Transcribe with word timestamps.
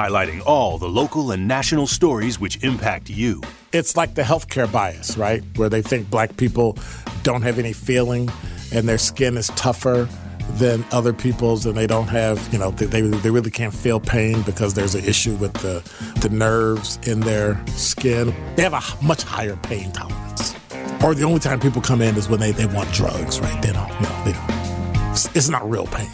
highlighting 0.00 0.42
all 0.46 0.78
the 0.78 0.88
local 0.88 1.30
and 1.30 1.46
national 1.46 1.86
stories 1.86 2.40
which 2.40 2.62
impact 2.64 3.10
you. 3.10 3.42
It's 3.72 3.98
like 3.98 4.14
the 4.14 4.22
healthcare 4.22 4.70
bias, 4.70 5.18
right? 5.18 5.42
Where 5.56 5.68
they 5.68 5.82
think 5.82 6.08
black 6.08 6.38
people 6.38 6.78
don't 7.22 7.42
have 7.42 7.58
any 7.58 7.74
feeling 7.74 8.30
and 8.72 8.88
their 8.88 8.96
skin 8.96 9.36
is 9.36 9.48
tougher 9.56 10.08
than 10.52 10.86
other 10.90 11.12
people's 11.12 11.66
and 11.66 11.76
they 11.76 11.86
don't 11.86 12.08
have, 12.08 12.50
you 12.50 12.58
know, 12.58 12.70
they, 12.70 13.02
they, 13.02 13.30
really 13.30 13.50
can't 13.50 13.74
feel 13.74 14.00
pain 14.00 14.40
because 14.42 14.72
there's 14.72 14.94
an 14.94 15.04
issue 15.04 15.34
with 15.34 15.52
the, 15.54 15.82
the 16.20 16.30
nerves 16.30 16.98
in 17.06 17.20
their 17.20 17.62
skin. 17.68 18.34
They 18.56 18.62
have 18.62 18.72
a 18.72 19.04
much 19.04 19.22
higher 19.22 19.56
pain 19.56 19.92
tolerance. 19.92 20.56
Or 21.04 21.14
the 21.14 21.24
only 21.24 21.40
time 21.40 21.60
people 21.60 21.82
come 21.82 22.00
in 22.00 22.16
is 22.16 22.26
when 22.26 22.40
they, 22.40 22.52
they 22.52 22.66
want 22.66 22.90
drugs, 22.92 23.38
right? 23.38 23.62
They 23.62 23.72
don't, 23.72 23.92
you 24.00 24.06
know, 24.06 24.24
they 24.24 24.32
don't. 24.32 25.12
It's, 25.12 25.36
it's 25.36 25.50
not 25.50 25.68
real 25.68 25.86
pain. 25.86 26.08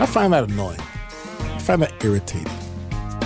I 0.00 0.06
find 0.06 0.32
that 0.32 0.44
annoying. 0.44 0.80
I 0.80 1.58
find 1.58 1.82
that 1.82 2.02
irritating. 2.02 2.61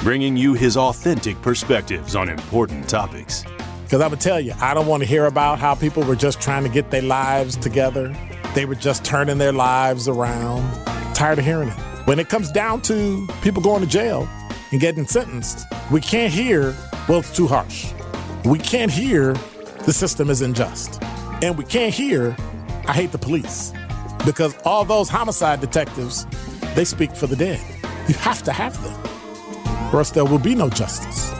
Bringing 0.02 0.36
you 0.36 0.54
his 0.54 0.76
authentic 0.76 1.40
perspectives 1.42 2.14
on 2.14 2.28
important 2.28 2.88
topics. 2.88 3.44
Because 3.82 4.00
I'm 4.00 4.08
going 4.08 4.18
to 4.18 4.24
tell 4.24 4.40
you, 4.40 4.52
I 4.60 4.74
don't 4.74 4.86
want 4.86 5.02
to 5.02 5.08
hear 5.08 5.26
about 5.26 5.58
how 5.58 5.74
people 5.74 6.02
were 6.02 6.16
just 6.16 6.40
trying 6.40 6.62
to 6.64 6.68
get 6.68 6.90
their 6.90 7.02
lives 7.02 7.56
together. 7.56 8.14
They 8.54 8.64
were 8.64 8.74
just 8.74 9.04
turning 9.04 9.38
their 9.38 9.52
lives 9.52 10.08
around. 10.08 10.62
Tired 11.14 11.38
of 11.38 11.44
hearing 11.44 11.68
it. 11.68 11.78
When 12.06 12.18
it 12.18 12.28
comes 12.28 12.52
down 12.52 12.82
to 12.82 13.26
people 13.42 13.62
going 13.62 13.80
to 13.82 13.86
jail 13.88 14.28
and 14.70 14.80
getting 14.80 15.06
sentenced, 15.06 15.66
we 15.90 16.00
can't 16.00 16.32
hear, 16.32 16.74
well, 17.08 17.18
it's 17.18 17.34
too 17.34 17.46
harsh. 17.46 17.92
We 18.44 18.58
can't 18.58 18.90
hear 18.90 19.34
the 19.84 19.92
system 19.92 20.30
is 20.30 20.42
unjust. 20.42 21.02
And 21.42 21.56
we 21.56 21.64
can't 21.64 21.94
hear, 21.94 22.36
I 22.86 22.92
hate 22.92 23.12
the 23.12 23.18
police. 23.18 23.72
Because 24.24 24.56
all 24.64 24.84
those 24.84 25.08
homicide 25.08 25.60
detectives, 25.60 26.26
they 26.74 26.84
speak 26.84 27.14
for 27.14 27.26
the 27.26 27.36
dead. 27.36 27.60
You 28.08 28.14
have 28.14 28.42
to 28.44 28.52
have 28.52 28.80
them, 28.82 29.00
or 29.92 29.98
else 29.98 30.10
there 30.10 30.24
will 30.24 30.38
be 30.38 30.54
no 30.54 30.68
justice. 30.68 31.32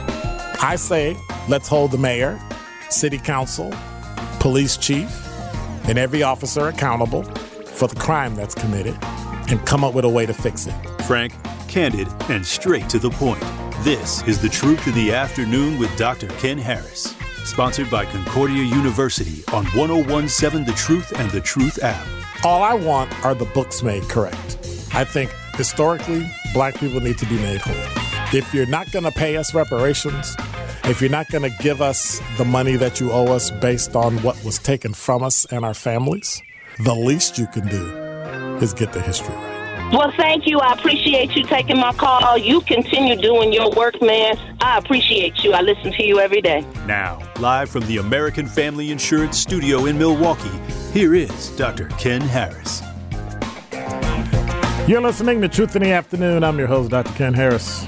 I 0.61 0.75
say, 0.75 1.17
let's 1.47 1.67
hold 1.67 1.91
the 1.91 1.97
mayor, 1.97 2.39
city 2.89 3.17
council, 3.17 3.73
police 4.39 4.77
chief, 4.77 5.09
and 5.87 5.97
every 5.97 6.23
officer 6.23 6.67
accountable 6.67 7.23
for 7.23 7.87
the 7.87 7.95
crime 7.95 8.35
that's 8.35 8.55
committed 8.55 8.97
and 9.49 9.65
come 9.65 9.83
up 9.83 9.93
with 9.93 10.05
a 10.05 10.09
way 10.09 10.25
to 10.25 10.33
fix 10.33 10.67
it. 10.67 10.75
Frank, 11.03 11.33
candid, 11.67 12.07
and 12.29 12.45
straight 12.45 12.89
to 12.89 12.99
the 12.99 13.09
point. 13.11 13.41
This 13.83 14.23
is 14.27 14.41
The 14.41 14.49
Truth 14.49 14.87
in 14.87 14.95
the 14.95 15.13
Afternoon 15.13 15.77
with 15.79 15.95
Dr. 15.97 16.27
Ken 16.39 16.57
Harris. 16.57 17.15
Sponsored 17.45 17.89
by 17.89 18.05
Concordia 18.05 18.63
University 18.63 19.43
on 19.53 19.65
1017 19.67 20.65
The 20.65 20.73
Truth 20.73 21.13
and 21.17 21.29
The 21.31 21.39
Truth 21.39 21.81
app. 21.83 22.05
All 22.43 22.61
I 22.61 22.73
want 22.73 23.13
are 23.23 23.33
the 23.33 23.45
books 23.45 23.83
made 23.83 24.03
correct. 24.09 24.57
I 24.93 25.05
think 25.05 25.31
historically, 25.55 26.29
black 26.53 26.75
people 26.75 26.99
need 26.99 27.17
to 27.19 27.25
be 27.25 27.35
made 27.35 27.61
whole. 27.61 28.06
If 28.33 28.53
you're 28.53 28.65
not 28.65 28.91
going 28.91 29.05
to 29.05 29.11
pay 29.11 29.37
us 29.37 29.53
reparations, 29.53 30.35
if 30.83 30.99
you're 30.99 31.09
not 31.09 31.29
going 31.29 31.49
to 31.49 31.63
give 31.63 31.81
us 31.81 32.21
the 32.37 32.43
money 32.43 32.75
that 32.75 32.99
you 32.99 33.09
owe 33.09 33.27
us 33.27 33.51
based 33.51 33.95
on 33.95 34.17
what 34.17 34.43
was 34.43 34.59
taken 34.59 34.93
from 34.93 35.23
us 35.23 35.45
and 35.45 35.63
our 35.63 35.73
families, 35.73 36.41
the 36.83 36.93
least 36.93 37.37
you 37.37 37.47
can 37.47 37.65
do 37.69 38.57
is 38.61 38.73
get 38.73 38.91
the 38.91 38.99
history 38.99 39.33
right. 39.33 39.93
Well, 39.93 40.11
thank 40.17 40.45
you. 40.45 40.59
I 40.59 40.73
appreciate 40.73 41.37
you 41.37 41.43
taking 41.43 41.79
my 41.79 41.93
call. 41.93 42.37
You 42.37 42.59
continue 42.59 43.15
doing 43.15 43.53
your 43.53 43.71
work, 43.71 44.01
man. 44.01 44.37
I 44.59 44.77
appreciate 44.77 45.41
you. 45.45 45.53
I 45.53 45.61
listen 45.61 45.93
to 45.93 46.03
you 46.03 46.19
every 46.19 46.41
day. 46.41 46.65
Now, 46.85 47.21
live 47.39 47.69
from 47.69 47.85
the 47.85 47.99
American 47.99 48.45
Family 48.45 48.91
Insurance 48.91 49.37
Studio 49.37 49.85
in 49.85 49.97
Milwaukee, 49.97 50.59
here 50.91 51.15
is 51.15 51.51
Dr. 51.51 51.87
Ken 51.97 52.19
Harris. 52.19 52.81
You're 54.85 55.01
listening 55.01 55.39
to 55.41 55.47
Truth 55.47 55.77
in 55.77 55.83
the 55.83 55.91
Afternoon. 55.91 56.43
I'm 56.43 56.59
your 56.59 56.67
host, 56.67 56.91
Dr. 56.91 57.13
Ken 57.13 57.33
Harris. 57.33 57.87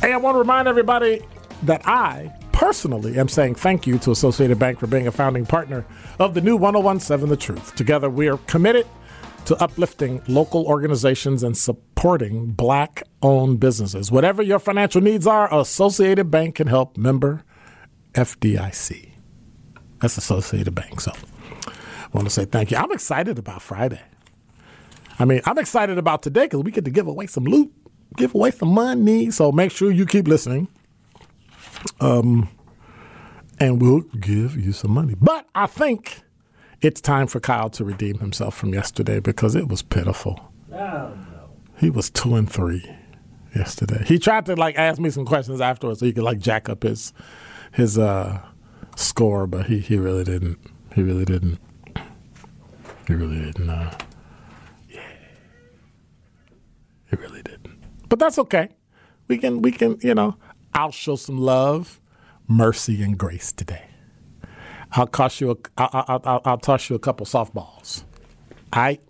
Hey, 0.00 0.12
I 0.12 0.16
want 0.16 0.36
to 0.36 0.38
remind 0.38 0.68
everybody 0.68 1.22
that 1.64 1.82
I 1.84 2.32
personally 2.52 3.18
am 3.18 3.26
saying 3.26 3.56
thank 3.56 3.84
you 3.84 3.98
to 3.98 4.12
Associated 4.12 4.56
Bank 4.56 4.78
for 4.78 4.86
being 4.86 5.08
a 5.08 5.12
founding 5.12 5.44
partner 5.44 5.84
of 6.20 6.34
the 6.34 6.40
new 6.40 6.56
1017 6.56 7.28
The 7.28 7.36
Truth. 7.36 7.74
Together, 7.74 8.08
we 8.08 8.28
are 8.28 8.38
committed 8.46 8.86
to 9.46 9.56
uplifting 9.60 10.22
local 10.28 10.66
organizations 10.66 11.42
and 11.42 11.58
supporting 11.58 12.52
black 12.52 13.02
owned 13.22 13.58
businesses. 13.58 14.12
Whatever 14.12 14.40
your 14.40 14.60
financial 14.60 15.00
needs 15.00 15.26
are, 15.26 15.52
Associated 15.52 16.30
Bank 16.30 16.54
can 16.54 16.68
help. 16.68 16.96
Member 16.96 17.42
FDIC. 18.12 19.10
That's 20.00 20.16
Associated 20.16 20.76
Bank. 20.76 21.00
So 21.00 21.12
I 21.66 21.72
want 22.12 22.28
to 22.28 22.30
say 22.30 22.44
thank 22.44 22.70
you. 22.70 22.76
I'm 22.76 22.92
excited 22.92 23.36
about 23.36 23.62
Friday. 23.62 24.02
I 25.18 25.24
mean, 25.24 25.40
I'm 25.44 25.58
excited 25.58 25.98
about 25.98 26.22
today 26.22 26.44
because 26.44 26.62
we 26.62 26.70
get 26.70 26.84
to 26.84 26.92
give 26.92 27.08
away 27.08 27.26
some 27.26 27.44
loot, 27.44 27.72
give 28.16 28.34
away 28.34 28.50
some 28.50 28.70
money. 28.70 29.30
So 29.30 29.52
make 29.52 29.70
sure 29.70 29.90
you 29.90 30.06
keep 30.06 30.26
listening. 30.28 30.68
Um, 32.00 32.48
and 33.60 33.80
we'll 33.80 34.00
give 34.00 34.56
you 34.56 34.72
some 34.72 34.92
money. 34.92 35.14
But 35.20 35.46
I 35.54 35.66
think 35.66 36.22
it's 36.80 37.00
time 37.00 37.26
for 37.26 37.40
Kyle 37.40 37.70
to 37.70 37.84
redeem 37.84 38.18
himself 38.18 38.56
from 38.56 38.72
yesterday 38.72 39.20
because 39.20 39.54
it 39.54 39.68
was 39.68 39.82
pitiful. 39.82 40.52
Oh, 40.72 40.76
no. 40.76 41.50
He 41.76 41.90
was 41.90 42.10
two 42.10 42.34
and 42.34 42.50
three 42.50 42.84
yesterday. 43.54 44.04
He 44.06 44.18
tried 44.18 44.46
to 44.46 44.56
like 44.56 44.76
ask 44.76 45.00
me 45.00 45.10
some 45.10 45.24
questions 45.24 45.60
afterwards 45.60 46.00
so 46.00 46.06
he 46.06 46.12
could 46.12 46.24
like 46.24 46.38
jack 46.38 46.68
up 46.68 46.82
his 46.82 47.12
his 47.72 47.98
uh 47.98 48.40
score, 48.96 49.46
but 49.46 49.66
he, 49.66 49.78
he 49.78 49.96
really 49.96 50.24
didn't. 50.24 50.58
He 50.94 51.02
really 51.02 51.24
didn't. 51.24 51.58
He 53.06 53.14
really 53.14 53.40
didn't. 53.40 53.70
Uh, 53.70 53.96
yeah, 54.90 55.00
he 57.10 57.16
really 57.16 57.42
didn't. 57.42 57.57
But 58.08 58.18
that's 58.18 58.38
okay. 58.38 58.68
We 59.28 59.38
can 59.38 59.62
we 59.62 59.72
can 59.72 59.98
you 60.00 60.14
know 60.14 60.36
I'll 60.74 60.90
show 60.92 61.16
some 61.16 61.38
love, 61.38 62.00
mercy, 62.46 63.02
and 63.02 63.18
grace 63.18 63.52
today. 63.52 63.84
I'll 64.92 65.06
cost 65.06 65.40
you 65.40 65.50
a 65.50 65.56
I'll, 65.76 66.20
I'll, 66.24 66.42
I'll, 66.44 66.58
toss 66.58 66.88
you 66.88 66.96
a 66.96 66.98
couple 66.98 67.26
softballs. 67.26 68.04
I 68.72 69.00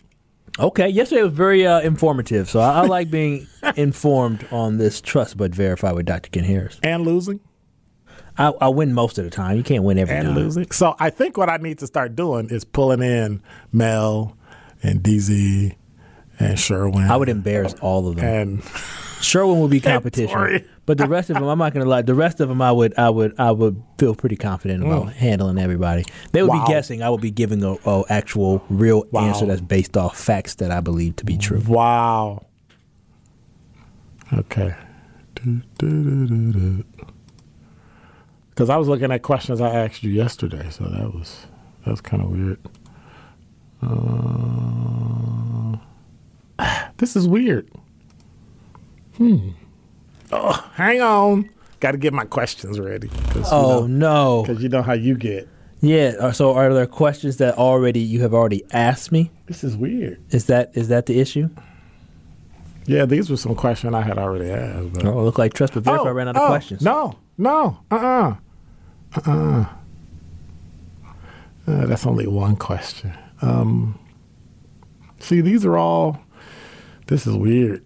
Okay, 0.58 0.88
yesterday 0.88 1.22
was 1.22 1.32
very 1.32 1.64
uh, 1.64 1.81
informative, 1.81 2.50
so 2.50 2.58
I, 2.58 2.81
I 2.81 2.87
like 2.87 3.12
being 3.12 3.47
informed 3.76 4.44
on 4.50 4.76
this 4.78 5.00
Trust 5.00 5.37
But 5.37 5.54
Verify 5.54 5.92
with 5.92 6.06
Dr. 6.06 6.31
Ken 6.31 6.42
Harris. 6.42 6.81
and 6.82 7.04
losing 7.04 7.38
I, 8.38 8.53
I 8.60 8.69
win 8.69 8.92
most 8.92 9.19
of 9.19 9.25
the 9.25 9.31
time. 9.31 9.56
You 9.56 9.64
can't 9.64 9.82
win 9.82 9.98
every 9.98 10.14
and 10.14 10.28
time. 10.28 10.37
losing. 10.37 10.70
So 10.70 10.94
I 10.98 11.10
think 11.10 11.37
what 11.37 11.50
I 11.50 11.56
need 11.56 11.78
to 11.81 11.87
start 11.87 12.14
doing 12.14 12.50
is 12.50 12.64
pulling 12.64 13.03
in 13.03 13.42
Mel 13.72 14.37
and 14.82 15.03
DZ 15.03 15.75
and 16.38 16.59
Sherwin. 16.59 17.04
I 17.10 17.16
would 17.16 17.28
embarrass 17.28 17.75
all 17.81 18.09
of 18.09 18.16
them. 18.16 18.25
and 18.25 18.62
Sherwin 19.21 19.60
would 19.60 19.71
be 19.71 19.81
competition, 19.94 20.65
but 20.87 20.97
the 20.99 21.09
rest 21.09 21.28
of 21.31 21.34
them, 21.34 21.44
I'm 21.44 21.59
not 21.59 21.72
going 21.75 21.84
to 21.84 21.91
lie. 21.91 22.03
The 22.03 22.15
rest 22.15 22.41
of 22.41 22.49
them, 22.49 22.62
I 22.62 22.71
would, 22.72 22.97
I 22.99 23.10
would, 23.10 23.34
I 23.38 23.50
would 23.50 23.82
feel 23.99 24.15
pretty 24.15 24.37
confident 24.37 24.84
about 24.84 25.12
handling 25.12 25.59
everybody. 25.59 26.04
They 26.32 26.43
would 26.43 26.50
Mm. 26.53 26.59
Wow. 26.60 26.66
be 26.66 26.72
guessing. 26.72 27.03
I 27.03 27.10
would 27.10 27.21
be 27.21 27.31
giving 27.32 27.62
a, 27.65 27.75
a 27.84 28.04
actual, 28.09 28.62
real 28.71 29.04
Wow. 29.10 29.25
answer 29.26 29.44
that's 29.47 29.60
based 29.60 29.97
off 29.97 30.17
facts 30.17 30.55
that 30.56 30.70
I 30.70 30.81
believe 30.81 31.17
to 31.17 31.25
be 31.25 31.37
true. 31.37 31.61
wow. 31.67 32.44
Okay. 34.32 34.75
Because 38.50 38.70
I 38.70 38.76
was 38.76 38.88
looking 38.88 39.11
at 39.12 39.23
questions 39.23 39.61
I 39.61 39.70
asked 39.70 40.02
you 40.02 40.11
yesterday, 40.11 40.69
so 40.70 40.84
that 40.84 41.14
was 41.14 41.46
that 41.84 41.91
was 41.93 42.00
kind 42.00 42.23
of 42.23 42.31
weird. 42.31 42.58
Uh, 43.81 45.76
this 46.99 47.16
is 47.16 47.26
weird. 47.28 47.69
Hmm. 49.16 49.50
Oh, 50.31 50.70
hang 50.75 51.00
on. 51.00 51.50
Got 51.81 51.93
to 51.93 51.99
get 51.99 52.12
my 52.12 52.25
questions 52.25 52.78
ready. 52.81 53.08
Oh 53.50 53.82
you 53.82 53.88
know, 53.88 54.40
no! 54.40 54.44
'cause 54.44 54.62
you 54.62 54.69
know 54.69 54.82
how 54.82 54.93
you 54.94 55.16
get. 55.16 55.49
Yeah. 55.81 56.14
uh, 56.19 56.32
So, 56.32 56.55
are 56.55 56.75
there 56.75 56.87
questions 56.87 57.37
that 57.37 57.56
already 57.56 58.00
you 58.00 58.20
have 58.22 58.34
already 58.34 58.64
asked 58.72 59.12
me? 59.12 59.31
This 59.46 59.62
is 59.62 59.76
weird. 59.76 60.20
Is 60.31 60.46
that 60.46 60.70
is 60.75 60.88
that 60.88 61.06
the 61.06 61.20
issue? 61.20 61.49
Yeah, 62.87 63.05
these 63.05 63.31
were 63.31 63.37
some 63.37 63.55
questions 63.55 63.94
I 63.94 64.00
had 64.02 64.19
already 64.19 64.50
asked. 64.50 64.93
But. 64.94 65.05
Oh, 65.05 65.22
look 65.22 65.38
like 65.38 65.55
Trust 65.55 65.75
but 65.75 65.84
Verify 65.84 66.08
I 66.08 66.10
ran 66.10 66.28
out 66.28 66.37
of 66.37 66.43
oh, 66.43 66.46
questions. 66.49 66.82
No, 66.82 67.16
no, 67.37 67.78
uh 67.90 68.34
uh-uh. 69.16 69.31
uh. 69.31 69.64
Uh, 71.66 71.84
that's 71.87 72.06
only 72.06 72.26
one 72.26 72.56
question. 72.56 73.12
Um, 73.43 73.99
see, 75.19 75.43
these 75.43 75.66
are 75.66 75.76
all, 75.76 76.19
this 77.08 77.26
is 77.26 77.34
weird. 77.34 77.84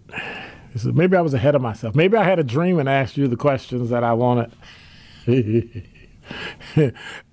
He 0.71 0.79
said, 0.79 0.95
maybe 0.95 1.17
I 1.17 1.21
was 1.21 1.33
ahead 1.33 1.55
of 1.55 1.61
myself. 1.61 1.95
Maybe 1.95 2.17
I 2.17 2.23
had 2.23 2.39
a 2.39 2.43
dream 2.43 2.79
and 2.79 2.87
asked 2.87 3.17
you 3.17 3.27
the 3.27 3.37
questions 3.37 3.89
that 3.89 4.03
I 4.03 4.13
wanted. 4.13 4.51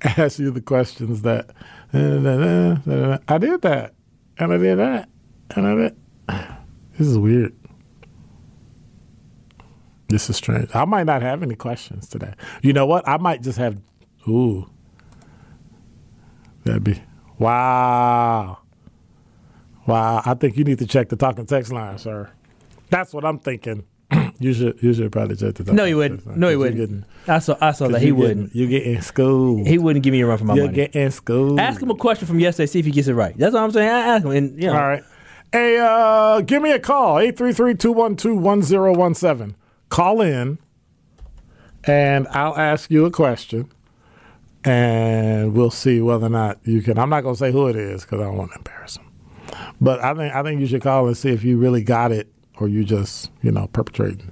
asked 0.03 0.39
you 0.39 0.51
the 0.51 0.63
questions 0.65 1.23
that 1.23 1.51
I 1.93 1.99
did 1.99 3.63
that, 3.63 3.93
and 4.39 4.53
I 4.53 4.59
did 4.59 4.79
that, 4.79 5.09
and 5.57 5.67
I 5.67 5.75
did. 5.75 5.97
This 6.99 7.09
is 7.09 7.19
weird. 7.19 7.55
This 10.09 10.29
is 10.29 10.37
strange. 10.37 10.69
I 10.75 10.85
might 10.85 11.05
not 11.05 11.23
have 11.23 11.43
any 11.43 11.55
questions 11.55 12.09
today. 12.09 12.35
You 12.63 12.73
know 12.73 12.85
what? 12.85 13.09
I 13.09 13.17
might 13.17 13.43
just 13.43 13.59
have. 13.59 13.79
Ooh, 14.29 14.69
that'd 16.65 16.85
be 16.85 17.03
wow, 17.39 18.59
wow. 19.87 20.23
I 20.25 20.35
think 20.35 20.57
you 20.57 20.65
need 20.65 20.79
to 20.79 20.87
check 20.87 21.09
the 21.09 21.17
talking 21.17 21.47
text 21.47 21.73
line, 21.73 21.99
sir. 21.99 22.31
That's 22.91 23.13
what 23.15 23.25
I'm 23.25 23.39
thinking. 23.39 23.85
you 24.41 24.53
should 24.53 24.83
you 24.83 24.93
should 24.93 25.13
probably 25.13 25.37
check 25.37 25.55
the 25.55 25.63
talking 25.65 25.77
No, 25.77 25.85
he 25.85 25.95
wouldn't. 25.95 26.27
No, 26.37 26.49
he 26.49 26.57
wouldn't. 26.57 26.77
Getting, 26.79 27.05
I 27.29 27.39
saw 27.39 27.57
I 27.61 27.71
saw 27.73 27.87
that 27.89 28.01
he 28.01 28.09
you 28.09 28.17
wouldn't. 28.17 28.53
You 28.55 28.67
get 28.67 28.83
in 28.83 29.01
school. 29.03 29.65
He 29.65 29.79
wouldn't 29.79 30.03
give 30.03 30.11
me 30.13 30.21
a 30.23 30.27
run 30.27 30.39
for 30.39 30.45
my 30.45 30.55
You're 30.55 30.65
money. 30.67 30.77
getting 30.77 31.11
schooled. 31.11 31.61
Ask 31.61 31.81
him 31.81 31.91
a 31.91 31.95
question 31.95 32.27
from 32.27 32.41
yesterday, 32.41 32.67
see 32.67 32.81
if 32.81 32.85
he 32.87 32.91
gets 32.91 33.07
it 33.09 33.15
right. 33.15 33.37
That's 33.39 33.55
what 33.55 33.63
I'm 33.63 33.71
saying. 33.71 33.89
I 33.89 34.01
ask 34.17 34.25
him, 34.25 34.33
and 34.33 34.61
you 34.61 34.67
know, 34.69 34.75
All 34.75 34.89
right. 34.89 35.05
Hey, 35.53 35.79
uh, 35.81 36.41
give 36.43 36.63
me 36.63 36.71
a 36.71 36.79
call, 36.79 37.17
833-212-1017. 37.17 39.55
Call 39.89 40.21
in, 40.21 40.59
and 41.83 42.29
I'll 42.29 42.57
ask 42.57 42.89
you 42.89 43.05
a 43.05 43.11
question, 43.11 43.69
and 44.65 45.53
we'll 45.53 45.73
see 45.73 46.01
whether 46.01 46.27
or 46.27 46.31
not 46.31 46.61
you 46.65 46.83
can. 46.83 46.99
I'm 46.99 47.11
not 47.11 47.23
going 47.23 47.35
to 47.35 47.39
say 47.39 47.51
who 47.51 47.67
it 47.67 47.75
is 47.75 48.03
because 48.03 48.21
I 48.21 48.25
don't 48.25 48.37
want 48.37 48.53
to 48.53 48.59
embarrass 48.59 48.97
him. 48.97 49.10
But 49.81 50.03
I 50.03 50.15
think 50.15 50.35
I 50.35 50.43
think 50.43 50.61
you 50.61 50.67
should 50.67 50.83
call 50.83 51.07
and 51.07 51.17
see 51.17 51.31
if 51.31 51.45
you 51.45 51.59
really 51.59 51.83
got 51.83 52.13
it 52.13 52.33
or 52.59 52.69
you 52.69 52.85
just, 52.85 53.31
you 53.43 53.51
know, 53.51 53.69
perpetrating. 53.69 54.31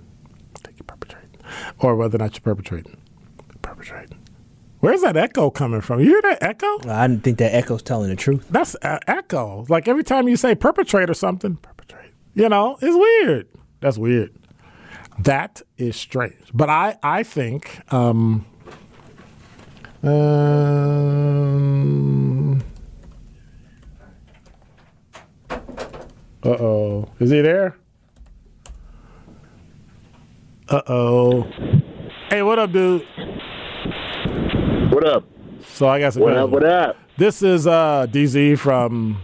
I 0.55 0.59
think 0.61 0.79
you're 0.79 0.85
perpetrating. 0.87 1.31
Or 1.79 1.97
whether 1.97 2.17
or 2.17 2.19
not 2.19 2.35
you're 2.35 2.43
perpetrating. 2.43 2.97
Perpetrating. 3.62 4.19
Where's 4.81 5.03
that 5.03 5.17
echo 5.17 5.50
coming 5.50 5.81
from? 5.81 6.00
You 6.00 6.06
hear 6.06 6.23
that 6.23 6.43
echo? 6.43 6.88
I 6.88 7.09
didn't 7.09 7.25
think 7.25 7.38
that 7.38 7.53
echo's 7.55 7.82
telling 7.82 8.11
the 8.11 8.17
truth. 8.17 8.47
That's 8.49 8.76
uh, 8.82 8.99
echo. 9.09 9.65
Like 9.69 9.88
every 9.88 10.05
time 10.05 10.29
you 10.29 10.37
say 10.37 10.55
perpetrate 10.55 11.11
or 11.11 11.15
something, 11.15 11.56
perpetrate. 11.56 12.12
You 12.35 12.49
know, 12.49 12.79
it's 12.81 12.97
weird. 12.97 13.49
That's 13.81 13.99
weird. 13.99 14.32
That 15.19 15.62
is 15.79 15.97
strange. 15.97 16.44
But 16.55 16.70
I, 16.70 16.97
I 17.03 17.25
think, 17.25 17.81
um, 17.93 18.47
um, 20.05 21.69
uh 25.50 25.56
oh, 26.44 27.08
is 27.18 27.30
he 27.30 27.40
there? 27.40 27.76
Uh 30.68 30.82
oh. 30.86 31.42
Hey, 32.28 32.42
what 32.42 32.58
up, 32.58 32.72
dude? 32.72 33.06
What 34.92 35.06
up? 35.06 35.24
So 35.64 35.88
I 35.88 36.00
got 36.00 36.12
some 36.12 36.22
What 36.22 36.36
up? 36.36 36.50
What 36.50 36.64
up? 36.64 36.96
This 37.16 37.42
is 37.42 37.66
uh, 37.66 38.06
DZ 38.10 38.58
from 38.58 39.20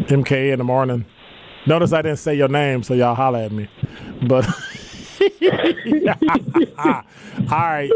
MK 0.00 0.52
in 0.52 0.58
the 0.58 0.64
morning. 0.64 1.04
Notice 1.66 1.92
I 1.92 2.02
didn't 2.02 2.18
say 2.18 2.34
your 2.34 2.48
name, 2.48 2.82
so 2.82 2.94
y'all 2.94 3.14
holler 3.14 3.40
at 3.40 3.52
me. 3.52 3.68
But 4.26 4.46
all 6.86 7.02
right, 7.50 7.90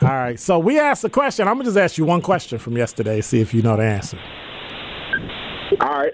all 0.00 0.08
right. 0.08 0.38
So 0.38 0.58
we 0.58 0.78
asked 0.78 1.04
a 1.04 1.10
question. 1.10 1.48
I'm 1.48 1.54
gonna 1.54 1.64
just 1.64 1.76
ask 1.76 1.98
you 1.98 2.04
one 2.04 2.22
question 2.22 2.58
from 2.58 2.76
yesterday. 2.76 3.20
See 3.20 3.40
if 3.40 3.52
you 3.52 3.62
know 3.62 3.76
the 3.76 3.82
answer. 3.82 4.18
All 5.80 5.88
right. 5.88 6.12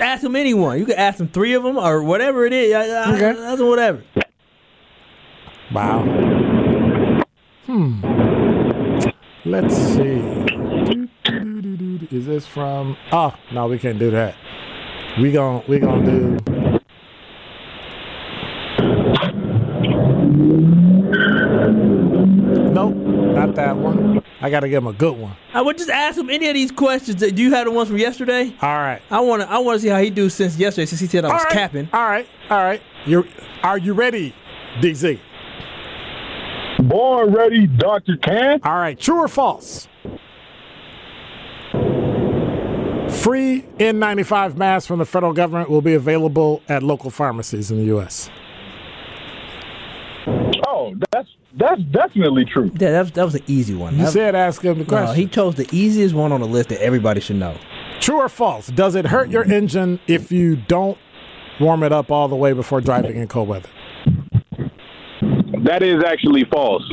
Ask 0.00 0.24
him 0.24 0.34
anyone. 0.36 0.78
You 0.78 0.86
can 0.86 0.96
ask 0.96 1.20
him 1.20 1.28
three 1.28 1.54
of 1.54 1.62
them 1.62 1.78
or 1.78 2.02
whatever 2.02 2.44
it 2.46 2.52
is. 2.52 2.74
Okay. 2.74 3.30
Ask 3.30 3.60
him 3.60 3.68
whatever. 3.68 4.02
Wow. 5.72 6.02
Hmm. 7.66 8.00
Let's 9.44 9.76
see. 9.76 10.20
Is 12.10 12.26
this 12.26 12.46
from? 12.46 12.96
Oh 13.12 13.34
no, 13.52 13.68
we 13.68 13.78
can't 13.78 13.98
do 13.98 14.10
that. 14.10 14.34
We 15.20 15.32
gon' 15.32 15.62
we 15.68 15.78
gonna 15.78 16.04
do. 16.04 16.38
Nope, 22.72 22.94
not 22.96 23.54
that 23.54 23.76
one. 24.40 24.46
I 24.46 24.50
gotta 24.50 24.68
give 24.68 24.82
him 24.82 24.88
a 24.88 24.92
good 24.92 25.16
one. 25.16 25.36
I 25.52 25.62
would 25.62 25.76
just 25.78 25.90
ask 25.90 26.18
him 26.18 26.30
any 26.30 26.48
of 26.48 26.54
these 26.54 26.70
questions. 26.72 27.20
Do 27.20 27.28
you 27.42 27.52
have 27.54 27.66
the 27.66 27.70
ones 27.72 27.88
from 27.88 27.98
yesterday? 27.98 28.54
All 28.62 28.68
right. 28.74 29.02
I 29.10 29.20
want 29.20 29.42
to. 29.42 29.50
I 29.50 29.58
want 29.58 29.76
to 29.76 29.82
see 29.82 29.88
how 29.88 30.00
he 30.00 30.10
do 30.10 30.28
since 30.28 30.56
yesterday. 30.56 30.86
Since 30.86 31.00
he 31.00 31.06
said 31.06 31.24
I 31.24 31.28
was 31.32 31.40
All 31.40 31.44
right. 31.44 31.52
capping. 31.52 31.88
All 31.92 32.06
right. 32.06 32.26
All 32.48 32.58
right. 32.62 32.82
You 33.06 33.26
are 33.62 33.78
you 33.78 33.92
ready, 33.94 34.34
DZ? 34.80 35.20
Born 36.80 37.32
ready, 37.32 37.66
Dr. 37.66 38.16
Ken. 38.16 38.60
All 38.64 38.76
right, 38.76 38.98
true 38.98 39.18
or 39.18 39.28
false? 39.28 39.86
Free 43.22 43.62
N95 43.78 44.56
masks 44.56 44.86
from 44.86 44.98
the 44.98 45.04
federal 45.04 45.32
government 45.32 45.68
will 45.68 45.82
be 45.82 45.94
available 45.94 46.62
at 46.68 46.82
local 46.82 47.10
pharmacies 47.10 47.70
in 47.70 47.78
the 47.78 47.84
U.S. 47.86 48.30
That's 51.10 51.28
that's 51.58 51.82
definitely 51.82 52.44
true. 52.44 52.70
Yeah, 52.78 52.90
that 52.92 53.00
was, 53.02 53.12
that 53.12 53.24
was 53.24 53.34
an 53.34 53.42
easy 53.46 53.74
one. 53.74 53.96
You 53.98 54.04
That- 54.04 54.12
said 54.12 54.34
ask 54.34 54.62
him 54.62 54.78
the 54.78 54.84
question. 54.84 55.06
no, 55.06 55.12
he 55.12 55.26
chose 55.26 55.54
the 55.56 55.68
easiest 55.72 56.14
one 56.14 56.32
on 56.32 56.40
the 56.40 56.46
list 56.46 56.68
that 56.68 56.80
everybody 56.82 57.20
should 57.20 57.36
know. 57.36 57.56
True 58.00 58.20
or 58.20 58.28
false? 58.28 58.68
Does 58.68 58.94
it 58.94 59.06
hurt 59.06 59.28
your 59.30 59.44
engine 59.44 59.98
if 60.06 60.30
you 60.32 60.56
don't 60.56 60.96
warm 61.60 61.82
it 61.82 61.92
up 61.92 62.10
all 62.10 62.28
the 62.28 62.36
way 62.36 62.52
before 62.52 62.80
driving 62.80 63.16
in 63.16 63.26
cold 63.28 63.48
weather? 63.48 63.68
That 65.64 65.82
is 65.82 66.02
actually 66.04 66.44
false. 66.44 66.84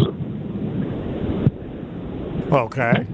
Okay. 2.52 3.06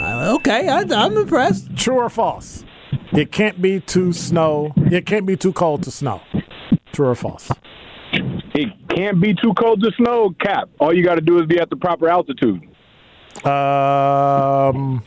Uh, 0.00 0.34
okay, 0.36 0.68
I, 0.68 0.80
I'm 0.90 1.16
impressed. 1.16 1.74
True 1.76 1.96
or 1.96 2.08
false? 2.10 2.64
It 3.12 3.32
can't 3.32 3.60
be 3.60 3.80
too 3.80 4.12
snow. 4.12 4.72
It 4.76 5.06
can't 5.06 5.26
be 5.26 5.36
too 5.36 5.52
cold 5.52 5.82
to 5.84 5.90
snow. 5.90 6.20
True 6.92 7.08
or 7.08 7.14
false? 7.14 7.50
It 8.58 8.68
can't 8.88 9.20
be 9.20 9.34
too 9.34 9.54
cold 9.54 9.80
to 9.82 9.92
snow. 9.92 10.34
Cap. 10.40 10.68
All 10.80 10.92
you 10.92 11.04
got 11.04 11.14
to 11.14 11.20
do 11.20 11.38
is 11.38 11.46
be 11.46 11.60
at 11.60 11.70
the 11.70 11.76
proper 11.76 12.08
altitude. 12.08 12.60
Um, 13.44 15.04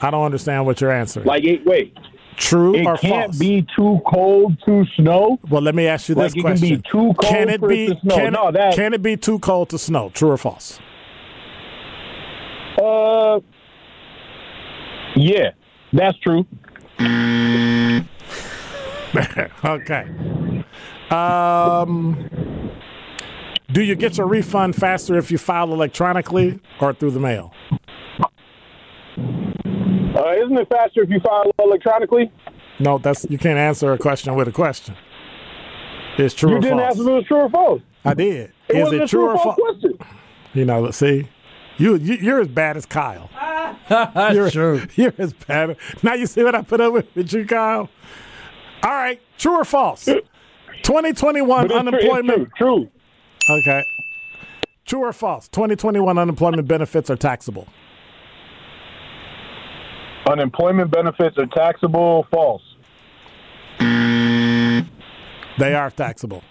I 0.00 0.10
don't 0.10 0.24
understand 0.24 0.66
what 0.66 0.80
you're 0.80 0.92
answering. 0.92 1.26
Like, 1.26 1.44
it, 1.44 1.64
wait, 1.64 1.96
True 2.36 2.74
it 2.74 2.86
or 2.86 2.96
can't 2.98 3.36
be 3.38 3.66
too 3.74 4.00
cold 4.06 4.56
to 4.66 4.84
snow. 4.96 5.38
well, 5.50 5.62
let 5.62 5.74
me 5.74 5.86
ask 5.86 6.08
you 6.08 6.14
like 6.14 6.26
this 6.26 6.32
it 6.34 6.36
can 6.36 6.42
question: 6.42 6.68
be 6.68 6.76
too 6.82 7.14
cold 7.14 7.18
Can 7.22 7.48
it 7.48 7.60
for 7.60 7.72
it 7.72 7.86
to 7.88 7.96
snow. 8.02 8.14
Can, 8.16 8.32
No, 8.34 8.52
that- 8.52 8.74
can 8.74 8.92
it 8.94 9.02
be 9.02 9.16
too 9.16 9.38
cold 9.38 9.70
to 9.70 9.78
snow? 9.78 10.10
True 10.14 10.30
or 10.32 10.36
false? 10.36 10.78
Uh, 12.80 13.40
yeah, 15.16 15.50
that's 15.92 16.16
true. 16.18 16.46
okay. 19.64 20.06
Um, 21.10 22.70
do 23.72 23.82
you 23.82 23.94
get 23.94 24.16
your 24.18 24.26
refund 24.26 24.76
faster 24.76 25.16
if 25.16 25.30
you 25.30 25.38
file 25.38 25.72
electronically 25.72 26.60
or 26.80 26.92
through 26.94 27.12
the 27.12 27.20
mail? 27.20 27.52
Uh, 29.16 30.32
isn't 30.44 30.56
it 30.58 30.68
faster 30.68 31.02
if 31.02 31.10
you 31.10 31.20
file 31.20 31.50
electronically? 31.58 32.30
No, 32.80 32.98
that's 32.98 33.24
you 33.28 33.38
can't 33.38 33.58
answer 33.58 33.92
a 33.92 33.98
question 33.98 34.34
with 34.34 34.48
a 34.48 34.52
question. 34.52 34.96
It's 36.18 36.34
true 36.34 36.50
You 36.50 36.56
or 36.56 36.60
didn't 36.60 36.78
false. 36.78 36.90
ask 36.92 37.00
if 37.00 37.06
it 37.06 37.10
was 37.12 37.24
true 37.26 37.36
or 37.38 37.50
false. 37.50 37.82
I 38.04 38.14
did. 38.14 38.52
It 38.68 38.76
Is 38.76 38.82
wasn't 38.84 39.00
it 39.02 39.04
a 39.04 39.08
true 39.08 39.28
or 39.30 39.36
false 39.36 39.56
false? 39.56 39.56
question. 39.56 39.98
You 40.54 40.64
know, 40.64 40.90
see, 40.90 41.28
you, 41.76 41.96
you 41.96 42.14
you're 42.16 42.40
as 42.40 42.48
bad 42.48 42.76
as 42.76 42.86
Kyle. 42.86 43.30
That's 43.88 44.34
You're, 44.34 44.50
true. 44.50 44.82
You're 44.96 45.14
as 45.18 45.32
bad. 45.32 45.76
Now 46.02 46.14
you 46.14 46.26
see 46.26 46.42
what 46.42 46.54
I 46.54 46.62
put 46.62 46.80
up 46.80 46.92
with, 46.92 47.06
with 47.14 47.32
you, 47.32 47.46
Kyle. 47.46 47.88
All 48.82 48.90
right, 48.90 49.20
true 49.38 49.60
or 49.60 49.64
false? 49.64 50.08
2021 50.82 51.48
But 51.48 51.64
it's 51.64 51.72
true, 51.72 51.78
it's 51.80 51.88
unemployment. 51.88 52.50
true, 52.56 52.88
true. 53.48 53.58
Okay. 53.60 53.82
True 54.86 55.00
or 55.00 55.12
false? 55.12 55.48
2021 55.48 56.16
unemployment 56.18 56.66
benefits 56.66 57.10
are 57.10 57.16
taxable. 57.16 57.66
Unemployment 60.30 60.90
benefits 60.90 61.36
are 61.38 61.46
taxable. 61.46 62.26
False. 62.30 62.62
They 65.58 65.74
are 65.74 65.90
taxable. 65.90 66.42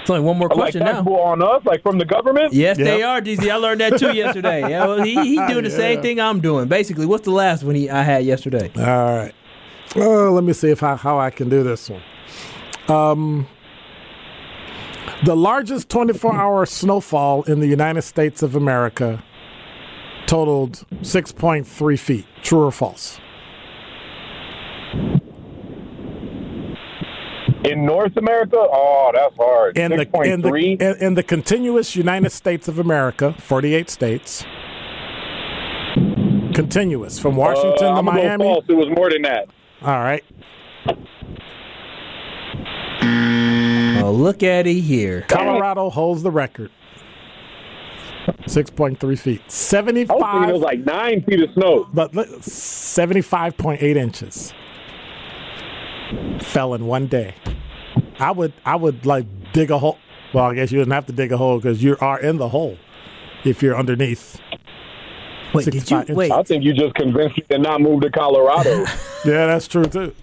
It's 0.00 0.10
only 0.10 0.22
one 0.22 0.38
more 0.38 0.48
question 0.48 0.80
like 0.80 0.86
now. 0.86 0.92
taxable 1.02 1.20
on 1.20 1.42
us, 1.42 1.62
like 1.66 1.82
from 1.82 1.98
the 1.98 2.04
government. 2.06 2.52
Yes, 2.54 2.78
they 2.78 3.02
are, 3.02 3.20
DZ. 3.20 3.50
I 3.50 3.56
learned 3.56 3.80
that 3.82 3.98
too 3.98 4.14
yesterday. 4.14 4.60
Yeah, 4.70 4.86
well, 4.86 5.02
he 5.02 5.14
he 5.14 5.36
doing 5.46 5.64
the 5.64 5.70
same 5.70 6.00
thing 6.00 6.18
I'm 6.20 6.40
doing. 6.40 6.66
Basically, 6.68 7.04
what's 7.06 7.24
the 7.24 7.30
last 7.30 7.62
one 7.62 7.74
he 7.74 7.90
I 7.90 8.02
had 8.02 8.24
yesterday? 8.24 8.70
All 8.76 8.82
right. 8.84 9.34
Oh, 9.96 10.32
let 10.32 10.44
me 10.44 10.52
see 10.52 10.68
if 10.68 10.82
I, 10.82 10.96
how 10.96 11.18
I 11.18 11.30
can 11.30 11.48
do 11.48 11.62
this 11.62 11.90
one. 11.90 12.02
Um, 12.88 13.46
the 15.24 15.36
largest 15.36 15.88
24-hour 15.88 16.66
snowfall 16.66 17.42
in 17.44 17.60
the 17.60 17.66
United 17.66 18.02
States 18.02 18.42
of 18.42 18.54
America 18.54 19.22
totaled 20.26 20.84
6.3 21.00 21.98
feet. 21.98 22.26
True 22.42 22.64
or 22.64 22.72
false? 22.72 23.18
In 27.64 27.84
North 27.84 28.16
America, 28.16 28.56
oh, 28.56 29.10
that's 29.12 29.34
hard. 29.36 29.76
In 29.76 29.90
the, 29.90 30.08
in, 30.22 30.42
the, 30.42 30.54
in, 30.54 31.06
in 31.06 31.14
the 31.14 31.22
continuous 31.22 31.96
United 31.96 32.30
States 32.30 32.68
of 32.68 32.78
America, 32.78 33.34
48 33.38 33.90
states, 33.90 34.44
continuous 36.54 37.18
from 37.18 37.36
Washington 37.36 37.88
uh, 37.88 37.96
to 37.96 38.02
Miami. 38.02 38.44
false. 38.44 38.64
It 38.68 38.74
was 38.74 38.88
more 38.96 39.10
than 39.10 39.22
that. 39.22 39.48
All 39.82 39.98
right. 39.98 40.24
Oh, 44.02 44.12
look 44.12 44.42
at 44.42 44.66
it 44.66 44.80
here. 44.80 45.22
Colorado 45.28 45.90
holds 45.90 46.22
the 46.22 46.30
record. 46.30 46.70
6.3 48.26 49.18
feet. 49.18 49.40
I 49.40 49.80
was 49.82 49.94
thinking 50.06 50.48
it 50.48 50.52
was 50.52 50.62
like 50.62 50.80
nine 50.80 51.22
feet 51.22 51.40
of 51.42 51.50
snow. 51.54 51.88
but 51.92 52.14
look, 52.14 52.28
75.8 52.28 53.82
inches. 53.82 54.52
Fell 56.40 56.74
in 56.74 56.86
one 56.86 57.06
day. 57.06 57.34
I 58.18 58.30
would, 58.32 58.52
I 58.64 58.76
would 58.76 59.06
like 59.06 59.26
dig 59.52 59.70
a 59.70 59.78
hole. 59.78 59.98
Well, 60.34 60.44
I 60.44 60.54
guess 60.54 60.72
you 60.72 60.78
wouldn't 60.78 60.94
have 60.94 61.06
to 61.06 61.12
dig 61.12 61.32
a 61.32 61.36
hole 61.36 61.58
because 61.58 61.82
you 61.82 61.96
are 62.00 62.18
in 62.20 62.38
the 62.38 62.48
hole 62.48 62.76
if 63.44 63.62
you're 63.62 63.76
underneath. 63.76 64.40
Wait, 65.54 65.64
did 65.64 65.74
you 65.74 65.80
65 65.80 66.16
wait? 66.16 66.30
I 66.32 66.42
think 66.42 66.64
you 66.64 66.72
just 66.74 66.94
convinced 66.94 67.36
me 67.38 67.44
to 67.50 67.58
not 67.58 67.80
move 67.80 68.02
to 68.02 68.10
Colorado. 68.10 68.84
Yeah, 69.24 69.46
that's 69.48 69.66
true 69.66 69.84
too. 69.84 70.14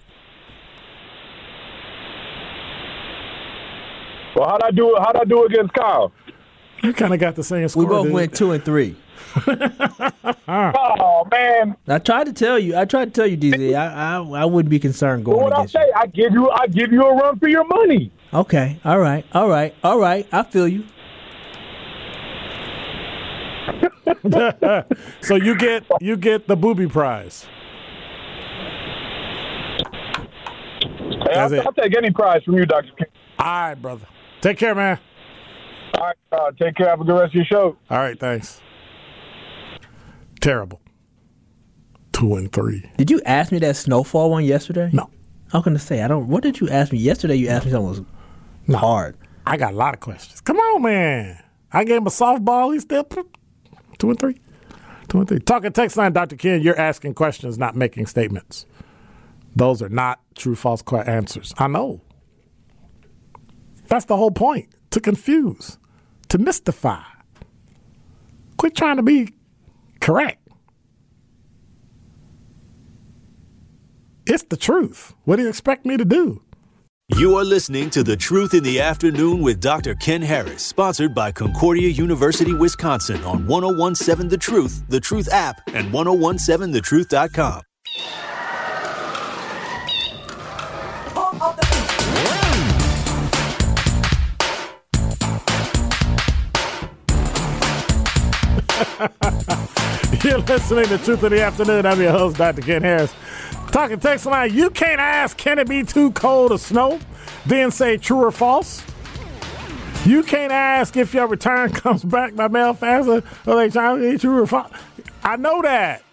well, 4.36 4.50
how'd 4.50 4.64
I 4.64 4.72
do? 4.72 4.96
How'd 5.00 5.16
I 5.18 5.24
do 5.26 5.44
against 5.46 5.74
Kyle? 5.74 6.12
You 6.84 6.94
kind 6.94 7.14
of 7.14 7.20
got 7.20 7.36
the 7.36 7.44
same 7.44 7.68
score. 7.68 7.84
We 7.84 7.90
both 7.90 8.06
dude. 8.06 8.14
went 8.14 8.36
two 8.36 8.52
and 8.52 8.64
three. 8.64 8.96
Oh 10.48 11.28
man! 11.32 11.76
I 11.88 11.98
tried 12.00 12.26
to 12.26 12.34
tell 12.34 12.60
you. 12.60 12.78
I 12.78 12.86
tried 12.86 13.06
to 13.06 13.12
tell 13.12 13.26
you, 13.28 13.36
DZ. 13.38 13.76
I 13.76 14.18
I, 14.18 14.42
I 14.42 14.46
wouldn't 14.46 14.70
be 14.70 14.80
concerned 14.80 15.26
going 15.26 15.38
What 15.42 15.54
I 15.54 15.58
against 15.58 15.74
say? 15.74 15.80
you. 15.86 15.94
I 15.96 16.06
give 16.08 16.34
you. 16.34 16.50
I 16.52 16.68
give 16.68 16.92
you 16.92 17.02
a 17.04 17.16
run 17.16 17.40
for 17.40 17.48
your 17.48 17.66
money. 17.66 18.12
Okay. 18.34 18.80
All 18.86 19.00
right. 19.00 19.26
All 19.34 19.50
right. 19.50 19.74
All 19.84 19.98
right. 20.00 20.28
I 20.32 20.44
feel 20.44 20.68
you. 20.68 20.86
So 25.22 25.36
you 25.36 25.56
get 25.58 25.84
you 26.02 26.18
get 26.18 26.48
the 26.48 26.56
booby 26.56 26.88
prize. 26.88 27.48
Hey, 31.26 31.36
I'll, 31.36 31.52
it. 31.52 31.66
I'll 31.66 31.74
take 31.74 31.96
any 31.98 32.12
prize 32.12 32.44
from 32.44 32.56
you, 32.56 32.66
Doctor 32.66 32.92
King. 32.98 33.08
All 33.40 33.46
right, 33.46 33.76
brother. 33.76 34.06
Take 34.42 34.58
care, 34.58 34.76
man. 34.76 35.00
All 35.98 36.04
right, 36.06 36.16
uh, 36.32 36.52
take 36.60 36.76
care. 36.76 36.88
Have 36.90 37.02
a 37.02 37.04
good 37.04 37.14
rest 37.14 37.30
of 37.30 37.36
your 37.36 37.46
show. 37.46 37.78
All 37.90 37.98
right, 37.98 38.20
thanks. 38.20 38.62
Terrible. 40.42 40.82
Two 42.12 42.36
and 42.36 42.52
three. 42.52 42.90
Did 42.98 43.10
you 43.10 43.22
ask 43.26 43.52
me 43.52 43.60
that 43.60 43.76
snowfall 43.76 44.30
one 44.32 44.46
yesterday? 44.46 44.90
No, 44.94 45.10
I 45.52 45.58
was 45.58 45.66
gonna 45.66 45.80
say 45.80 46.02
I 46.02 46.08
don't. 46.08 46.28
What 46.28 46.44
did 46.44 46.60
you 46.60 46.70
ask 46.70 46.92
me 46.92 47.00
yesterday? 47.00 47.36
You 47.36 47.48
asked 47.48 47.66
me 47.66 47.72
something 47.72 47.90
was 47.90 48.02
no. 48.68 48.78
hard. 48.78 49.18
I 49.46 49.58
got 49.58 49.74
a 49.74 49.78
lot 49.78 49.94
of 49.94 50.00
questions. 50.00 50.42
Come 50.42 50.58
on, 50.58 50.84
man. 50.84 51.44
I 51.72 51.84
gave 51.84 51.98
him 51.98 52.08
a 52.08 52.12
softball. 52.12 52.74
He 52.74 52.80
still 52.80 53.04
two 53.98 54.10
and 54.10 54.20
three. 54.20 54.40
Two 55.10 55.20
and 55.20 55.28
three. 55.28 55.40
Talking 55.40 55.72
text 55.72 55.98
line, 55.98 56.14
Dr. 56.14 56.36
Ken, 56.36 56.62
you're 56.62 56.80
asking 56.80 57.14
questions, 57.14 57.58
not 57.58 57.76
making 57.76 58.08
statements. 58.08 58.66
Those 59.56 59.82
are 59.82 59.90
not 59.90 60.20
true 60.36 60.56
false 60.56 60.82
que- 60.82 60.98
answers. 60.98 61.54
I 61.58 61.68
know. 61.68 62.02
That's 63.88 64.06
the 64.06 64.18
whole 64.18 64.32
point 64.32 64.70
to 64.92 65.00
confuse, 65.00 65.78
to 66.30 66.38
mystify. 66.38 67.04
Quit 68.58 68.76
trying 68.76 68.98
to 68.98 69.04
be 69.04 69.34
correct. 70.02 70.42
It's 74.26 74.44
the 74.44 74.58
truth. 74.58 75.14
What 75.26 75.36
do 75.36 75.44
you 75.44 75.50
expect 75.50 75.86
me 75.86 75.98
to 75.98 76.06
do? 76.06 76.42
You 77.10 77.36
are 77.36 77.44
listening 77.44 77.92
to 77.92 78.02
The 78.02 78.18
Truth 78.18 78.56
in 78.56 78.64
the 78.64 78.82
Afternoon 78.82 79.44
with 79.44 79.62
Dr. 79.62 79.94
Ken 79.94 80.24
Harris, 80.24 80.64
sponsored 80.64 81.14
by 81.14 81.32
Concordia 81.32 81.90
University, 81.90 82.52
Wisconsin 82.52 83.24
on 83.24 83.46
1017 83.46 84.28
The 84.28 84.38
Truth, 84.38 84.86
The 84.90 85.00
Truth 85.00 85.30
app, 85.32 85.62
and 85.68 85.94
1017thetruth.com. 85.94 87.62
You're 100.24 100.40
listening 100.40 100.86
to 100.86 100.98
Truth 100.98 101.24
in 101.24 101.34
the 101.34 101.42
Afternoon. 101.44 101.86
I'm 101.86 102.02
your 102.02 102.14
host, 102.14 102.38
Dr. 102.38 102.64
Ken 102.64 102.82
Harris. 102.82 103.14
Talking 103.76 104.00
text 104.00 104.26
line, 104.26 104.54
you 104.54 104.70
can't 104.70 105.02
ask, 105.02 105.36
can 105.36 105.60
it 105.60 105.68
be 105.68 105.84
too 105.84 106.10
cold 106.12 106.54
or 106.54 106.58
snow? 106.58 106.98
Then 107.46 107.72
say 107.72 107.98
true 107.98 108.24
or 108.24 108.32
false. 108.32 108.82
You 110.06 110.24
can't 110.24 110.54
ask 110.54 110.96
if 110.96 111.14
your 111.14 111.28
return 111.28 111.72
comes 111.74 112.02
back 112.02 112.36
by 112.36 112.48
mail 112.48 112.74
faster 112.74 113.22
or 113.46 113.56
they 113.58 113.70
trying 113.70 114.00
to 114.00 114.12
get 114.14 114.22
true 114.22 114.44
or 114.44 114.48
false. 114.48 114.72
I 115.26 115.36
know 115.36 115.62
that. 115.62 116.04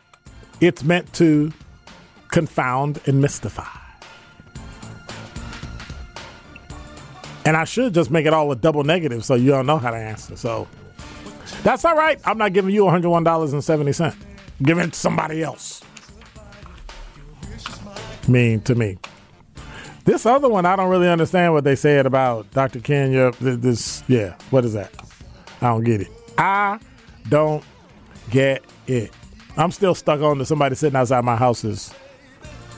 It's 0.60 0.82
meant 0.82 1.12
to 1.12 1.52
confound 2.32 3.00
and 3.06 3.20
mystify. 3.20 3.68
And 7.46 7.56
I 7.56 7.62
should 7.62 7.94
just 7.94 8.10
make 8.10 8.26
it 8.26 8.32
all 8.32 8.50
a 8.50 8.56
double 8.56 8.82
negative 8.82 9.24
so 9.24 9.36
you 9.36 9.52
don't 9.52 9.66
know 9.66 9.78
how 9.78 9.92
to 9.92 9.96
answer. 9.96 10.34
So 10.34 10.66
that's 11.62 11.84
all 11.84 11.94
right. 11.94 12.20
I'm 12.24 12.38
not 12.38 12.54
giving 12.54 12.74
you 12.74 12.82
$101.70. 12.86 14.02
I'm 14.02 14.16
giving 14.64 14.88
it 14.88 14.94
to 14.94 14.98
somebody 14.98 15.44
else. 15.44 15.81
Mean 18.32 18.62
to 18.62 18.74
me. 18.74 18.96
This 20.06 20.24
other 20.24 20.48
one, 20.48 20.64
I 20.64 20.74
don't 20.74 20.88
really 20.88 21.08
understand 21.08 21.52
what 21.52 21.64
they 21.64 21.76
said 21.76 22.06
about 22.06 22.50
Dr. 22.52 22.80
Kenya. 22.80 23.30
This, 23.32 24.02
yeah, 24.08 24.36
what 24.48 24.64
is 24.64 24.72
that? 24.72 24.90
I 25.60 25.68
don't 25.68 25.84
get 25.84 26.00
it. 26.00 26.08
I 26.38 26.80
don't 27.28 27.62
get 28.30 28.64
it. 28.86 29.12
I'm 29.58 29.70
still 29.70 29.94
stuck 29.94 30.22
on 30.22 30.38
to 30.38 30.46
somebody 30.46 30.74
sitting 30.76 30.96
outside 30.96 31.22
my 31.26 31.36
house 31.36 31.62
is 31.62 31.92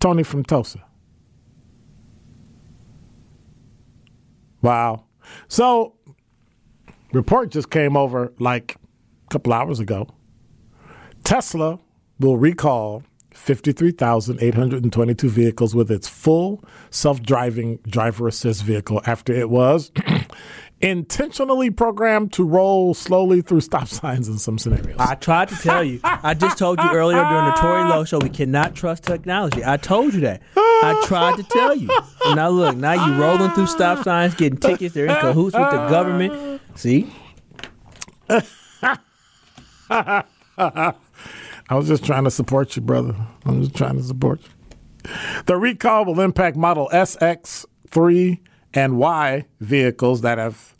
Tony 0.00 0.22
from 0.22 0.44
Tulsa? 0.44 0.84
Wow. 4.62 5.04
So, 5.48 5.94
report 7.12 7.50
just 7.50 7.70
came 7.70 7.96
over 7.96 8.32
like 8.38 8.76
a 9.26 9.30
couple 9.30 9.52
hours 9.52 9.80
ago. 9.80 10.06
Tesla 11.24 11.80
will 12.20 12.36
recall 12.36 13.02
53,822 13.38 15.28
vehicles 15.28 15.74
with 15.74 15.90
its 15.90 16.08
full 16.08 16.64
self 16.90 17.22
driving 17.22 17.78
driver 17.88 18.28
assist 18.28 18.62
vehicle 18.62 19.00
after 19.06 19.32
it 19.32 19.48
was 19.48 19.90
intentionally 20.80 21.70
programmed 21.70 22.32
to 22.34 22.44
roll 22.44 22.94
slowly 22.94 23.40
through 23.40 23.60
stop 23.60 23.88
signs 23.88 24.28
in 24.28 24.38
some 24.38 24.58
scenarios. 24.58 24.96
I 24.98 25.14
tried 25.14 25.48
to 25.48 25.56
tell 25.56 25.82
you. 25.82 26.00
I 26.04 26.34
just 26.34 26.58
told 26.58 26.78
you 26.80 26.90
earlier 26.90 27.22
during 27.24 27.46
the 27.46 27.52
Tory 27.52 27.88
Lowe 27.88 28.04
show 28.04 28.18
we 28.18 28.28
cannot 28.28 28.74
trust 28.74 29.04
technology. 29.04 29.64
I 29.64 29.76
told 29.76 30.14
you 30.14 30.20
that. 30.20 30.42
I 30.56 31.02
tried 31.06 31.36
to 31.36 31.42
tell 31.44 31.74
you. 31.74 31.88
Now 32.34 32.50
look, 32.50 32.76
now 32.76 33.06
you 33.06 33.20
rolling 33.20 33.50
through 33.52 33.66
stop 33.66 34.04
signs, 34.04 34.34
getting 34.34 34.58
tickets. 34.58 34.94
They're 34.94 35.06
in 35.06 35.16
cahoots 35.16 35.56
with 35.56 35.70
the 35.70 35.88
government. 35.88 36.60
See, 36.74 37.10
I 41.68 41.74
was 41.74 41.88
just 41.88 42.04
trying 42.04 42.24
to 42.24 42.30
support 42.30 42.76
you, 42.76 42.82
brother. 42.82 43.14
I'm 43.44 43.62
just 43.62 43.74
trying 43.74 43.96
to 43.96 44.02
support 44.02 44.40
you. 44.42 45.10
The 45.46 45.56
recall 45.56 46.04
will 46.04 46.20
impact 46.20 46.56
Model 46.56 46.88
SX, 46.92 47.66
3, 47.88 48.40
and 48.74 48.98
Y 48.98 49.46
vehicles 49.60 50.20
that 50.22 50.38
have 50.38 50.74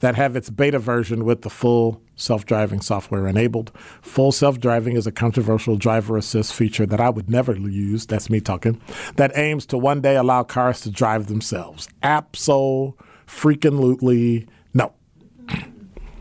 that 0.00 0.16
have 0.16 0.36
its 0.36 0.50
beta 0.50 0.78
version 0.78 1.24
with 1.24 1.42
the 1.42 1.50
full 1.50 2.02
self-driving 2.16 2.80
software 2.82 3.26
enabled. 3.26 3.72
Full 4.02 4.32
self-driving 4.32 4.96
is 4.96 5.06
a 5.06 5.12
controversial 5.12 5.76
driver 5.76 6.18
assist 6.18 6.52
feature 6.52 6.84
that 6.84 7.00
I 7.00 7.08
would 7.08 7.30
never 7.30 7.56
use. 7.56 8.04
That's 8.04 8.28
me 8.28 8.40
talking. 8.40 8.80
That 9.16 9.32
aims 9.34 9.64
to 9.66 9.78
one 9.78 10.02
day 10.02 10.16
allow 10.16 10.42
cars 10.42 10.82
to 10.82 10.90
drive 10.90 11.28
themselves. 11.28 11.88
Absol 12.02 12.94
freaking 13.26 13.80
lootly 13.80 14.46
no. 14.74 14.92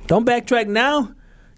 Don't 0.07 0.25
backtrack 0.25 0.67
now. 0.67 1.13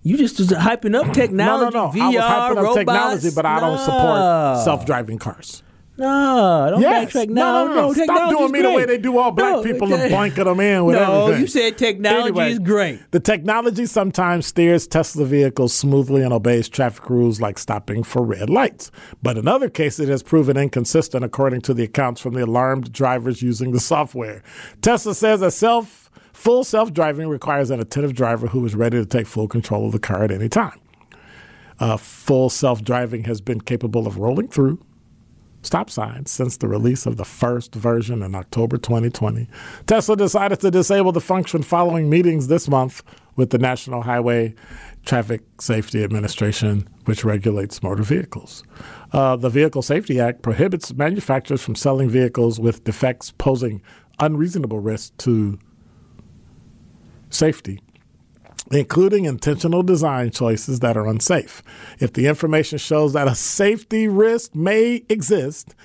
You 0.08 0.18
just 0.18 0.38
was 0.38 0.50
hyping 0.50 0.96
up 0.96 1.12
technology. 1.14 1.76
No, 1.76 1.88
no, 1.88 1.88
no. 1.88 1.92
VR, 1.92 2.02
I 2.02 2.08
was 2.10 2.16
hyping 2.18 2.50
up 2.52 2.58
robots. 2.58 2.76
technology, 2.78 3.30
but 3.36 3.46
I 3.48 3.60
don't 3.60 3.80
support 3.80 4.64
self-driving 4.64 5.18
cars. 5.18 5.64
No, 5.98 6.68
don't 6.72 6.82
Yes. 6.82 7.14
backtrack 7.14 7.30
No, 7.30 7.42
now. 7.42 7.74
no, 7.74 7.74
no. 7.88 7.94
Stop 7.94 8.30
doing 8.30 8.52
me 8.52 8.62
the 8.62 8.70
way 8.72 8.86
they 8.86 8.98
do 8.98 9.18
all 9.18 9.32
black 9.32 9.54
No, 9.54 9.64
people 9.64 9.92
and 9.94 10.10
blanket 10.12 10.44
them 10.44 10.60
in 10.60 10.84
with 10.84 10.96
everything. 10.98 11.14
No, 11.16 11.22
everything. 11.24 11.42
you 11.42 11.48
said 11.48 11.78
technology 11.78 12.22
Anyway, 12.28 12.52
is 12.52 12.60
great. 12.60 13.00
The 13.12 13.20
technology 13.22 13.86
sometimes 13.86 14.46
steers 14.46 14.88
Tesla 14.88 15.26
vehicles 15.26 15.74
smoothly 15.74 16.22
and 16.22 16.34
obeys 16.34 16.68
traffic 16.68 17.10
rules 17.10 17.40
like 17.40 17.58
stopping 17.58 18.04
for 18.04 18.22
red 18.24 18.50
lights. 18.50 18.92
But 19.24 19.38
in 19.38 19.48
other 19.48 19.70
cases, 19.70 20.02
it 20.10 20.12
has 20.12 20.22
proven 20.22 20.58
inconsistent 20.58 21.24
according 21.24 21.62
to 21.62 21.74
the 21.74 21.84
accounts 21.86 22.20
from 22.20 22.34
the 22.34 22.44
alarmed 22.44 22.92
drivers 22.92 23.42
using 23.42 23.72
the 23.72 23.80
software. 23.80 24.44
Tesla 24.82 25.16
says 25.16 25.42
a 25.42 25.50
self 25.50 26.05
full 26.46 26.64
self-driving 26.64 27.28
requires 27.28 27.72
an 27.72 27.80
attentive 27.80 28.14
driver 28.14 28.46
who 28.46 28.64
is 28.68 28.76
ready 28.76 29.00
to 29.00 29.06
take 29.06 29.26
full 29.26 29.48
control 29.48 29.88
of 29.88 29.92
the 29.92 29.98
car 29.98 30.24
at 30.24 30.30
any 30.30 30.48
time. 30.48 30.80
Uh, 31.80 31.98
full 31.98 32.52
self-driving 32.52 33.24
has 33.24 33.42
been 33.42 33.60
capable 33.60 34.06
of 34.06 34.20
rolling 34.20 34.48
through 34.48 34.80
stop 35.64 35.90
signs 35.90 36.30
since 36.30 36.58
the 36.58 36.68
release 36.68 37.08
of 37.08 37.18
the 37.18 37.26
first 37.26 37.74
version 37.74 38.22
in 38.22 38.36
October 38.36 38.78
2020. 38.78 39.48
Tesla 39.88 40.16
decided 40.16 40.60
to 40.60 40.70
disable 40.70 41.12
the 41.12 41.20
function 41.20 41.64
following 41.64 42.12
meetings 42.12 42.48
this 42.48 42.70
month 42.70 43.02
with 43.36 43.50
the 43.50 43.58
National 43.58 44.04
Highway 44.04 44.54
Traffic 45.04 45.42
Safety 45.60 46.04
Administration, 46.04 46.88
which 47.06 47.26
regulates 47.26 47.82
motor 47.82 48.04
vehicles. 48.04 48.64
Uh, 49.12 49.36
the 49.36 49.50
Vehicle 49.50 49.82
Safety 49.82 50.20
Act 50.20 50.44
prohibits 50.44 50.94
manufacturers 50.94 51.64
from 51.64 51.74
selling 51.74 52.08
vehicles 52.08 52.60
with 52.60 52.84
defects 52.84 53.32
posing 53.32 53.82
unreasonable 54.20 54.80
risk 54.80 55.18
to 55.18 55.58
safety 57.36 57.80
including 58.72 59.26
intentional 59.26 59.84
design 59.84 60.32
choices 60.32 60.80
that 60.80 60.98
are 60.98 61.08
unsafe. 61.08 61.62
If 62.00 62.14
the 62.14 62.28
information 62.28 62.78
shows 62.78 63.14
that 63.14 63.28
a 63.28 63.36
safety 63.36 64.08
risk 64.08 64.56
may 64.56 65.04
exist, 65.10 65.76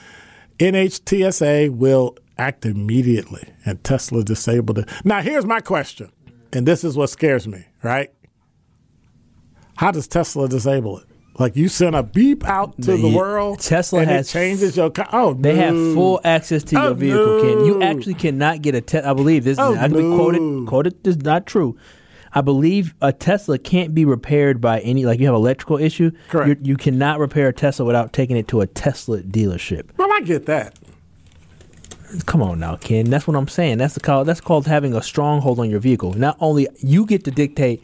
NHTSA 0.59 1.71
will 1.71 2.16
act 2.38 2.64
immediately 2.64 3.47
and 3.66 3.83
Tesla 3.85 4.25
disabled 4.25 4.78
it. 4.78 4.88
Now, 5.04 5.21
here's 5.21 5.45
my 5.45 5.61
question, 5.61 6.11
and 6.52 6.66
this 6.66 6.85
is 6.85 6.97
what 6.97 7.11
scares 7.11 7.47
me, 7.47 7.66
right? 7.83 8.11
How 9.76 9.90
does 9.90 10.09
Tesla 10.09 10.49
disable 10.49 10.99
it? 10.99 11.10
Like 11.40 11.56
you 11.56 11.68
send 11.68 11.97
a 11.97 12.02
beep 12.02 12.47
out 12.47 12.76
to 12.82 12.92
the 12.92 12.97
The- 12.99 13.16
world, 13.16 13.61
Tesla 13.61 14.00
and 14.00 14.11
has- 14.11 14.28
it 14.28 14.32
changes 14.32 14.76
your 14.76 14.90
car. 14.90 15.09
Oh, 15.12 15.32
They 15.35 15.56
have 15.56 15.75
full 15.75 16.20
access 16.23 16.62
to 16.64 16.76
Oh, 16.78 16.85
your 16.88 16.94
vehicle, 16.94 17.40
Ken. 17.40 17.64
You 17.64 17.82
actually 17.82 18.14
cannot 18.14 18.61
get 18.62 18.75
a 18.75 18.80
Tesla. 18.82 19.11
I 19.11 19.14
believe 19.14 19.44
this. 19.44 19.59
Oh, 19.59 19.75
I 19.75 19.88
can 19.88 19.92
be 19.94 20.02
no. 20.02 20.16
quoted. 20.16 20.66
Quoted 20.68 21.06
is 21.06 21.16
not 21.23 21.47
true. 21.47 21.76
I 22.32 22.42
believe 22.42 22.94
a 23.02 23.12
Tesla 23.12 23.59
can't 23.59 23.92
be 23.94 24.04
repaired 24.04 24.61
by 24.61 24.80
any. 24.80 25.04
Like 25.06 25.18
you 25.18 25.26
have 25.26 25.35
electrical 25.35 25.78
issue. 25.78 26.11
Correct. 26.28 26.49
You, 26.64 26.73
you 26.73 26.76
cannot 26.76 27.18
repair 27.18 27.49
a 27.49 27.52
Tesla 27.52 27.85
without 27.87 28.12
taking 28.12 28.37
it 28.37 28.47
to 28.49 28.61
a 28.61 28.66
Tesla 28.68 29.20
dealership. 29.23 29.88
Well, 29.97 30.12
I 30.12 30.20
get 30.20 30.47
that. 30.47 30.78
Come 32.26 32.42
on 32.42 32.59
now, 32.59 32.76
Ken. 32.76 33.09
That's 33.09 33.26
what 33.26 33.37
I'm 33.37 33.48
saying. 33.48 33.79
That's 33.79 33.94
the 33.94 34.00
call. 34.00 34.24
That's 34.24 34.40
called 34.40 34.66
having 34.66 34.94
a 34.94 35.03
stronghold 35.03 35.59
on 35.61 35.70
your 35.70 35.79
vehicle. 35.81 36.12
Not 36.14 36.37
only 36.40 36.68
you 36.81 37.07
get 37.07 37.24
to 37.24 37.31
dictate 37.31 37.83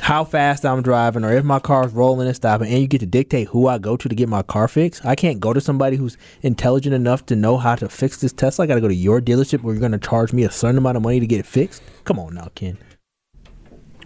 how 0.00 0.24
fast 0.24 0.64
I'm 0.64 0.82
driving 0.82 1.24
or 1.24 1.32
if 1.32 1.44
my 1.44 1.58
car's 1.58 1.92
rolling 1.92 2.26
and 2.26 2.36
stopping, 2.36 2.68
and 2.70 2.80
you 2.80 2.86
get 2.86 3.00
to 3.00 3.06
dictate 3.06 3.48
who 3.48 3.66
I 3.66 3.78
go 3.78 3.96
to 3.96 4.08
to 4.08 4.14
get 4.14 4.28
my 4.28 4.42
car 4.42 4.68
fixed. 4.68 5.04
I 5.04 5.14
can't 5.14 5.40
go 5.40 5.52
to 5.52 5.60
somebody 5.60 5.96
who's 5.96 6.16
intelligent 6.42 6.94
enough 6.94 7.26
to 7.26 7.36
know 7.36 7.56
how 7.56 7.74
to 7.76 7.88
fix 7.88 8.18
this 8.18 8.32
Tesla. 8.32 8.64
I 8.64 8.66
got 8.68 8.74
to 8.76 8.80
go 8.80 8.88
to 8.88 8.94
your 8.94 9.20
dealership 9.20 9.62
where 9.62 9.74
you're 9.74 9.80
going 9.80 9.92
to 9.92 9.98
charge 9.98 10.32
me 10.32 10.44
a 10.44 10.50
certain 10.50 10.78
amount 10.78 10.96
of 10.96 11.02
money 11.02 11.20
to 11.20 11.26
get 11.26 11.40
it 11.40 11.46
fixed. 11.46 11.82
Come 12.04 12.18
on 12.18 12.34
now, 12.34 12.50
Ken. 12.54 12.78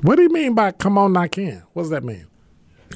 What 0.03 0.17
do 0.17 0.23
you 0.23 0.31
mean 0.31 0.55
by 0.55 0.73
come 0.73 0.97
on, 0.97 1.17
I 1.17 1.29
can? 1.29 1.65
What 1.73 1.83
does 1.83 1.91
that 1.91 2.05
mean? 2.05 2.27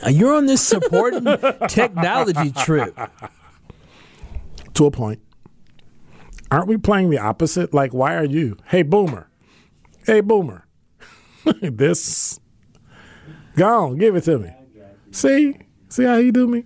Uh, 0.04 0.08
You're 0.08 0.34
on 0.34 0.46
this 0.46 0.62
supporting 0.62 1.24
technology 1.68 2.50
trip. 2.52 2.96
to 4.74 4.86
a 4.86 4.90
point. 4.90 5.20
Aren't 6.50 6.68
we 6.68 6.76
playing 6.76 7.10
the 7.10 7.18
opposite? 7.18 7.74
Like, 7.74 7.92
why 7.92 8.14
are 8.14 8.24
you? 8.24 8.56
Hey, 8.66 8.82
boomer. 8.82 9.28
Hey, 10.06 10.20
boomer. 10.20 10.66
this. 11.60 12.38
Go 13.56 13.84
on, 13.86 13.98
give 13.98 14.16
it 14.16 14.22
to 14.24 14.38
me. 14.38 14.52
See? 15.10 15.56
See 15.88 16.04
how 16.04 16.16
you 16.16 16.32
do 16.32 16.48
me? 16.48 16.64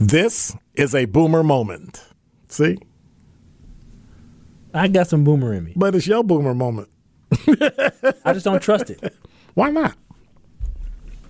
This 0.00 0.56
is 0.74 0.94
a 0.94 1.04
boomer 1.04 1.42
moment. 1.42 2.04
See? 2.48 2.78
I 4.72 4.88
got 4.88 5.08
some 5.08 5.24
boomer 5.24 5.52
in 5.52 5.64
me. 5.64 5.72
But 5.76 5.94
it's 5.94 6.06
your 6.06 6.24
boomer 6.24 6.54
moment. 6.54 6.88
I 8.24 8.32
just 8.32 8.44
don't 8.44 8.62
trust 8.62 8.90
it. 8.90 9.14
Why 9.54 9.70
not? 9.70 9.96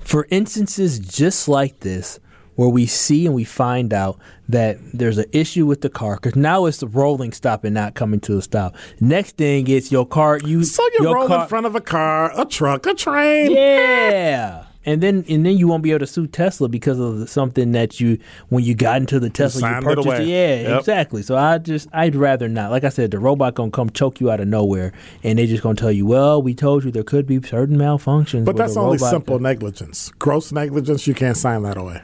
for 0.09 0.27
instances 0.31 0.98
just 0.98 1.48
like 1.48 1.81
this 1.81 2.18
where 2.59 2.68
we 2.68 2.87
see 2.87 3.25
and 3.25 3.35
we 3.37 3.44
find 3.44 3.92
out 3.92 4.18
that 4.49 4.77
there's 4.92 5.16
an 5.16 5.27
issue 5.31 5.64
with 5.64 5.81
the 5.81 5.88
car 5.88 6.16
because 6.16 6.35
now 6.35 6.66
it's 6.66 6.79
the 6.79 6.88
rolling 6.88 7.31
stop 7.33 7.62
and 7.62 7.73
not 7.73 7.94
coming 7.94 8.18
to 8.18 8.37
a 8.37 8.42
stop 8.42 8.75
next 9.01 9.37
thing 9.37 9.68
is 9.68 9.92
your 9.92 10.05
car 10.05 10.38
you 10.44 10.64
So 10.64 10.83
you 10.99 11.05
your 11.05 11.14
roll 11.14 11.29
car, 11.29 11.42
in 11.42 11.49
front 11.49 11.66
of 11.66 11.77
a 11.77 11.81
car, 11.81 12.33
a 12.37 12.44
truck, 12.44 12.85
a 12.87 12.94
train. 12.94 13.53
yeah 13.53 14.64
and 14.85 15.01
then 15.03 15.25
and 15.29 15.44
then 15.47 15.57
you 15.57 15.68
won't 15.68 15.83
be 15.85 15.90
able 15.90 16.01
to 16.01 16.07
sue 16.07 16.27
Tesla 16.27 16.68
because 16.68 16.99
of 16.99 17.29
something 17.31 17.73
that 17.73 18.01
you 18.01 18.18
when 18.49 18.64
you 18.64 18.75
got 18.75 18.97
into 19.01 19.21
the 19.21 19.31
Tesla 19.31 19.61
you, 19.61 19.75
signed 19.75 19.85
it 19.85 19.88
purchased 19.88 20.07
away. 20.07 20.25
yeah 20.25 20.68
Yep. 20.71 20.79
exactly 20.81 21.23
so 21.23 21.37
I 21.37 21.59
just 21.59 21.87
I'd 21.92 22.16
rather 22.16 22.49
not 22.49 22.71
like 22.73 22.83
I 22.85 22.88
said 22.88 23.11
the 23.12 23.18
robot 23.21 23.55
gonna 23.55 23.71
come 23.71 23.90
choke 23.90 24.18
you 24.21 24.31
out 24.33 24.40
of 24.40 24.49
nowhere 24.49 24.92
and 25.23 25.38
they 25.38 25.47
just 25.47 25.62
gonna 25.62 25.75
tell 25.77 25.92
you 25.92 26.07
well 26.07 26.40
we 26.42 26.55
told 26.55 26.85
you 26.85 26.90
there 26.90 27.05
could 27.05 27.27
be 27.27 27.40
certain 27.42 27.77
malfunctions 27.77 28.44
But 28.47 28.57
that's 28.57 28.77
only 28.77 28.99
simple 28.99 29.37
that- 29.38 29.42
negligence. 29.42 30.11
Gross 30.18 30.51
negligence, 30.53 31.07
you 31.07 31.14
can't 31.14 31.37
sign 31.37 31.62
that 31.64 31.77
away. 31.77 32.01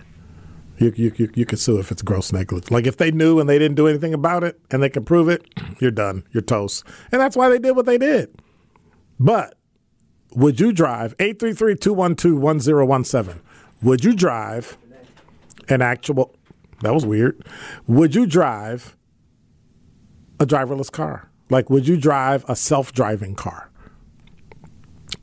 You, 0.78 0.92
you, 0.96 1.12
you, 1.16 1.30
you 1.34 1.46
could 1.46 1.58
sue 1.58 1.78
if 1.78 1.92
it's 1.92 2.02
gross 2.02 2.32
negligence. 2.32 2.70
Like 2.70 2.86
if 2.86 2.96
they 2.96 3.10
knew 3.10 3.38
and 3.38 3.48
they 3.48 3.58
didn't 3.58 3.76
do 3.76 3.86
anything 3.86 4.12
about 4.12 4.42
it 4.42 4.58
and 4.70 4.82
they 4.82 4.88
can 4.88 5.04
prove 5.04 5.28
it, 5.28 5.46
you're 5.80 5.90
done. 5.90 6.24
You're 6.32 6.42
toast. 6.42 6.84
And 7.12 7.20
that's 7.20 7.36
why 7.36 7.48
they 7.48 7.58
did 7.58 7.76
what 7.76 7.86
they 7.86 7.98
did. 7.98 8.34
But 9.20 9.56
would 10.34 10.58
you 10.58 10.72
drive 10.72 11.14
833 11.18 11.76
212 11.76 12.40
1017? 12.40 13.40
Would 13.82 14.04
you 14.04 14.14
drive 14.14 14.76
an 15.68 15.82
actual, 15.82 16.34
that 16.82 16.94
was 16.94 17.06
weird. 17.06 17.44
Would 17.86 18.14
you 18.14 18.26
drive 18.26 18.96
a 20.40 20.46
driverless 20.46 20.90
car? 20.90 21.30
Like, 21.50 21.68
would 21.70 21.86
you 21.86 21.96
drive 21.96 22.44
a 22.48 22.56
self 22.56 22.92
driving 22.92 23.34
car? 23.34 23.70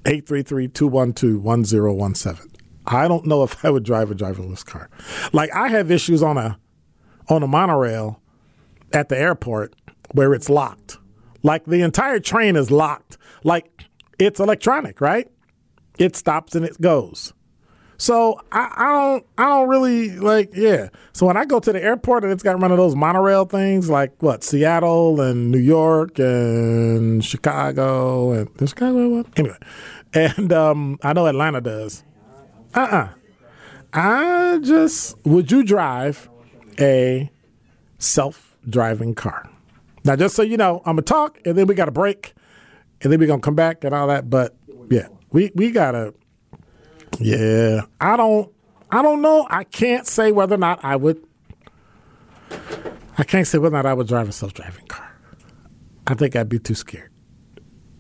833-212-1017. 0.06 2.61
I 2.86 3.08
don't 3.08 3.26
know 3.26 3.44
if 3.44 3.64
I 3.64 3.70
would 3.70 3.84
drive 3.84 4.12
a 4.12 4.16
driverless 4.16 4.66
car. 4.66 4.90
Like 5.34 5.54
I 5.54 5.70
have 5.70 5.92
issues 5.92 6.24
on 6.24 6.38
a 6.38 6.58
on 7.30 7.44
a 7.44 7.48
monorail 7.48 8.22
at 8.94 9.10
the 9.10 9.18
airport 9.18 9.76
where 10.14 10.34
it's 10.34 10.50
locked. 10.50 10.98
Like 11.44 11.66
the 11.66 11.82
entire 11.82 12.20
train 12.20 12.56
is 12.56 12.72
locked. 12.72 13.18
Like 13.44 13.86
it's 14.20 14.40
electronic, 14.40 15.02
right? 15.02 15.32
It 15.98 16.16
stops 16.16 16.56
and 16.56 16.66
it 16.66 16.80
goes. 16.82 17.34
So 17.98 18.42
I, 18.52 18.74
I 18.76 18.92
don't 18.92 19.26
I 19.38 19.44
don't 19.44 19.70
really 19.70 20.10
like 20.18 20.56
yeah. 20.56 20.90
So 21.14 21.28
when 21.28 21.38
I 21.38 21.46
go 21.46 21.60
to 21.60 21.72
the 21.72 21.84
airport 21.84 22.24
and 22.24 22.34
it's 22.34 22.42
got 22.42 22.60
one 22.60 22.72
of 22.72 22.78
those 22.78 22.96
monorail 22.96 23.46
things 23.46 23.92
like 23.92 24.12
what 24.24 24.44
Seattle 24.44 25.22
and 25.22 25.52
New 25.52 25.60
York 25.60 26.18
and 26.18 27.24
Chicago 27.24 28.32
and 28.32 28.50
Chicago 28.68 29.08
one? 29.08 29.26
anyway, 29.38 29.58
and 30.14 30.52
um, 30.52 30.98
I 31.04 31.14
know 31.14 31.28
Atlanta 31.28 31.62
does. 31.62 32.04
Uh 32.74 32.80
uh 32.80 33.10
I 33.94 34.60
just 34.62 35.18
would 35.26 35.52
you 35.52 35.64
drive 35.64 36.30
a 36.80 37.30
self 37.98 38.56
driving 38.70 39.14
car? 39.16 39.50
Now 40.04 40.16
just 40.16 40.36
so 40.36 40.42
you 40.42 40.58
know, 40.58 40.82
I'm 40.86 40.96
gonna 40.96 41.02
talk 41.04 41.40
and 41.46 41.58
then 41.58 41.68
we 41.68 41.76
got 41.76 41.86
to 41.86 41.92
break 41.92 42.34
and 43.02 43.12
then 43.12 43.20
we're 43.20 43.28
gonna 43.28 43.42
come 43.42 43.56
back 43.56 43.84
and 43.84 43.94
all 43.94 44.08
that. 44.08 44.30
But 44.30 44.56
yeah, 44.90 45.08
we 45.32 45.52
we 45.56 45.72
gotta 45.72 46.14
yeah, 47.20 47.82
I 48.00 48.18
don't. 48.18 48.52
I 48.90 49.02
don't 49.02 49.22
know. 49.22 49.48
I 49.50 49.64
can't 49.64 50.08
say 50.08 50.32
whether 50.32 50.56
or 50.56 50.58
not 50.58 50.84
I 50.84 50.96
would. 50.96 51.24
I 53.18 53.24
can't 53.24 53.46
say 53.46 53.58
whether 53.58 53.76
or 53.76 53.84
not 53.84 53.86
I 53.86 53.94
would 53.94 54.08
drive 54.08 54.28
a 54.28 54.32
self-driving 54.32 54.88
car. 54.88 55.16
I 56.08 56.16
think 56.16 56.36
I'd 56.36 56.50
be 56.50 56.60
too 56.60 56.74
scared. 56.76 57.11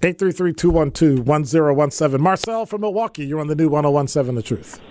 833-212-1017. 0.01 2.19
Marcel 2.19 2.65
from 2.65 2.81
Milwaukee, 2.81 3.25
you're 3.25 3.39
on 3.39 3.47
the 3.47 3.55
new 3.55 3.69
1017 3.69 4.35
The 4.35 4.41
Truth. 4.41 4.81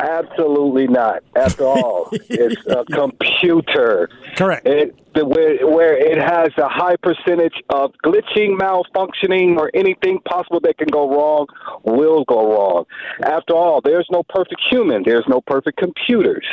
Absolutely 0.00 0.86
not. 0.86 1.22
After 1.34 1.64
all, 1.64 2.08
it's 2.12 2.64
a 2.66 2.84
computer. 2.84 4.08
Correct. 4.36 4.66
It 4.66 4.94
the, 5.14 5.24
where, 5.24 5.66
where 5.66 5.96
it 5.96 6.18
has 6.18 6.50
a 6.58 6.68
high 6.68 6.96
percentage 7.02 7.54
of 7.70 7.92
glitching, 8.04 8.58
malfunctioning, 8.58 9.56
or 9.56 9.70
anything 9.74 10.20
possible 10.20 10.60
that 10.60 10.76
can 10.78 10.88
go 10.88 11.10
wrong 11.10 11.46
will 11.84 12.24
go 12.24 12.52
wrong. 12.52 12.84
After 13.22 13.54
all, 13.54 13.80
there's 13.80 14.06
no 14.10 14.22
perfect 14.28 14.60
human. 14.70 15.02
There's 15.04 15.24
no 15.28 15.40
perfect 15.40 15.78
computers 15.78 16.46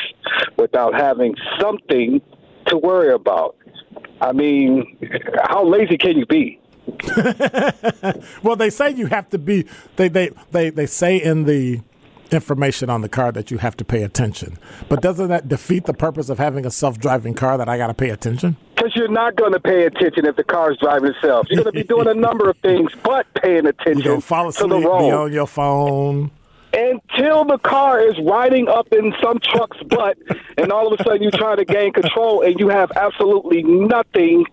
without 0.58 0.96
having 0.96 1.36
something 1.60 2.22
to 2.68 2.78
worry 2.78 3.14
about. 3.14 3.58
I 4.22 4.32
mean, 4.32 4.98
how 5.44 5.68
lazy 5.68 5.98
can 5.98 6.18
you 6.18 6.26
be? 6.26 6.60
Well, 8.44 8.56
they 8.56 8.70
say 8.70 8.92
you 8.92 9.08
have 9.08 9.30
to 9.30 9.38
be. 9.38 9.66
They 9.96 10.08
they 10.08 10.30
they 10.52 10.70
they 10.70 10.86
say 10.86 11.18
in 11.18 11.46
the 11.46 11.82
information 12.32 12.90
on 12.90 13.02
the 13.02 13.10
car 13.10 13.32
that 13.32 13.52
you 13.52 13.58
have 13.60 13.78
to 13.78 13.86
pay 13.86 14.04
attention. 14.04 14.58
But 14.90 15.02
doesn't 15.02 15.28
that 15.30 15.48
defeat 15.48 15.86
the 15.86 15.94
purpose 15.94 16.30
of 16.30 16.38
having 16.40 16.66
a 16.66 16.72
self-driving 16.72 17.36
car 17.36 17.58
that 17.58 17.70
I 17.70 17.78
got 17.78 17.88
to 17.88 17.94
pay 17.94 18.10
attention? 18.10 18.58
Because 18.76 18.96
you're 18.96 19.08
not 19.08 19.36
going 19.36 19.54
to 19.54 19.60
pay 19.60 19.86
attention 19.86 20.26
if 20.26 20.36
the 20.36 20.44
car's 20.44 20.78
driving 20.80 21.12
itself. 21.12 21.48
You're 21.50 21.64
going 21.64 21.74
to 21.74 21.80
be 21.84 21.88
doing 21.88 22.08
a 22.08 22.14
number 22.16 22.50
of 22.50 22.58
things 22.58 22.92
but 23.04 23.28
paying 23.36 23.66
attention 23.68 24.02
gonna 24.04 24.22
fall 24.22 24.52
to 24.52 24.58
the 24.58 24.66
asleep, 24.66 24.82
be 24.82 24.88
road. 24.88 25.24
on 25.26 25.34
your 25.34 25.48
phone. 25.48 26.32
until 26.74 27.46
the 27.46 27.60
car 27.60 28.02
is 28.02 28.16
riding 28.24 28.68
up 28.68 28.88
in 28.92 29.14
some 29.24 29.40
truck's 29.40 29.82
butt, 29.84 30.18
and 30.58 30.72
all 30.72 30.92
of 30.92 31.00
a 31.00 31.04
sudden 31.04 31.22
you 31.22 31.32
try 31.32 31.56
to 31.56 31.64
gain 31.64 31.94
control, 31.94 32.42
and 32.42 32.60
you 32.60 32.70
have 32.70 32.92
absolutely 32.96 33.62
nothing 33.64 34.46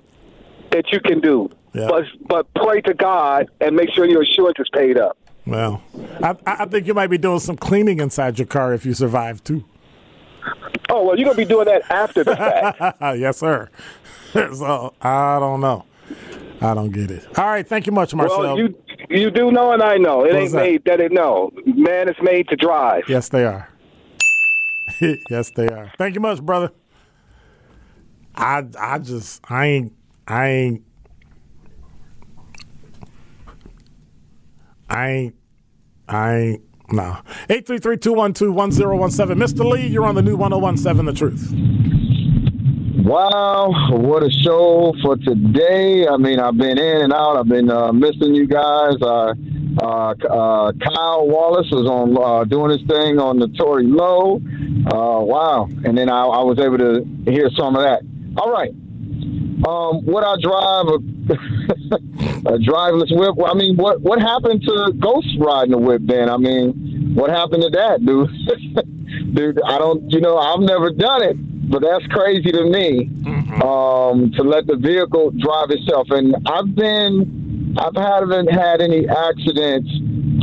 that 0.71 0.92
you 0.92 1.01
can 1.01 1.21
do. 1.21 1.51
Yeah. 1.73 1.89
But 1.89 2.05
but 2.27 2.55
pray 2.55 2.81
to 2.83 2.95
God 2.95 3.51
and 3.61 3.75
make 3.77 3.91
sure 3.95 4.07
your 4.07 4.25
insurance 4.25 4.59
is 4.59 4.69
paid 4.73 4.99
up. 4.99 5.17
Well, 5.47 5.83
I, 6.23 6.37
I 6.47 6.67
think 6.67 6.87
you 6.87 6.95
might 6.95 7.09
be 7.09 7.19
doing 7.19 7.41
some 7.41 7.57
cleaning 7.57 7.99
inside 7.99 8.39
your 8.39 8.47
car 8.47 8.73
if 8.75 8.87
you 8.87 8.95
survive 8.95 9.43
too. 9.43 9.65
Oh 10.89 11.05
well, 11.07 11.19
you're 11.19 11.27
gonna 11.27 11.37
be 11.37 11.45
doing 11.45 11.67
that 11.67 11.91
after 11.91 12.23
the 12.25 12.37
fact. 12.37 12.99
yes, 13.19 13.39
sir. 13.39 13.69
so 14.33 14.95
I 15.01 15.39
don't 15.39 15.61
know. 15.61 15.85
I 16.61 16.75
don't 16.75 16.91
get 16.91 17.11
it. 17.11 17.27
All 17.39 17.47
right, 17.47 17.67
thank 17.67 17.87
you 17.87 17.93
much, 17.93 18.15
Marcel. 18.15 18.39
well, 18.39 18.59
you 18.59 18.77
you 19.09 19.31
do 19.31 19.51
know, 19.51 19.73
and 19.73 19.83
I 19.83 19.97
know 19.97 20.25
it 20.25 20.33
What's 20.35 20.37
ain't 20.37 20.53
that? 20.53 20.59
made 20.59 20.85
that 20.85 21.01
it 21.01 21.13
know. 21.13 21.51
Man 21.65 22.09
is 22.09 22.17
made 22.23 22.49
to 22.49 22.57
drive. 22.57 23.05
yes, 23.09 23.29
they 23.31 23.45
are. 23.45 23.69
yes, 25.31 25.51
they 25.57 25.69
are. 25.69 25.93
Thank 25.99 26.15
you 26.15 26.21
much, 26.21 26.41
brother. 26.43 26.71
I 28.35 28.65
I 28.79 28.99
just 28.99 29.41
I 29.51 29.67
ain't 29.67 29.93
I 30.29 30.49
ain't 30.49 30.85
I 34.93 35.33
I 36.09 36.61
no. 36.91 37.17
833-212-1017. 37.49 39.35
Mr. 39.35 39.65
Lee, 39.65 39.87
you're 39.87 40.05
on 40.05 40.15
the 40.15 40.21
new 40.21 40.37
1017 40.37 41.07
The 41.07 41.13
Truth. 41.15 41.53
Wow, 43.03 43.73
what 43.91 44.23
a 44.23 44.31
show 44.31 44.93
for 45.03 45.17
today. 45.17 46.07
I 46.07 46.19
mean, 46.19 46.39
I've 46.39 46.59
been 46.59 46.79
in 46.79 47.03
and 47.03 47.13
out. 47.13 47.39
I've 47.39 47.49
been 47.49 47.71
uh, 47.71 47.93
missing 47.93 48.35
you 48.35 48.47
guys. 48.47 48.95
Uh, 49.01 49.33
uh, 49.81 50.11
uh, 50.11 50.73
Kyle 50.73 51.27
Wallace 51.27 51.69
was 51.73 51.89
on 51.89 52.17
uh, 52.23 52.45
doing 52.45 52.71
his 52.71 52.87
thing 52.87 53.19
on 53.19 53.39
the 53.39 53.49
Tory 53.49 53.87
Lowe. 53.87 54.37
Uh, 54.37 55.25
wow. 55.25 55.69
And 55.85 55.97
then 55.97 56.11
I, 56.11 56.25
I 56.25 56.43
was 56.43 56.59
able 56.59 56.77
to 56.79 57.05
hear 57.25 57.49
some 57.57 57.75
of 57.75 57.83
that. 57.83 58.03
All 58.37 58.53
right. 58.53 58.71
Um, 59.67 60.05
what 60.05 60.25
I 60.25 60.37
drive 60.41 60.87
a, 60.88 62.55
a 62.55 62.59
driveless 62.59 63.11
whip? 63.11 63.37
I 63.47 63.55
mean, 63.55 63.77
what 63.77 64.01
what 64.01 64.21
happened 64.21 64.62
to 64.62 64.93
ghost 64.99 65.29
riding 65.38 65.75
a 65.75 65.79
whip? 65.79 66.03
Then 66.05 66.29
I 66.29 66.37
mean, 66.37 67.15
what 67.15 67.31
happened 67.31 67.62
to 67.62 67.71
that, 67.71 68.05
dude? 68.05 68.31
dude, 69.35 69.61
I 69.65 69.79
don't. 69.79 70.11
You 70.11 70.21
know, 70.21 70.38
I've 70.38 70.61
never 70.61 70.91
done 70.91 71.23
it, 71.23 71.37
but 71.71 71.83
that's 71.83 72.07
crazy 72.09 72.51
to 72.51 72.65
me. 72.65 73.11
Um, 73.62 74.33
to 74.33 74.43
let 74.43 74.67
the 74.67 74.77
vehicle 74.77 75.31
drive 75.33 75.71
itself, 75.71 76.09
and 76.11 76.35
I've 76.47 76.75
been, 76.75 77.77
I've 77.79 77.95
haven't 77.95 78.51
had 78.51 78.81
any 78.81 79.07
accidents 79.07 79.91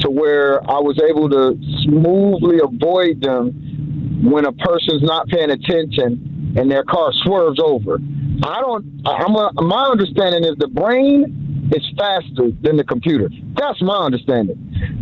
to 0.02 0.12
where 0.12 0.62
I 0.70 0.80
was 0.80 1.02
able 1.02 1.28
to 1.30 1.58
smoothly 1.84 2.60
avoid 2.62 3.22
them 3.22 4.30
when 4.30 4.46
a 4.46 4.52
person's 4.52 5.02
not 5.02 5.28
paying 5.28 5.50
attention 5.50 6.29
and 6.56 6.70
their 6.70 6.84
car 6.84 7.12
swerves 7.24 7.60
over. 7.64 8.00
I 8.44 8.62
don't. 8.62 9.02
I'm 9.06 9.36
a, 9.36 9.52
my 9.62 9.86
understanding 9.86 10.44
is 10.44 10.58
the 10.58 10.68
brain 10.68 11.70
is 11.76 11.86
faster 11.98 12.52
than 12.62 12.78
the 12.78 12.84
computer. 12.84 13.30
That's 13.56 13.82
my 13.82 13.98
understanding, 13.98 14.58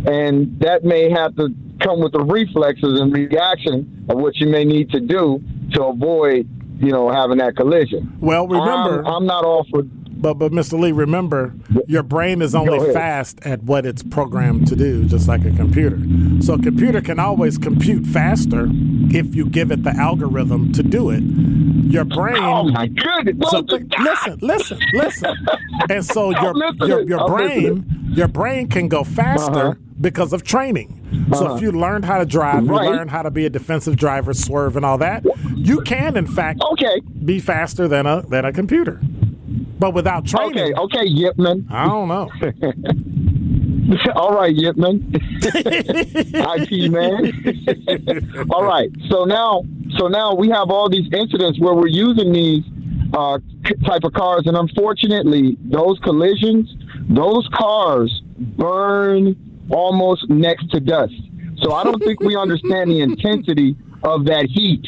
and 0.06 0.58
that 0.60 0.84
may 0.84 1.10
have 1.10 1.36
to 1.36 1.48
come 1.80 2.00
with 2.00 2.12
the 2.12 2.20
reflexes 2.20 3.00
and 3.00 3.12
reaction 3.12 4.06
of 4.08 4.18
what 4.18 4.36
you 4.36 4.48
may 4.48 4.64
need 4.64 4.90
to 4.90 5.00
do 5.00 5.40
to 5.74 5.84
avoid, 5.84 6.48
you 6.80 6.90
know, 6.90 7.10
having 7.10 7.38
that 7.38 7.56
collision. 7.56 8.16
Well, 8.20 8.48
remember, 8.48 9.06
I'm, 9.06 9.14
I'm 9.14 9.26
not 9.26 9.44
all 9.44 9.66
for. 9.70 9.82
But 10.20 10.34
but 10.34 10.52
Mr. 10.52 10.78
Lee, 10.78 10.92
remember, 10.92 11.54
your 11.86 12.02
brain 12.02 12.42
is 12.42 12.54
only 12.54 12.92
fast 12.92 13.38
at 13.46 13.62
what 13.62 13.86
it's 13.86 14.02
programmed 14.02 14.66
to 14.68 14.76
do, 14.76 15.04
just 15.04 15.28
like 15.28 15.44
a 15.44 15.50
computer. 15.52 15.98
So 16.42 16.54
a 16.54 16.58
computer 16.58 17.00
can 17.00 17.18
always 17.20 17.56
compute 17.58 18.06
faster 18.06 18.68
if 19.10 19.34
you 19.34 19.46
give 19.46 19.70
it 19.70 19.84
the 19.84 19.90
algorithm 19.96 20.72
to 20.72 20.82
do 20.82 21.10
it. 21.10 21.22
Your 21.22 22.04
brain. 22.04 22.42
Oh 22.42 22.64
my 22.68 22.88
goodness! 22.88 23.50
So 23.50 23.60
listen, 23.60 24.38
listen, 24.42 24.78
listen. 24.92 25.34
And 25.88 26.04
so 26.04 26.30
your 26.42 26.54
your, 26.86 27.02
your 27.08 27.28
brain 27.28 27.84
your 28.10 28.28
brain 28.28 28.68
can 28.68 28.88
go 28.88 29.04
faster 29.04 29.52
Uh-huh. 29.52 29.74
because 30.00 30.32
of 30.32 30.42
training. 30.42 30.94
So 31.34 31.54
if 31.54 31.62
you 31.62 31.72
learned 31.72 32.04
how 32.04 32.18
to 32.18 32.26
drive, 32.26 32.64
you 32.64 32.72
learned 32.74 33.10
how 33.10 33.22
to 33.22 33.30
be 33.30 33.46
a 33.46 33.50
defensive 33.50 33.96
driver, 33.96 34.34
swerve, 34.34 34.76
and 34.76 34.84
all 34.84 34.98
that, 34.98 35.24
you 35.54 35.80
can 35.82 36.16
in 36.16 36.26
fact 36.26 36.60
Okay. 36.72 37.00
be 37.24 37.38
faster 37.38 37.86
than 37.88 38.06
a 38.06 38.22
than 38.22 38.44
a 38.44 38.52
computer. 38.52 39.00
But 39.78 39.94
without 39.94 40.26
training, 40.26 40.58
Okay. 40.58 40.72
Okay, 40.74 41.06
Yipman. 41.08 41.70
I 41.70 41.86
don't 41.86 42.08
know. 42.08 42.28
All 44.14 44.34
right, 44.34 44.54
Yipman. 44.54 45.02
IT 46.70 46.90
man. 46.90 48.46
all 48.50 48.62
right. 48.64 48.90
So 49.08 49.24
now, 49.24 49.62
so 49.96 50.08
now 50.08 50.34
we 50.34 50.50
have 50.50 50.70
all 50.70 50.90
these 50.90 51.08
incidents 51.12 51.58
where 51.58 51.72
we're 51.74 51.86
using 51.86 52.32
these 52.32 52.64
uh, 53.14 53.38
type 53.86 54.04
of 54.04 54.12
cars, 54.12 54.42
and 54.46 54.56
unfortunately, 54.56 55.56
those 55.62 55.98
collisions, 56.00 56.70
those 57.08 57.48
cars 57.54 58.22
burn 58.36 59.34
almost 59.70 60.28
next 60.28 60.70
to 60.72 60.80
dust. 60.80 61.14
So 61.62 61.72
I 61.72 61.82
don't 61.84 62.02
think 62.02 62.20
we 62.20 62.36
understand 62.36 62.90
the 62.90 63.00
intensity 63.00 63.76
of 64.04 64.24
that 64.26 64.46
heat. 64.50 64.86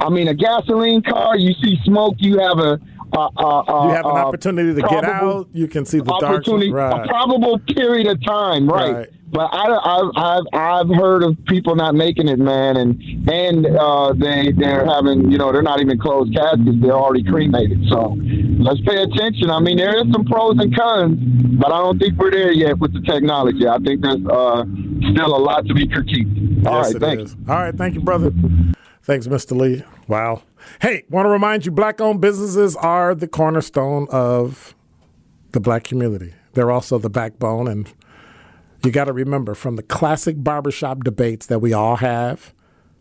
I 0.00 0.08
mean, 0.08 0.28
a 0.28 0.34
gasoline 0.34 1.02
car, 1.02 1.36
you 1.36 1.54
see 1.62 1.78
smoke, 1.84 2.16
you 2.18 2.38
have 2.38 2.58
a. 2.58 2.78
Uh, 3.12 3.26
uh, 3.36 3.86
You 3.88 3.94
have 3.94 4.06
an 4.06 4.12
uh, 4.12 4.24
opportunity 4.26 4.74
to 4.74 4.82
get 4.88 5.04
out. 5.04 5.48
You 5.52 5.68
can 5.68 5.84
see 5.84 5.98
the 5.98 6.04
dark. 6.04 6.22
opportunity, 6.24 6.70
a 6.70 6.74
Right. 6.74 7.08
probable 7.08 7.58
period 7.58 8.06
of 8.06 8.24
time, 8.24 8.66
right? 8.68 8.94
Right. 8.94 9.08
But 9.32 9.48
I, 9.50 9.64
I've, 9.64 10.10
I've 10.14 10.44
I've 10.52 10.88
heard 10.94 11.22
of 11.22 11.42
people 11.46 11.74
not 11.74 11.94
making 11.94 12.28
it, 12.28 12.38
man, 12.38 12.76
and 12.76 13.00
and 13.30 13.64
uh, 13.66 14.12
they 14.12 14.52
they're 14.52 14.84
having 14.84 15.30
you 15.30 15.38
know 15.38 15.50
they're 15.52 15.62
not 15.62 15.80
even 15.80 15.98
closed 15.98 16.34
caskets; 16.34 16.76
they're 16.82 16.92
already 16.92 17.24
cremated. 17.24 17.82
So 17.88 18.14
let's 18.58 18.80
pay 18.82 19.02
attention. 19.02 19.48
I 19.48 19.58
mean, 19.60 19.78
there 19.78 19.96
is 19.96 20.04
some 20.12 20.26
pros 20.26 20.56
and 20.58 20.76
cons, 20.76 21.18
but 21.58 21.72
I 21.72 21.78
don't 21.78 21.98
think 21.98 22.18
we're 22.18 22.30
there 22.30 22.52
yet 22.52 22.78
with 22.78 22.92
the 22.92 23.00
technology. 23.00 23.66
I 23.66 23.78
think 23.78 24.02
there's 24.02 24.20
uh, 24.26 24.64
still 25.12 25.34
a 25.34 25.40
lot 25.40 25.64
to 25.66 25.72
be 25.72 25.86
critiqued. 25.88 26.66
All 26.66 26.82
yes, 26.82 26.92
right, 26.92 27.00
thank 27.00 27.20
is. 27.20 27.36
All 27.48 27.56
right, 27.56 27.74
thank 27.74 27.94
you, 27.94 28.02
brother. 28.02 28.32
Thanks, 29.02 29.26
Mr. 29.26 29.56
Lee. 29.56 29.82
Wow. 30.06 30.42
Hey, 30.80 31.04
want 31.10 31.26
to 31.26 31.30
remind 31.30 31.66
you, 31.66 31.72
black-owned 31.72 32.20
businesses 32.20 32.76
are 32.76 33.14
the 33.14 33.26
cornerstone 33.26 34.06
of 34.10 34.76
the 35.50 35.60
black 35.60 35.84
community. 35.84 36.34
They're 36.52 36.70
also 36.70 36.98
the 36.98 37.10
backbone, 37.10 37.66
and 37.66 37.92
you 38.84 38.92
got 38.92 39.04
to 39.06 39.12
remember, 39.12 39.54
from 39.54 39.76
the 39.76 39.82
classic 39.82 40.36
barbershop 40.38 41.02
debates 41.02 41.46
that 41.46 41.58
we 41.58 41.72
all 41.72 41.96
have 41.96 42.54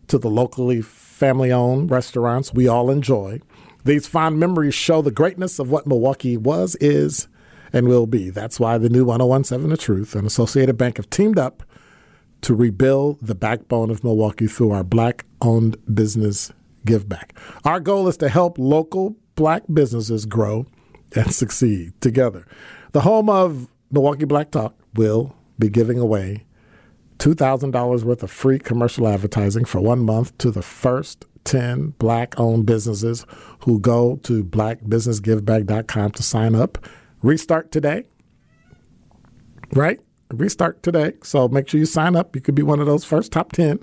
to 0.08 0.18
the 0.18 0.30
locally 0.30 0.82
family-owned 0.82 1.92
restaurants 1.92 2.52
we 2.54 2.68
all 2.68 2.90
enjoy, 2.90 3.40
these 3.84 4.08
fond 4.08 4.40
memories 4.40 4.74
show 4.74 5.02
the 5.02 5.12
greatness 5.12 5.60
of 5.60 5.70
what 5.70 5.86
Milwaukee 5.86 6.36
was, 6.36 6.76
is, 6.82 7.28
and 7.72 7.88
will 7.88 8.08
be. 8.08 8.30
That's 8.30 8.60
why 8.60 8.78
the 8.78 8.90
new 8.90 9.06
1017 9.06 9.70
The 9.70 9.78
Truth 9.78 10.16
and 10.16 10.26
Associated 10.26 10.78
Bank 10.78 10.98
have 10.98 11.10
teamed 11.10 11.38
up 11.38 11.64
to 12.42 12.56
rebuild 12.56 13.20
the 13.22 13.36
backbone 13.36 13.90
of 13.90 14.04
Milwaukee 14.04 14.48
through 14.48 14.72
our 14.72 14.84
black 14.84 15.26
owned 15.42 15.78
business 15.94 16.52
give 16.86 17.08
back. 17.08 17.38
Our 17.64 17.80
goal 17.80 18.08
is 18.08 18.18
to 18.18 18.30
help 18.30 18.58
local 18.58 19.16
black 19.36 19.64
businesses 19.72 20.26
grow 20.26 20.66
and 21.16 21.34
succeed 21.34 22.00
together. 22.02 22.48
The 22.94 23.02
home 23.02 23.30
of 23.30 23.68
Milwaukee 23.92 24.26
Black 24.26 24.52
Talk 24.52 24.76
will 24.96 25.36
be 25.60 25.70
giving 25.70 26.00
away 26.00 26.46
$2,000 27.20 28.04
worth 28.04 28.24
of 28.24 28.32
free 28.32 28.58
commercial 28.58 29.08
advertising 29.08 29.66
for 29.66 29.80
one 29.80 30.00
month 30.00 30.38
to 30.40 30.50
the 30.50 30.64
first 30.64 31.26
10 31.44 31.96
black 32.00 32.40
owned 32.40 32.66
businesses 32.66 33.26
who 33.66 33.80
go 33.80 34.18
to 34.24 34.44
blackbusinessgiveback.com 34.44 36.12
to 36.12 36.24
sign 36.24 36.56
up. 36.56 36.88
Restart 37.22 37.72
today 37.72 38.06
right? 39.74 40.00
Restart 40.34 40.84
today. 40.84 41.14
So 41.24 41.48
make 41.48 41.68
sure 41.68 41.80
you 41.80 41.86
sign 41.86 42.16
up. 42.16 42.36
You 42.36 42.42
could 42.42 42.56
be 42.56 42.64
one 42.64 42.80
of 42.80 42.86
those 42.86 43.04
first 43.04 43.32
top 43.32 43.52
10. 43.52 43.80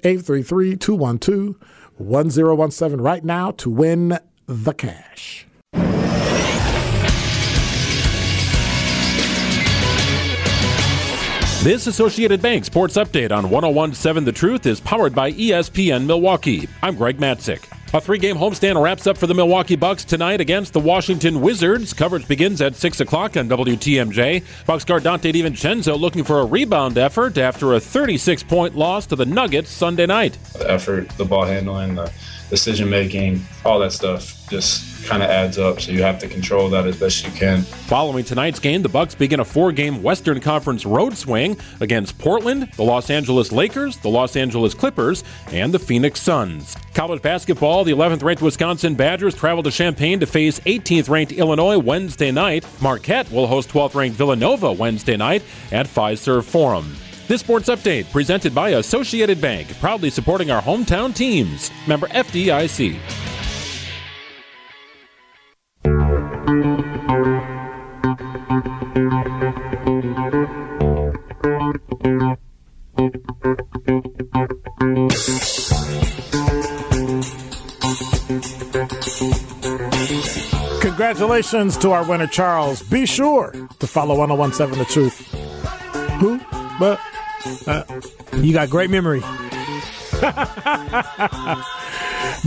833-212-1017 2.01 3.01
right 3.01 3.25
now 3.25 3.51
to 3.53 3.71
win 3.71 4.19
the 4.47 4.73
cash. 4.73 5.46
This 11.67 11.89
Associated 11.89 12.41
Bank 12.41 12.65
Sports 12.65 12.97
Update 12.97 13.37
on 13.37 13.51
1017 13.51 14.25
The 14.25 14.31
Truth 14.31 14.67
is 14.67 14.79
powered 14.79 15.17
by 15.17 15.33
ESPN 15.33 16.07
Milwaukee. 16.07 16.69
I'm 16.81 16.95
Greg 16.95 17.19
Matzek. 17.19 17.65
A 17.93 18.01
three 18.01 18.19
game 18.19 18.37
homestand 18.37 18.81
wraps 18.81 19.09
up 19.09 19.19
for 19.19 19.27
the 19.27 19.35
Milwaukee 19.35 19.75
Bucks 19.75 20.05
tonight 20.05 20.41
against 20.41 20.73
the 20.73 20.79
Washington 20.79 21.41
Wizards. 21.41 21.93
Coverage 21.93 22.29
begins 22.29 22.61
at 22.61 22.77
6 22.77 23.01
o'clock 23.01 23.37
on 23.37 23.49
WTMJ. 23.49 24.45
Bucks 24.65 24.85
guard 24.85 25.03
Donte 25.03 25.33
DiVincenzo 25.33 25.99
looking 25.99 26.23
for 26.23 26.39
a 26.39 26.45
rebound 26.45 26.99
effort 26.99 27.37
after 27.37 27.75
a 27.75 27.81
36 27.81 28.45
point 28.45 28.77
loss 28.77 29.05
to 29.07 29.17
the 29.17 29.27
Nuggets 29.27 29.69
Sunday 29.69 30.07
night. 30.07 30.39
The 30.53 30.71
effort, 30.71 31.09
the 31.17 31.25
ball 31.25 31.47
handling, 31.47 31.97
the 31.97 32.13
decision 32.49 32.89
making, 32.89 33.45
all 33.65 33.79
that 33.81 33.93
stuff 33.93 34.49
just 34.49 34.97
kind 35.07 35.23
of 35.23 35.31
adds 35.31 35.59
up. 35.59 35.81
So 35.81 35.93
you 35.93 36.03
have 36.03 36.19
to 36.21 36.29
control 36.29 36.69
that 36.71 36.87
as 36.87 36.99
best 36.99 37.25
you 37.25 37.33
can. 37.33 37.63
Following 37.63 38.25
tonight's 38.25 38.59
game, 38.59 38.83
the 38.83 38.89
Bucks 38.89 39.15
begin 39.15 39.41
a 39.41 39.45
four-game 39.45 40.03
Western 40.03 40.41
Conference 40.41 40.85
road 40.85 41.17
swing 41.17 41.57
against 41.81 42.19
Portland, 42.19 42.71
the 42.77 42.83
Los 42.83 43.11
Angeles 43.11 43.53
Lakers, 43.53 43.99
the 43.99 44.09
Los 44.09 44.37
Angeles 44.37 44.75
Clippers, 44.75 45.25
and 45.53 45.73
the 45.73 45.79
Phoenix 45.79 46.21
Suns. 46.21 46.77
College 46.95 47.23
basketball, 47.23 47.85
the 47.85 47.93
11th-ranked 47.93 48.43
Wisconsin 48.43 48.95
Badgers 48.95 49.35
travel 49.35 49.63
to 49.63 49.71
Champaign 49.71 50.21
to 50.21 50.27
face 50.27 50.61
18th-ranked 50.61 51.33
Illinois 51.33 51.79
Wednesday 51.79 52.31
night. 52.31 52.67
Marquette 52.81 53.31
will 53.31 53.47
host 53.47 53.69
12th-ranked 53.71 54.17
Villanova 54.17 54.73
Wednesday 54.73 55.17
night 55.17 55.43
at 55.71 55.87
Fiserv 55.87 56.45
Forum. 56.45 56.97
This 57.29 57.41
sports 57.41 57.69
update 57.69 58.11
presented 58.13 58.55
by 58.55 58.71
Associated 58.71 59.41
Bank, 59.41 59.67
proudly 59.81 60.11
supporting 60.11 60.53
our 60.53 60.63
hometown 60.63 61.13
teams. 61.13 61.73
Member 61.89 62.07
FDIC. 62.09 63.01
Congratulations 80.81 81.77
to 81.79 81.91
our 81.91 82.09
winner, 82.09 82.29
Charles. 82.29 82.83
Be 82.85 83.05
sure 83.05 83.53
to 83.81 83.87
follow 83.89 84.17
1017 84.17 84.79
The 84.79 84.85
Truth. 84.85 85.33
Who? 86.21 86.41
But 86.79 87.01
uh, 87.67 88.01
you 88.37 88.53
got 88.53 88.71
great 88.71 88.91
memory. 88.91 89.21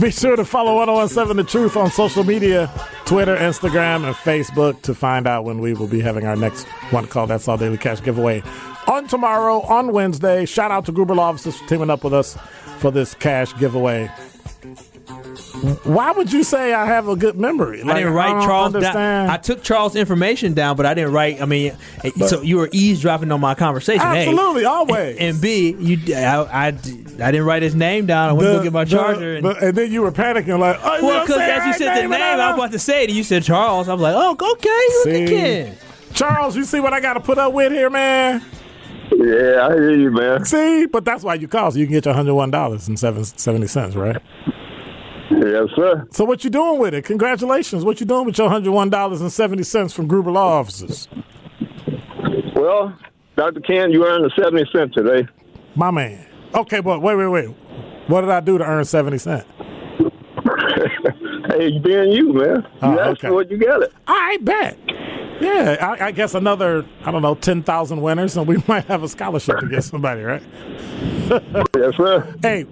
Be 0.00 0.10
sure 0.10 0.36
to 0.36 0.44
follow 0.44 0.76
1017 0.76 1.36
The 1.36 1.44
Truth 1.44 1.76
on 1.76 1.90
social 1.90 2.24
media 2.24 2.70
Twitter, 3.04 3.36
Instagram, 3.36 4.04
and 4.04 4.14
Facebook 4.14 4.82
to 4.82 4.94
find 4.94 5.26
out 5.26 5.44
when 5.44 5.58
we 5.58 5.74
will 5.74 5.88
be 5.88 6.00
having 6.00 6.26
our 6.26 6.36
next 6.36 6.64
one 6.90 7.06
call. 7.06 7.26
That's 7.26 7.48
All 7.48 7.56
Daily 7.56 7.78
Cash 7.78 8.02
giveaway 8.02 8.42
on 8.86 9.06
tomorrow, 9.06 9.60
on 9.62 9.92
Wednesday. 9.92 10.46
Shout 10.46 10.70
out 10.70 10.86
to 10.86 10.92
Gruber 10.92 11.14
Law 11.14 11.28
Offices 11.28 11.56
for 11.56 11.68
teaming 11.68 11.90
up 11.90 12.04
with 12.04 12.14
us 12.14 12.36
for 12.78 12.90
this 12.90 13.14
cash 13.14 13.56
giveaway. 13.58 14.10
Why 15.84 16.12
would 16.12 16.32
you 16.32 16.42
say 16.42 16.72
I 16.72 16.86
have 16.86 17.08
a 17.08 17.16
good 17.16 17.38
memory? 17.38 17.82
Like, 17.82 17.96
I 17.96 17.98
didn't 17.98 18.14
write 18.14 18.36
I 18.36 18.46
Charles 18.46 18.72
down. 18.72 19.30
I 19.30 19.36
took 19.36 19.62
Charles' 19.62 19.96
information 19.96 20.54
down, 20.54 20.76
but 20.76 20.86
I 20.86 20.94
didn't 20.94 21.12
write. 21.12 21.40
I 21.42 21.46
mean, 21.46 21.76
but, 22.02 22.28
so 22.28 22.42
you 22.42 22.56
were 22.56 22.68
eavesdropping 22.72 23.30
on 23.30 23.40
my 23.40 23.54
conversation. 23.54 24.02
Absolutely, 24.02 24.62
hey, 24.62 24.66
always. 24.66 25.16
And, 25.18 25.20
and, 25.20 25.40
B, 25.40 25.76
you, 25.78 26.14
I, 26.14 26.36
I, 26.36 26.66
I, 26.66 26.70
didn't 26.70 27.44
write 27.44 27.62
his 27.62 27.74
name 27.74 28.06
down. 28.06 28.30
I 28.30 28.32
went 28.32 28.44
the, 28.44 28.52
to 28.52 28.58
go 28.58 28.62
get 28.64 28.72
my 28.72 28.84
charger, 28.84 29.40
the, 29.40 29.48
and, 29.48 29.58
and, 29.58 29.76
then 29.76 29.92
you 29.92 30.02
were 30.02 30.12
panicking, 30.12 30.58
like, 30.58 30.78
oh, 30.82 31.04
well, 31.04 31.26
because 31.26 31.40
as 31.40 31.66
you 31.66 31.72
said 31.74 31.96
the 31.96 32.08
name, 32.08 32.12
I 32.12 32.48
was 32.48 32.58
about 32.58 32.72
to 32.72 32.78
say 32.78 33.04
it. 33.04 33.10
You 33.10 33.22
said 33.22 33.42
Charles. 33.42 33.88
I'm 33.88 34.00
like, 34.00 34.14
oh, 34.16 34.32
okay, 34.32 35.10
look 35.10 35.28
again. 35.28 35.76
Charles, 36.14 36.56
you 36.56 36.64
see 36.64 36.80
what 36.80 36.92
I 36.92 37.00
got 37.00 37.14
to 37.14 37.20
put 37.20 37.38
up 37.38 37.52
with 37.52 37.72
here, 37.72 37.90
man? 37.90 38.42
Yeah, 39.12 39.68
I 39.68 39.74
hear 39.74 39.96
you, 39.96 40.10
man. 40.10 40.44
See, 40.44 40.86
but 40.86 41.04
that's 41.04 41.22
why 41.22 41.34
you 41.34 41.48
call, 41.48 41.70
so 41.70 41.78
you 41.78 41.86
can 41.86 41.92
get 41.92 42.04
your 42.04 42.14
hundred 42.14 42.34
one 42.34 42.50
dollars 42.50 42.88
and 42.88 42.98
seventy 42.98 43.66
cents, 43.66 43.96
right? 43.96 44.22
Yes, 45.30 45.68
sir. 45.76 46.06
So 46.10 46.24
what 46.24 46.42
you 46.42 46.50
doing 46.50 46.78
with 46.78 46.92
it? 46.92 47.04
Congratulations. 47.04 47.84
What 47.84 48.00
you 48.00 48.06
doing 48.06 48.26
with 48.26 48.36
your 48.36 48.48
hundred 48.48 48.72
one 48.72 48.90
dollars 48.90 49.20
and 49.20 49.32
seventy 49.32 49.62
cents 49.62 49.92
from 49.92 50.08
Gruber 50.08 50.32
Law 50.32 50.58
Offices? 50.58 51.08
Well, 52.54 52.98
Dr. 53.36 53.60
Ken, 53.60 53.92
you 53.92 54.04
earned 54.04 54.24
the 54.24 54.30
seventy 54.42 54.68
cent 54.72 54.92
today. 54.92 55.28
My 55.76 55.90
man. 55.90 56.26
Okay, 56.54 56.80
but 56.80 57.00
wait, 57.00 57.14
wait, 57.14 57.28
wait. 57.28 57.46
What 58.08 58.22
did 58.22 58.30
I 58.30 58.40
do 58.40 58.58
to 58.58 58.64
earn 58.64 58.84
seventy 58.84 59.18
cent? 59.18 59.46
hey, 61.48 61.78
being 61.78 62.12
you, 62.12 62.32
man. 62.32 62.66
Oh, 62.82 62.92
you 62.92 62.98
oh, 62.98 63.02
asked 63.02 63.10
okay. 63.10 63.28
for 63.28 63.42
it, 63.42 63.50
you 63.50 63.58
got 63.58 63.82
it. 63.82 63.92
I 64.06 64.38
bet. 64.42 64.78
Yeah, 65.40 65.76
I, 65.80 66.06
I, 66.06 66.10
guess 66.10 66.34
another, 66.34 66.84
I 67.02 67.10
don't 67.10 67.22
know, 67.22 67.34
10,000 67.34 68.02
winners, 68.02 68.36
and 68.36 68.46
we 68.46 68.62
might 68.68 68.84
have 68.86 69.02
a 69.02 69.08
scholarship 69.08 69.58
to 69.60 69.68
get 69.68 69.84
somebody, 69.84 70.22
right? 70.22 70.42
yes, 71.74 71.96
sir. 71.96 72.34
Hey, 72.42 72.66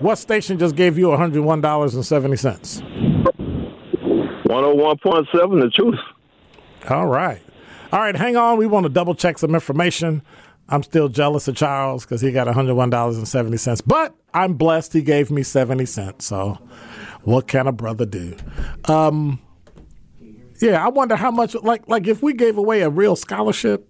what 0.00 0.16
station 0.16 0.58
just 0.58 0.76
gave 0.76 0.98
you 0.98 1.06
$101.70? 1.08 2.82
101.7, 4.44 5.60
the 5.60 5.70
truth. 5.70 5.98
All 6.88 7.06
right. 7.06 7.42
All 7.92 8.00
right, 8.00 8.16
hang 8.16 8.36
on. 8.36 8.58
We 8.58 8.66
want 8.66 8.84
to 8.84 8.90
double 8.90 9.14
check 9.14 9.38
some 9.38 9.54
information. 9.54 10.22
I'm 10.68 10.82
still 10.82 11.08
jealous 11.08 11.48
of 11.48 11.56
Charles 11.56 12.04
because 12.04 12.20
he 12.20 12.30
got 12.32 12.46
$101.70. 12.46 13.82
But 13.86 14.14
I'm 14.34 14.54
blessed 14.54 14.92
he 14.92 15.02
gave 15.02 15.30
me 15.30 15.42
70 15.42 15.86
cents. 15.86 16.26
So 16.26 16.58
what 17.22 17.48
can 17.48 17.66
a 17.66 17.72
brother 17.72 18.04
do? 18.04 18.36
Um, 18.84 19.40
yeah, 20.60 20.84
I 20.84 20.88
wonder 20.88 21.16
how 21.16 21.30
much 21.30 21.54
like 21.54 21.88
like 21.88 22.06
if 22.06 22.22
we 22.22 22.34
gave 22.34 22.58
away 22.58 22.82
a 22.82 22.90
real 22.90 23.16
scholarship, 23.16 23.88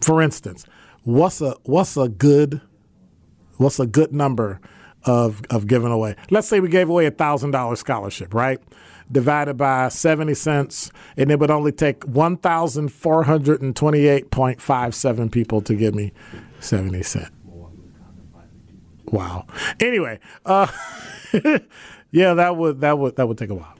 for 0.00 0.20
instance, 0.20 0.66
what's 1.04 1.40
a 1.40 1.56
what's 1.62 1.96
a 1.96 2.08
good 2.08 2.60
what's 3.56 3.78
a 3.78 3.86
good 3.86 4.12
number 4.12 4.60
of 5.04 5.42
of 5.50 5.66
giving 5.66 5.92
away. 5.92 6.16
Let's 6.30 6.48
say 6.48 6.60
we 6.60 6.68
gave 6.68 6.88
away 6.88 7.06
a 7.06 7.10
thousand 7.10 7.50
dollar 7.52 7.76
scholarship, 7.76 8.34
right? 8.34 8.60
Divided 9.12 9.54
by 9.58 9.88
seventy 9.88 10.34
cents, 10.34 10.90
and 11.16 11.30
it 11.30 11.38
would 11.38 11.50
only 11.50 11.72
take 11.72 12.04
one 12.04 12.36
thousand 12.36 12.88
four 12.90 13.24
hundred 13.24 13.60
and 13.62 13.76
twenty 13.76 14.06
eight 14.06 14.30
point 14.30 14.60
five 14.62 14.94
seven 14.94 15.28
people 15.28 15.60
to 15.62 15.74
give 15.74 15.94
me 15.94 16.12
seventy 16.60 17.02
cent. 17.02 17.28
Wow. 19.06 19.46
Anyway, 19.80 20.18
uh, 20.46 20.66
yeah, 22.10 22.34
that 22.34 22.56
would 22.56 22.80
that 22.80 22.98
would 22.98 23.16
that 23.16 23.28
would 23.28 23.38
take 23.38 23.50
a 23.50 23.54
while. 23.54 23.74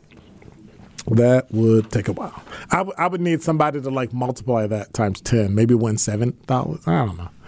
That 1.09 1.51
would 1.53 1.91
take 1.91 2.09
a 2.09 2.13
while. 2.13 2.43
I, 2.71 2.79
w- 2.79 2.95
I 2.97 3.09
would 3.09 3.21
need 3.21 3.43
somebody 3.43 3.81
to 3.81 3.91
like 3.91 4.13
multiply 4.13 4.67
that 4.67 4.95
times 4.95 5.21
ten, 5.21 5.55
maybe 5.55 5.75
win 5.75 5.99
seven 5.99 6.37
dollars. 6.47 6.87
I 6.87 7.07
don't 7.07 7.17
know. 7.19 7.29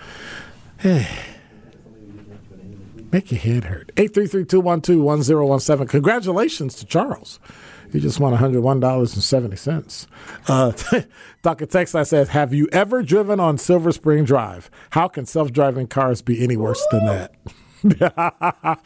Hey. 0.79 1.07
Make 3.17 3.33
your 3.33 3.41
head 3.41 3.65
hurt. 3.65 3.95
833-212-1017. 3.95 5.89
Congratulations 5.89 6.75
to 6.75 6.85
Charles. 6.85 7.41
He 7.91 7.99
just 7.99 8.21
won 8.21 8.37
$101.70. 8.37 10.07
Uh, 10.47 11.03
Dr. 11.43 11.65
Texas 11.65 12.11
says, 12.11 12.29
Have 12.29 12.53
you 12.53 12.69
ever 12.73 13.03
driven 13.03 13.41
on 13.41 13.57
Silver 13.57 13.91
Spring 13.93 14.27
Drive? 14.27 14.71
How 14.91 15.09
can 15.09 15.25
self 15.25 15.51
driving 15.51 15.87
cars 15.87 16.21
be 16.21 16.45
any 16.45 16.59
worse 16.59 16.87
than 16.91 17.07
that? 17.07 17.33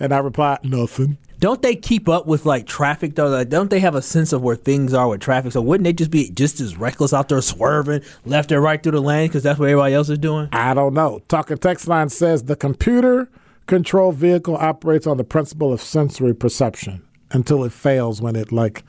and 0.00 0.14
I 0.14 0.18
replied, 0.20 0.60
Nothing. 0.64 1.18
Don't 1.40 1.62
they 1.62 1.74
keep 1.74 2.06
up 2.06 2.26
with 2.26 2.44
like 2.44 2.66
traffic 2.66 3.14
though? 3.14 3.28
Like, 3.28 3.48
don't 3.48 3.70
they 3.70 3.80
have 3.80 3.94
a 3.94 4.02
sense 4.02 4.34
of 4.34 4.42
where 4.42 4.56
things 4.56 4.92
are 4.92 5.08
with 5.08 5.22
traffic? 5.22 5.52
So 5.52 5.62
wouldn't 5.62 5.84
they 5.84 5.94
just 5.94 6.10
be 6.10 6.30
just 6.30 6.60
as 6.60 6.76
reckless 6.76 7.14
out 7.14 7.30
there 7.30 7.40
swerving 7.40 8.02
left 8.26 8.52
and 8.52 8.62
right 8.62 8.80
through 8.80 8.92
the 8.92 9.00
lane 9.00 9.28
because 9.28 9.42
that's 9.42 9.58
what 9.58 9.70
everybody 9.70 9.94
else 9.94 10.10
is 10.10 10.18
doing? 10.18 10.50
I 10.52 10.74
don't 10.74 10.92
know. 10.92 11.22
Talking 11.28 11.56
text 11.56 11.88
line 11.88 12.10
says 12.10 12.44
the 12.44 12.56
computer 12.56 13.30
controlled 13.66 14.16
vehicle 14.16 14.54
operates 14.54 15.06
on 15.06 15.16
the 15.16 15.24
principle 15.24 15.72
of 15.72 15.80
sensory 15.80 16.34
perception 16.34 17.02
until 17.30 17.64
it 17.64 17.72
fails 17.72 18.20
when 18.20 18.36
it 18.36 18.52
like 18.52 18.84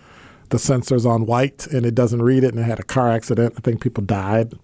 the 0.50 0.60
sensor's 0.60 1.06
on 1.06 1.26
white 1.26 1.68
and 1.68 1.86
it 1.86 1.96
doesn't 1.96 2.22
read 2.22 2.44
it 2.44 2.54
and 2.54 2.60
it 2.60 2.64
had 2.64 2.82
a 2.82 2.84
car 2.84 3.10
accident. 3.10 3.54
I 3.58 3.62
think 3.62 3.80
people 3.80 4.04
died. 4.04 4.56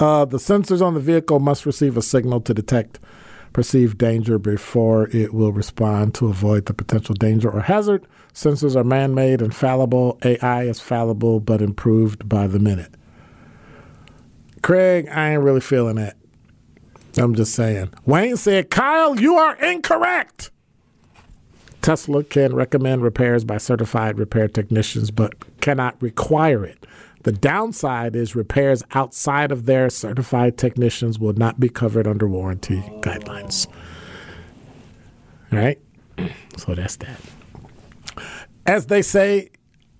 Uh, 0.00 0.24
the 0.24 0.38
sensors 0.38 0.82
on 0.82 0.94
the 0.94 1.00
vehicle 1.00 1.38
must 1.38 1.64
receive 1.64 1.96
a 1.96 2.02
signal 2.02 2.40
to 2.40 2.54
detect 2.54 2.98
perceived 3.52 3.98
danger 3.98 4.38
before 4.38 5.08
it 5.08 5.34
will 5.34 5.52
respond 5.52 6.14
to 6.14 6.28
avoid 6.28 6.66
the 6.66 6.74
potential 6.74 7.14
danger 7.14 7.50
or 7.50 7.60
hazard. 7.60 8.06
Sensors 8.32 8.76
are 8.76 8.84
man 8.84 9.14
made 9.14 9.42
and 9.42 9.54
fallible. 9.54 10.18
AI 10.24 10.64
is 10.64 10.80
fallible 10.80 11.40
but 11.40 11.60
improved 11.60 12.28
by 12.28 12.46
the 12.46 12.58
minute. 12.58 12.94
Craig, 14.62 15.08
I 15.10 15.32
ain't 15.32 15.42
really 15.42 15.60
feeling 15.60 15.96
that. 15.96 16.16
I'm 17.16 17.34
just 17.34 17.54
saying. 17.54 17.90
Wayne 18.06 18.36
said, 18.36 18.70
Kyle, 18.70 19.18
you 19.18 19.36
are 19.36 19.56
incorrect. 19.56 20.50
Tesla 21.82 22.22
can 22.22 22.54
recommend 22.54 23.02
repairs 23.02 23.44
by 23.44 23.56
certified 23.56 24.18
repair 24.18 24.48
technicians, 24.48 25.10
but 25.10 25.34
cannot 25.60 26.00
require 26.00 26.64
it. 26.64 26.86
The 27.22 27.32
downside 27.32 28.16
is 28.16 28.34
repairs 28.34 28.82
outside 28.92 29.52
of 29.52 29.66
their 29.66 29.90
certified 29.90 30.56
technicians 30.56 31.18
will 31.18 31.34
not 31.34 31.60
be 31.60 31.68
covered 31.68 32.06
under 32.06 32.26
warranty 32.26 32.80
guidelines. 33.00 33.66
All 35.52 35.58
right? 35.58 35.78
So 36.56 36.74
that's 36.74 36.96
that. 36.96 37.20
As 38.66 38.86
they 38.86 39.02
say, 39.02 39.50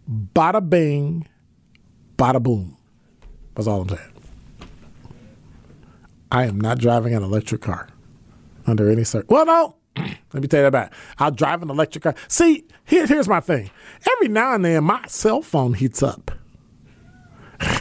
bada 0.08 0.66
bing, 0.66 1.26
bada 2.16 2.42
boom. 2.42 2.76
That's 3.54 3.66
all 3.66 3.82
I'm 3.82 3.88
saying. 3.88 4.12
I 6.32 6.44
am 6.44 6.60
not 6.60 6.78
driving 6.78 7.14
an 7.14 7.22
electric 7.22 7.60
car 7.60 7.88
under 8.66 8.90
any 8.90 9.04
circumstances. 9.04 9.30
Well, 9.30 9.46
no. 9.46 9.76
Let 10.32 10.42
me 10.42 10.48
tell 10.48 10.60
you 10.60 10.64
that 10.66 10.72
back. 10.72 10.92
I'll 11.18 11.32
drive 11.32 11.62
an 11.62 11.70
electric 11.70 12.04
car. 12.04 12.14
See, 12.28 12.64
here, 12.84 13.06
here's 13.06 13.28
my 13.28 13.40
thing. 13.40 13.70
Every 14.12 14.28
now 14.28 14.54
and 14.54 14.64
then, 14.64 14.84
my 14.84 15.04
cell 15.08 15.42
phone 15.42 15.74
heats 15.74 16.02
up, 16.02 16.30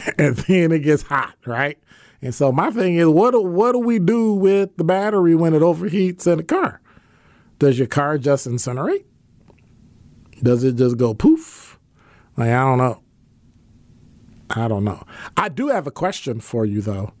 and 0.18 0.36
then 0.36 0.72
it 0.72 0.80
gets 0.80 1.02
hot, 1.02 1.34
right? 1.46 1.78
And 2.22 2.34
so 2.34 2.52
my 2.52 2.70
thing 2.70 2.96
is, 2.96 3.06
what 3.06 3.32
do, 3.32 3.40
what 3.40 3.72
do 3.72 3.78
we 3.78 3.98
do 3.98 4.34
with 4.34 4.76
the 4.76 4.84
battery 4.84 5.34
when 5.34 5.54
it 5.54 5.62
overheats 5.62 6.26
in 6.26 6.38
a 6.38 6.42
car? 6.42 6.80
Does 7.58 7.78
your 7.78 7.88
car 7.88 8.18
just 8.18 8.46
incinerate? 8.46 9.04
Does 10.42 10.64
it 10.64 10.76
just 10.76 10.96
go 10.96 11.14
poof? 11.14 11.78
Like 12.36 12.50
I 12.50 12.60
don't 12.60 12.78
know. 12.78 13.02
I 14.48 14.68
don't 14.68 14.84
know. 14.84 15.04
I 15.36 15.48
do 15.48 15.68
have 15.68 15.86
a 15.86 15.90
question 15.90 16.40
for 16.40 16.64
you 16.64 16.80
though 16.80 17.12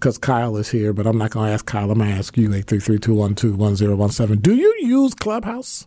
because 0.00 0.16
Kyle 0.18 0.56
is 0.56 0.70
here, 0.70 0.92
but 0.94 1.06
I'm 1.06 1.18
not 1.18 1.32
to 1.32 1.52
ask 1.52 1.66
Kyle. 1.66 1.90
I'm 1.90 1.98
to 1.98 2.04
ask 2.06 2.36
you, 2.38 2.48
833-212-1017. 2.50 4.40
Do 4.40 4.54
you 4.54 4.74
use 4.80 5.12
Clubhouse? 5.12 5.86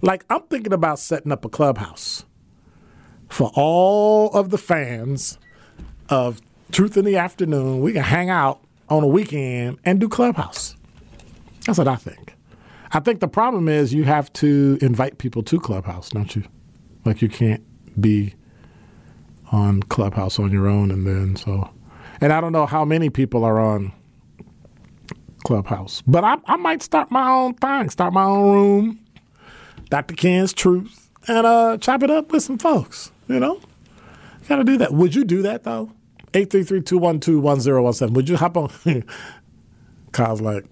Like, 0.00 0.24
I'm 0.30 0.42
thinking 0.42 0.72
about 0.72 1.00
setting 1.00 1.32
up 1.32 1.44
a 1.44 1.48
Clubhouse 1.48 2.24
for 3.30 3.50
all 3.54 4.30
of 4.32 4.50
the 4.50 4.58
fans 4.58 5.38
of 6.08 6.40
Truth 6.72 6.96
in 6.96 7.04
the 7.04 7.16
Afternoon. 7.16 7.80
We 7.80 7.92
can 7.92 8.02
hang 8.02 8.30
out 8.30 8.60
on 8.88 9.02
a 9.02 9.06
weekend 9.06 9.78
and 9.84 10.00
do 10.00 10.08
Clubhouse. 10.08 10.76
That's 11.66 11.78
what 11.78 11.88
I 11.88 11.96
think. 11.96 12.34
I 12.92 13.00
think 13.00 13.20
the 13.20 13.28
problem 13.28 13.68
is 13.68 13.94
you 13.94 14.04
have 14.04 14.32
to 14.34 14.78
invite 14.82 15.18
people 15.18 15.42
to 15.44 15.60
Clubhouse, 15.60 16.10
don't 16.10 16.34
you? 16.34 16.44
Like, 17.04 17.22
you 17.22 17.28
can't 17.28 17.62
be 18.00 18.34
on 19.52 19.82
Clubhouse 19.84 20.38
on 20.38 20.52
your 20.52 20.68
own 20.68 20.90
and 20.90 21.06
then 21.06 21.36
so 21.36 21.70
and 22.20 22.32
I 22.32 22.40
don't 22.40 22.52
know 22.52 22.66
how 22.66 22.84
many 22.84 23.10
people 23.10 23.44
are 23.44 23.58
on 23.58 23.92
Clubhouse, 25.44 26.02
but 26.06 26.22
I, 26.22 26.36
I 26.46 26.56
might 26.56 26.82
start 26.82 27.10
my 27.10 27.28
own 27.30 27.54
thing, 27.54 27.88
start 27.88 28.12
my 28.12 28.24
own 28.24 28.52
room, 28.52 29.00
Dr. 29.88 30.14
Ken's 30.14 30.52
Truth, 30.52 31.10
and 31.26 31.46
uh, 31.46 31.78
chop 31.78 32.02
it 32.02 32.10
up 32.10 32.30
with 32.30 32.42
some 32.42 32.58
folks. 32.58 33.10
You 33.30 33.38
know, 33.38 33.60
gotta 34.48 34.64
do 34.64 34.76
that. 34.78 34.92
Would 34.92 35.14
you 35.14 35.24
do 35.24 35.42
that 35.42 35.62
though? 35.62 35.92
833-212-1017. 36.32 38.10
Would 38.10 38.28
you 38.28 38.36
hop 38.36 38.56
on? 38.56 38.72
Kyle's 40.12 40.40
like, 40.40 40.64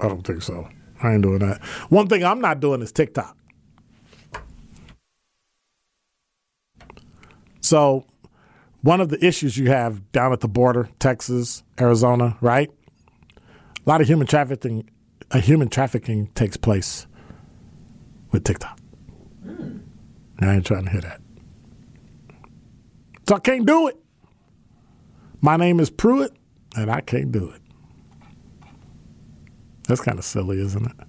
I 0.00 0.08
don't 0.08 0.26
think 0.26 0.42
so. 0.42 0.68
I 1.00 1.12
ain't 1.12 1.22
doing 1.22 1.38
that. 1.38 1.62
One 1.88 2.08
thing 2.08 2.24
I'm 2.24 2.40
not 2.40 2.58
doing 2.58 2.82
is 2.82 2.90
TikTok. 2.90 3.36
So 7.60 8.04
one 8.82 9.00
of 9.00 9.08
the 9.10 9.24
issues 9.24 9.56
you 9.56 9.68
have 9.68 10.10
down 10.10 10.32
at 10.32 10.40
the 10.40 10.48
border, 10.48 10.88
Texas, 10.98 11.62
Arizona, 11.80 12.36
right? 12.40 12.72
A 13.86 13.88
lot 13.88 14.00
of 14.00 14.08
human 14.08 14.26
trafficking, 14.26 14.90
uh, 15.30 15.38
human 15.40 15.68
trafficking 15.68 16.26
takes 16.34 16.56
place 16.56 17.06
with 18.32 18.42
TikTok. 18.42 18.80
Mm. 19.46 19.82
I 20.40 20.54
ain't 20.54 20.66
trying 20.66 20.86
to 20.86 20.90
hear 20.90 21.02
that. 21.02 21.20
So 23.28 23.36
I 23.36 23.40
can't 23.40 23.66
do 23.66 23.88
it. 23.88 23.98
My 25.42 25.58
name 25.58 25.80
is 25.80 25.90
Pruitt, 25.90 26.32
and 26.74 26.90
I 26.90 27.02
can't 27.02 27.30
do 27.30 27.50
it. 27.50 27.60
That's 29.86 30.00
kind 30.00 30.18
of 30.18 30.24
silly, 30.24 30.58
isn't 30.60 30.86
it? 30.86 31.06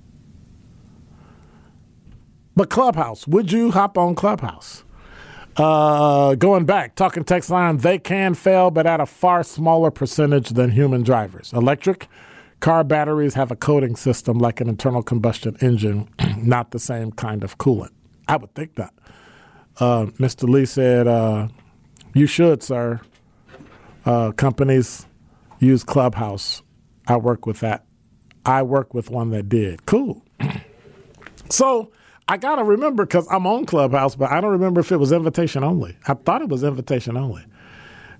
But 2.58 2.70
Clubhouse, 2.70 3.26
would 3.26 3.54
you 3.54 3.72
hop 3.72 3.98
on 3.98 4.16
Clubhouse? 4.16 4.84
Uh, 5.56 6.36
going 6.36 6.66
back, 6.66 6.96
talking 6.96 7.24
text 7.24 7.50
line, 7.50 7.78
they 7.78 7.98
can 7.98 8.34
fail, 8.34 8.70
but 8.70 8.86
at 8.86 9.00
a 9.00 9.06
far 9.06 9.42
smaller 9.42 9.90
percentage 9.90 10.50
than 10.50 10.72
human 10.72 11.04
drivers. 11.04 11.54
Electric 11.54 12.10
car 12.60 12.84
batteries 12.84 13.36
have 13.36 13.50
a 13.50 13.56
coating 13.56 13.96
system 13.96 14.40
like 14.40 14.60
an 14.60 14.68
internal 14.68 15.04
combustion 15.04 15.56
engine, 15.62 16.10
not 16.38 16.72
the 16.72 16.80
same 16.80 17.14
kind 17.14 17.46
of 17.46 17.58
coolant. 17.58 17.92
I 18.28 18.36
would 18.36 18.54
think 18.56 18.76
that. 18.76 18.94
Uh, 19.80 20.08
Mr. 20.20 20.50
Lee 20.50 20.66
said, 20.66 21.08
uh, 21.08 21.48
You 22.14 22.26
should, 22.28 22.64
sir. 22.64 23.02
Uh, 24.06 24.32
companies 24.32 25.06
use 25.60 25.84
Clubhouse. 25.84 26.62
I 27.08 27.18
work 27.18 27.46
with 27.46 27.60
that. 27.62 27.86
I 28.46 28.64
work 28.64 28.94
with 28.94 29.10
one 29.10 29.32
that 29.32 29.50
did. 29.50 29.86
Cool. 29.86 30.24
so, 31.50 31.92
I 32.28 32.38
gotta 32.38 32.64
remember 32.64 33.06
because 33.06 33.28
I'm 33.32 33.48
on 33.48 33.66
Clubhouse, 33.66 34.16
but 34.16 34.32
I 34.32 34.40
don't 34.40 34.52
remember 34.52 34.82
if 34.82 34.92
it 34.92 34.98
was 34.98 35.12
invitation 35.12 35.64
only. 35.64 35.98
I 36.08 36.14
thought 36.14 36.42
it 36.42 36.50
was 36.50 36.64
invitation 36.64 37.18
only, 37.18 37.44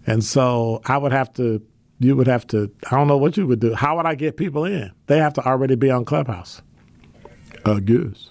and 0.08 0.24
so 0.24 0.82
I 0.86 0.98
would 0.98 1.12
have 1.12 1.32
to. 1.36 1.62
You 2.00 2.16
would 2.16 2.28
have 2.28 2.48
to. 2.48 2.72
I 2.90 2.96
don't 2.96 3.08
know 3.08 3.18
what 3.18 3.38
you 3.38 3.46
would 3.46 3.60
do. 3.60 3.76
How 3.76 3.98
would 3.98 4.06
I 4.08 4.16
get 4.16 4.36
people 4.38 4.66
in? 4.66 4.92
They 5.08 5.18
have 5.20 5.34
to 5.34 5.46
already 5.46 5.76
be 5.76 5.92
on 5.92 6.06
Clubhouse. 6.06 6.62
I 7.66 7.80
guess. 7.82 8.30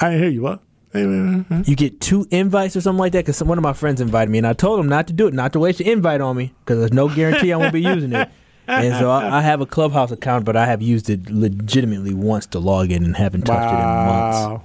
I 0.00 0.10
didn't 0.10 0.22
hear 0.22 0.30
you. 0.30 0.42
What? 0.42 0.62
You 0.94 1.76
get 1.76 2.00
two 2.00 2.26
invites 2.30 2.76
or 2.76 2.80
something 2.80 3.00
like 3.00 3.12
that 3.12 3.26
because 3.26 3.42
one 3.42 3.58
of 3.58 3.62
my 3.62 3.72
friends 3.72 4.00
invited 4.00 4.30
me, 4.30 4.38
and 4.38 4.46
I 4.46 4.52
told 4.52 4.80
him 4.80 4.88
not 4.88 5.06
to 5.08 5.12
do 5.12 5.26
it, 5.26 5.34
not 5.34 5.52
to 5.54 5.58
waste 5.58 5.78
the 5.78 5.90
invite 5.90 6.20
on 6.20 6.36
me 6.36 6.54
because 6.60 6.78
there's 6.78 6.92
no 6.92 7.08
guarantee 7.08 7.52
I 7.52 7.56
won't 7.56 7.72
be 7.72 7.82
using 7.82 8.12
it 8.12 8.28
and 8.66 8.94
so 8.96 9.10
I, 9.10 9.38
I, 9.38 9.40
have 9.42 9.60
a 9.60 9.66
Clubhouse 9.66 10.10
account, 10.10 10.44
but 10.44 10.56
I 10.56 10.66
have 10.66 10.80
used 10.80 11.10
it 11.10 11.30
legitimately 11.30 12.14
once 12.14 12.46
to 12.46 12.58
log 12.58 12.90
in 12.90 13.04
and 13.04 13.16
haven't 13.16 13.42
touched 13.42 13.72
wow. 13.72 13.74
it 13.74 13.82
in 13.82 14.06
months. 14.08 14.64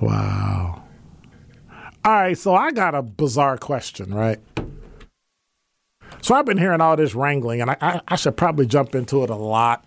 Wow. 0.00 0.82
All 2.04 2.12
right, 2.12 2.36
so 2.36 2.54
I 2.54 2.72
got 2.72 2.94
a 2.94 3.02
bizarre 3.02 3.58
question, 3.58 4.14
right? 4.14 4.40
So 6.20 6.34
I've 6.34 6.46
been 6.46 6.58
hearing 6.58 6.80
all 6.80 6.96
this 6.96 7.14
wrangling, 7.14 7.60
and 7.60 7.70
I, 7.70 7.76
I, 7.80 8.00
I 8.08 8.16
should 8.16 8.36
probably 8.36 8.66
jump 8.66 8.94
into 8.94 9.22
it 9.24 9.30
a 9.30 9.36
lot. 9.36 9.84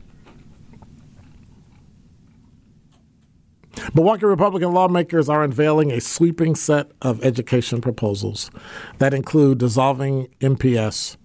Milwaukee 3.93 4.25
Republican 4.25 4.73
lawmakers 4.73 5.29
are 5.29 5.43
unveiling 5.43 5.91
a 5.91 6.01
sweeping 6.01 6.55
set 6.55 6.91
of 7.01 7.23
education 7.23 7.81
proposals 7.81 8.51
that 8.99 9.13
include 9.13 9.57
dissolving 9.57 10.27
MPS 10.41 11.17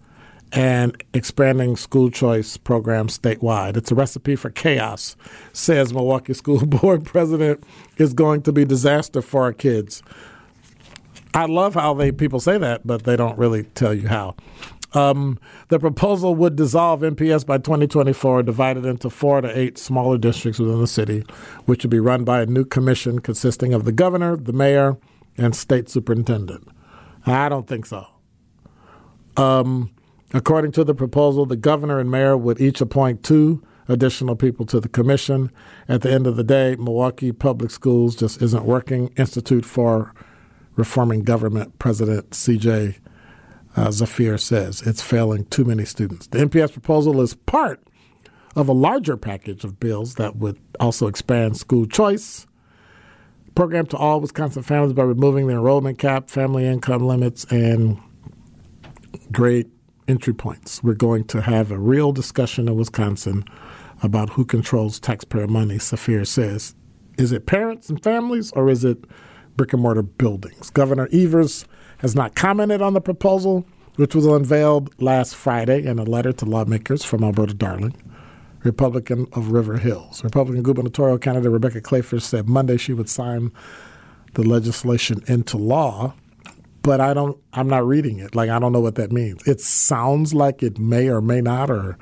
and 0.52 1.02
expanding 1.14 1.76
school 1.76 2.10
choice 2.10 2.56
programs 2.56 3.18
statewide. 3.18 3.76
It's 3.76 3.92
a 3.92 3.94
recipe 3.94 4.36
for 4.36 4.50
chaos, 4.50 5.16
says 5.52 5.92
Milwaukee 5.92 6.34
School 6.34 6.66
Board 6.66 7.04
President. 7.04 7.62
Is 7.98 8.14
going 8.14 8.42
to 8.42 8.52
be 8.52 8.64
disaster 8.64 9.20
for 9.20 9.42
our 9.42 9.52
kids. 9.52 10.02
I 11.34 11.44
love 11.44 11.74
how 11.74 11.94
they 11.94 12.10
people 12.10 12.40
say 12.40 12.58
that, 12.58 12.86
but 12.86 13.04
they 13.04 13.14
don't 13.14 13.38
really 13.38 13.64
tell 13.64 13.94
you 13.94 14.08
how. 14.08 14.34
Um, 14.92 15.38
the 15.68 15.78
proposal 15.78 16.34
would 16.34 16.56
dissolve 16.56 17.00
MPS 17.00 17.46
by 17.46 17.58
2024, 17.58 18.42
divided 18.42 18.84
into 18.84 19.08
four 19.08 19.40
to 19.40 19.58
eight 19.58 19.78
smaller 19.78 20.18
districts 20.18 20.58
within 20.58 20.80
the 20.80 20.86
city, 20.86 21.24
which 21.66 21.84
would 21.84 21.90
be 21.90 22.00
run 22.00 22.24
by 22.24 22.42
a 22.42 22.46
new 22.46 22.64
commission 22.64 23.20
consisting 23.20 23.72
of 23.72 23.84
the 23.84 23.92
governor, 23.92 24.36
the 24.36 24.52
mayor, 24.52 24.96
and 25.38 25.54
state 25.54 25.88
superintendent. 25.88 26.66
I 27.24 27.48
don't 27.48 27.68
think 27.68 27.86
so. 27.86 28.06
Um, 29.36 29.92
according 30.34 30.72
to 30.72 30.84
the 30.84 30.94
proposal, 30.94 31.46
the 31.46 31.56
governor 31.56 32.00
and 32.00 32.10
mayor 32.10 32.36
would 32.36 32.60
each 32.60 32.80
appoint 32.80 33.22
two 33.22 33.62
additional 33.88 34.36
people 34.36 34.66
to 34.66 34.80
the 34.80 34.88
commission. 34.88 35.50
At 35.88 36.02
the 36.02 36.12
end 36.12 36.26
of 36.26 36.36
the 36.36 36.44
day, 36.44 36.76
Milwaukee 36.76 37.32
Public 37.32 37.70
Schools 37.70 38.16
just 38.16 38.42
isn't 38.42 38.64
working. 38.64 39.12
Institute 39.16 39.64
for 39.64 40.14
Reforming 40.76 41.22
Government 41.22 41.78
President 41.78 42.34
C.J 42.34 42.98
uh, 43.76 43.88
Szafir 43.88 44.38
says. 44.38 44.82
It's 44.82 45.02
failing 45.02 45.44
too 45.46 45.64
many 45.64 45.84
students. 45.84 46.26
The 46.26 46.38
MPS 46.38 46.72
proposal 46.72 47.20
is 47.20 47.34
part 47.34 47.82
of 48.56 48.68
a 48.68 48.72
larger 48.72 49.16
package 49.16 49.64
of 49.64 49.78
bills 49.78 50.16
that 50.16 50.36
would 50.36 50.58
also 50.80 51.06
expand 51.06 51.56
school 51.56 51.86
choice 51.86 52.46
program 53.54 53.86
to 53.86 53.96
all 53.96 54.20
Wisconsin 54.20 54.62
families 54.62 54.92
by 54.92 55.02
removing 55.02 55.46
the 55.46 55.52
enrollment 55.52 55.98
cap, 55.98 56.30
family 56.30 56.66
income 56.66 57.06
limits, 57.06 57.44
and 57.50 58.00
grade 59.32 59.70
entry 60.08 60.32
points. 60.32 60.82
We're 60.82 60.94
going 60.94 61.24
to 61.26 61.42
have 61.42 61.70
a 61.70 61.78
real 61.78 62.12
discussion 62.12 62.68
in 62.68 62.76
Wisconsin 62.76 63.44
about 64.02 64.30
who 64.30 64.44
controls 64.44 64.98
taxpayer 64.98 65.46
money, 65.46 65.76
Szafir 65.76 66.26
says. 66.26 66.74
Is 67.18 67.32
it 67.32 67.46
parents 67.46 67.90
and 67.90 68.02
families 68.02 68.50
or 68.52 68.70
is 68.70 68.84
it 68.84 69.04
brick 69.56 69.72
and 69.72 69.82
mortar 69.82 70.02
buildings? 70.02 70.70
Governor 70.70 71.08
Evers 71.12 71.66
has 72.00 72.14
not 72.14 72.34
commented 72.34 72.80
on 72.80 72.94
the 72.94 73.00
proposal, 73.00 73.66
which 73.96 74.14
was 74.14 74.26
unveiled 74.26 74.90
last 75.00 75.34
Friday 75.34 75.84
in 75.84 75.98
a 75.98 76.04
letter 76.04 76.32
to 76.32 76.44
lawmakers 76.46 77.04
from 77.04 77.22
Alberta 77.22 77.54
Darling, 77.54 77.94
Republican 78.62 79.26
of 79.32 79.52
River 79.52 79.76
Hills. 79.76 80.24
Republican 80.24 80.62
gubernatorial 80.62 81.18
candidate 81.18 81.50
Rebecca 81.50 81.80
Kleefisch 81.80 82.22
said 82.22 82.48
Monday 82.48 82.76
she 82.76 82.94
would 82.94 83.08
sign 83.08 83.52
the 84.34 84.42
legislation 84.42 85.22
into 85.26 85.58
law, 85.58 86.14
but 86.82 87.00
I 87.00 87.12
don't 87.12 87.38
I'm 87.52 87.68
not 87.68 87.86
reading 87.86 88.18
it. 88.18 88.34
Like 88.34 88.48
I 88.48 88.58
don't 88.58 88.72
know 88.72 88.80
what 88.80 88.94
that 88.94 89.12
means. 89.12 89.46
It 89.46 89.60
sounds 89.60 90.32
like 90.32 90.62
it 90.62 90.78
may 90.78 91.08
or 91.08 91.20
may 91.20 91.42
not 91.42 91.70
or 91.70 91.98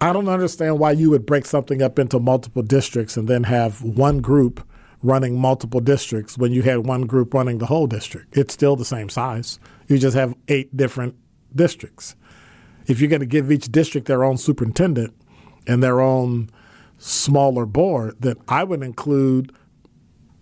I 0.00 0.12
don't 0.12 0.28
understand 0.28 0.78
why 0.78 0.92
you 0.92 1.10
would 1.10 1.26
break 1.26 1.44
something 1.44 1.82
up 1.82 1.98
into 1.98 2.18
multiple 2.18 2.62
districts 2.62 3.16
and 3.16 3.28
then 3.28 3.44
have 3.44 3.82
one 3.82 4.18
group 4.18 4.66
running 5.02 5.38
multiple 5.38 5.80
districts 5.80 6.36
when 6.36 6.52
you 6.52 6.62
had 6.62 6.86
one 6.86 7.02
group 7.02 7.32
running 7.32 7.58
the 7.58 7.66
whole 7.66 7.86
district. 7.86 8.36
It's 8.36 8.52
still 8.52 8.76
the 8.76 8.84
same 8.84 9.08
size. 9.08 9.58
You 9.88 9.98
just 9.98 10.16
have 10.16 10.34
eight 10.48 10.76
different 10.76 11.14
districts. 11.54 12.16
If 12.86 13.00
you're 13.00 13.10
going 13.10 13.20
to 13.20 13.26
give 13.26 13.50
each 13.50 13.70
district 13.72 14.06
their 14.06 14.24
own 14.24 14.36
superintendent 14.36 15.14
and 15.66 15.82
their 15.82 16.00
own 16.00 16.50
smaller 16.98 17.64
board, 17.66 18.16
then 18.20 18.36
I 18.48 18.64
would 18.64 18.82
include, 18.82 19.52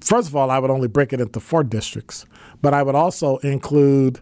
first 0.01 0.29
of 0.29 0.37
all, 0.37 0.51
I 0.51 0.59
would 0.59 0.71
only 0.71 0.89
break 0.89 1.13
it 1.13 1.21
into 1.21 1.41
four 1.41 1.63
districts, 1.63 2.27
but 2.61 2.75
I 2.75 2.83
would 2.83 2.95
also 2.95 3.37
include 3.39 4.21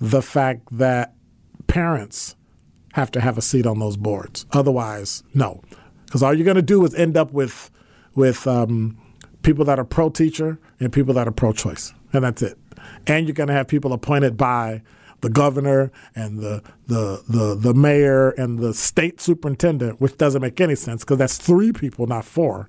the 0.00 0.22
fact 0.22 0.66
that 0.72 1.14
parents 1.66 2.36
have 2.92 3.10
to 3.12 3.20
have 3.20 3.38
a 3.38 3.42
seat 3.42 3.66
on 3.66 3.78
those 3.78 3.96
boards. 3.96 4.44
Otherwise, 4.52 5.22
no. 5.32 5.62
Because 6.04 6.22
all 6.22 6.34
you're 6.34 6.44
going 6.44 6.56
to 6.56 6.62
do 6.62 6.84
is 6.84 6.94
end 6.94 7.16
up 7.16 7.32
with, 7.32 7.70
with 8.14 8.46
um, 8.46 8.98
people 9.42 9.64
that 9.66 9.78
are 9.78 9.84
pro 9.84 10.08
teacher 10.10 10.58
and 10.80 10.92
people 10.92 11.14
that 11.14 11.28
are 11.28 11.32
pro 11.32 11.52
choice. 11.52 11.92
And 12.12 12.24
that's 12.24 12.42
it. 12.42 12.58
And 13.06 13.26
you're 13.26 13.34
going 13.34 13.48
to 13.48 13.54
have 13.54 13.68
people 13.68 13.92
appointed 13.92 14.36
by 14.36 14.82
the 15.20 15.30
governor 15.30 15.92
and 16.14 16.40
the, 16.40 16.62
the, 16.86 17.22
the, 17.28 17.54
the 17.54 17.74
mayor 17.74 18.30
and 18.30 18.58
the 18.58 18.74
state 18.74 19.20
superintendent, 19.20 20.00
which 20.00 20.18
doesn't 20.18 20.42
make 20.42 20.60
any 20.60 20.74
sense 20.74 21.04
because 21.04 21.18
that's 21.18 21.38
three 21.38 21.72
people, 21.72 22.06
not 22.06 22.24
four. 22.24 22.68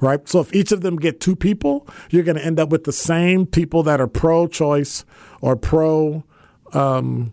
Right? 0.00 0.26
So 0.28 0.40
if 0.40 0.52
each 0.52 0.72
of 0.72 0.80
them 0.80 0.96
get 0.96 1.20
two 1.20 1.36
people, 1.36 1.86
you're 2.10 2.24
going 2.24 2.36
to 2.36 2.44
end 2.44 2.58
up 2.58 2.70
with 2.70 2.84
the 2.84 2.92
same 2.92 3.46
people 3.46 3.84
that 3.84 4.00
are 4.00 4.08
pro 4.08 4.48
choice 4.48 5.04
or 5.40 5.54
pro 5.54 6.24
um, 6.72 7.32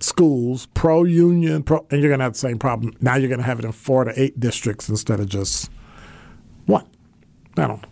schools, 0.00 0.66
pro 0.72 1.04
union, 1.04 1.62
pro, 1.62 1.84
and 1.90 2.00
you're 2.00 2.08
going 2.08 2.20
to 2.20 2.24
have 2.24 2.32
the 2.32 2.38
same 2.38 2.58
problem. 2.58 2.94
Now 3.00 3.16
you're 3.16 3.28
going 3.28 3.40
to 3.40 3.44
have 3.44 3.58
it 3.58 3.64
in 3.64 3.72
four 3.72 4.04
to 4.04 4.20
eight 4.20 4.40
districts 4.40 4.88
instead 4.88 5.20
of 5.20 5.28
just 5.28 5.70
one. 6.66 6.86
I 7.58 7.66
don't 7.66 7.82
know. 7.82 7.88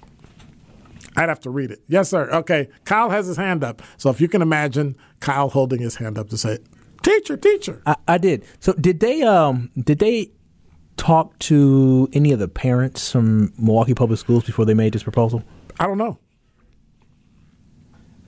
I'd 1.17 1.29
have 1.29 1.41
to 1.41 1.51
read 1.51 1.71
it. 1.71 1.83
Yes, 1.89 2.11
sir. 2.11 2.31
Okay. 2.31 2.69
Kyle 2.85 3.11
has 3.11 3.27
his 3.27 3.37
hand 3.37 3.65
up. 3.65 3.83
So 3.97 4.11
if 4.11 4.21
you 4.21 4.29
can 4.29 4.43
imagine 4.43 4.97
Kyle 5.21 5.49
holding 5.49 5.81
his 5.81 5.97
hand 5.97 6.19
up 6.19 6.29
to 6.31 6.39
say, 6.39 6.59
"Teacher, 7.03 7.37
teacher." 7.37 7.83
I, 7.87 7.97
I 8.07 8.19
did. 8.19 8.45
So 8.61 8.73
did 8.75 9.01
they? 9.01 9.23
Um, 9.23 9.71
did 9.77 9.99
they 9.99 10.31
talk 10.97 11.39
to 11.39 12.09
any 12.13 12.33
of 12.33 12.39
the 12.39 12.49
parents 12.49 13.11
from 13.13 13.53
Milwaukee 13.59 13.95
Public 13.95 14.19
Schools 14.19 14.45
before 14.45 14.65
they 14.65 14.75
made 14.75 14.93
this 14.93 15.03
proposal? 15.03 15.43
I 15.79 15.87
don't 15.87 15.99
know. 15.99 16.19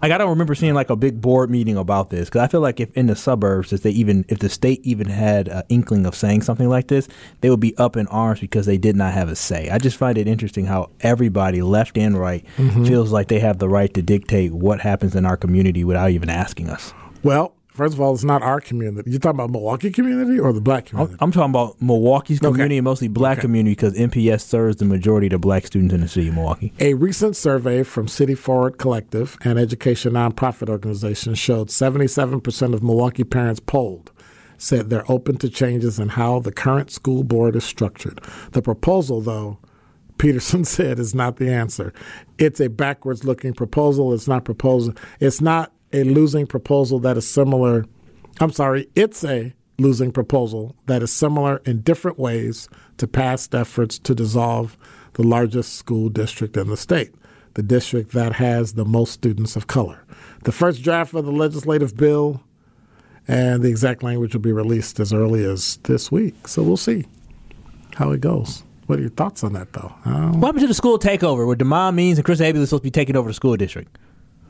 Like 0.00 0.12
I 0.12 0.18
don't 0.18 0.30
remember 0.30 0.54
seeing 0.54 0.74
like 0.74 0.90
a 0.90 0.96
big 0.96 1.20
board 1.20 1.50
meeting 1.50 1.76
about 1.76 2.10
this 2.10 2.28
because 2.28 2.42
I 2.42 2.46
feel 2.48 2.60
like 2.60 2.78
if 2.78 2.96
in 2.96 3.06
the 3.08 3.16
suburbs, 3.16 3.72
if 3.72 3.82
they 3.82 3.90
even 3.90 4.24
if 4.28 4.38
the 4.38 4.48
state 4.48 4.80
even 4.84 5.08
had 5.08 5.48
an 5.48 5.64
inkling 5.68 6.06
of 6.06 6.14
saying 6.14 6.42
something 6.42 6.68
like 6.68 6.86
this, 6.86 7.08
they 7.40 7.50
would 7.50 7.58
be 7.60 7.76
up 7.78 7.96
in 7.96 8.06
arms 8.08 8.38
because 8.40 8.66
they 8.66 8.78
did 8.78 8.94
not 8.94 9.12
have 9.12 9.28
a 9.28 9.34
say. 9.36 9.68
I 9.70 9.78
just 9.78 9.96
find 9.96 10.16
it 10.16 10.28
interesting 10.28 10.66
how 10.66 10.90
everybody, 11.00 11.62
left 11.62 11.98
and 11.98 12.16
right, 12.18 12.44
Mhm. 12.58 12.86
feels 12.86 13.10
like 13.10 13.26
they 13.28 13.40
have 13.40 13.58
the 13.58 13.68
right 13.68 13.92
to 13.94 14.02
dictate 14.02 14.52
what 14.52 14.80
happens 14.80 15.16
in 15.16 15.26
our 15.26 15.36
community 15.36 15.82
without 15.82 16.10
even 16.10 16.30
asking 16.30 16.68
us. 16.70 16.94
Well, 17.24 17.54
first 17.78 17.94
of 17.94 18.00
all, 18.02 18.12
it's 18.12 18.24
not 18.24 18.42
our 18.42 18.60
community. 18.60 19.10
You're 19.10 19.20
talking 19.20 19.36
about 19.40 19.50
Milwaukee 19.50 19.90
community 19.90 20.38
or 20.38 20.52
the 20.52 20.60
black 20.60 20.86
community? 20.86 21.16
I'm 21.20 21.32
talking 21.32 21.50
about 21.50 21.80
Milwaukee's 21.80 22.38
Okay. 22.38 22.48
community 22.50 22.76
and 22.76 22.84
mostly 22.84 23.08
black 23.08 23.38
Okay. 23.38 23.42
community 23.46 23.72
because 23.74 23.94
MPS 23.94 24.44
serves 24.44 24.76
the 24.76 24.84
majority 24.84 25.28
of 25.28 25.30
the 25.30 25.38
black 25.38 25.66
students 25.66 25.94
in 25.94 26.02
the 26.02 26.08
city 26.08 26.28
of 26.28 26.34
Milwaukee. 26.34 26.72
A 26.80 26.92
recent 26.94 27.36
survey 27.36 27.82
from 27.82 28.06
City 28.08 28.34
Forward 28.34 28.76
Collective, 28.76 29.38
an 29.44 29.56
education 29.56 30.12
nonprofit 30.12 30.68
organization, 30.68 31.34
showed 31.34 31.70
77% 31.70 32.74
of 32.74 32.82
Milwaukee 32.82 33.24
parents 33.24 33.60
polled 33.60 34.10
said 34.60 34.90
they're 34.90 35.08
open 35.08 35.36
to 35.36 35.48
changes 35.48 36.00
in 36.00 36.08
how 36.08 36.40
the 36.40 36.50
current 36.50 36.90
school 36.90 37.22
board 37.22 37.54
is 37.54 37.62
structured. 37.62 38.20
The 38.50 38.60
proposal, 38.60 39.20
though, 39.20 39.58
Peterson 40.18 40.64
said, 40.64 40.98
is 40.98 41.14
not 41.14 41.36
the 41.36 41.48
answer. 41.48 41.92
It's 42.38 42.58
a 42.60 42.68
backwards 42.68 43.22
looking 43.24 43.52
proposal. 43.54 44.12
It's 44.12 44.26
not 44.26 44.44
proposing. 44.44 44.96
It's 45.20 45.40
not 45.40 45.70
a 45.92 46.04
losing 46.04 46.46
proposal 46.46 46.98
that 47.00 47.16
is 47.16 47.28
similar. 47.28 47.84
I'm 48.40 48.52
sorry, 48.52 48.88
it's 48.94 49.24
a 49.24 49.54
losing 49.78 50.12
proposal 50.12 50.74
that 50.86 51.02
is 51.02 51.12
similar 51.12 51.62
in 51.64 51.80
different 51.80 52.18
ways 52.18 52.68
to 52.98 53.06
past 53.06 53.54
efforts 53.54 53.98
to 54.00 54.14
dissolve 54.14 54.76
the 55.14 55.22
largest 55.22 55.74
school 55.74 56.08
district 56.08 56.56
in 56.56 56.68
the 56.68 56.76
state, 56.76 57.14
the 57.54 57.62
district 57.62 58.12
that 58.12 58.34
has 58.34 58.74
the 58.74 58.84
most 58.84 59.12
students 59.12 59.56
of 59.56 59.66
color. 59.66 60.04
The 60.44 60.52
first 60.52 60.82
draft 60.82 61.14
of 61.14 61.24
the 61.24 61.32
legislative 61.32 61.96
bill 61.96 62.42
and 63.26 63.62
the 63.62 63.68
exact 63.68 64.02
language 64.02 64.34
will 64.34 64.40
be 64.40 64.52
released 64.52 64.98
as 65.00 65.12
early 65.12 65.44
as 65.44 65.78
this 65.84 66.10
week. 66.10 66.48
So 66.48 66.62
we'll 66.62 66.76
see 66.76 67.06
how 67.94 68.10
it 68.12 68.20
goes. 68.20 68.62
What 68.86 68.98
are 68.98 69.02
your 69.02 69.10
thoughts 69.10 69.44
on 69.44 69.52
that, 69.52 69.72
though? 69.74 69.92
What 70.04 70.46
happened 70.46 70.60
to 70.60 70.66
the 70.66 70.74
school 70.74 70.98
takeover 70.98 71.46
where 71.46 71.56
Demond 71.56 71.94
Means 71.94 72.18
and 72.18 72.24
Chris 72.24 72.40
Abele 72.40 72.62
are 72.62 72.66
supposed 72.66 72.82
to 72.82 72.86
be 72.86 72.90
taking 72.90 73.16
over 73.16 73.28
the 73.28 73.34
school 73.34 73.54
district? 73.56 73.98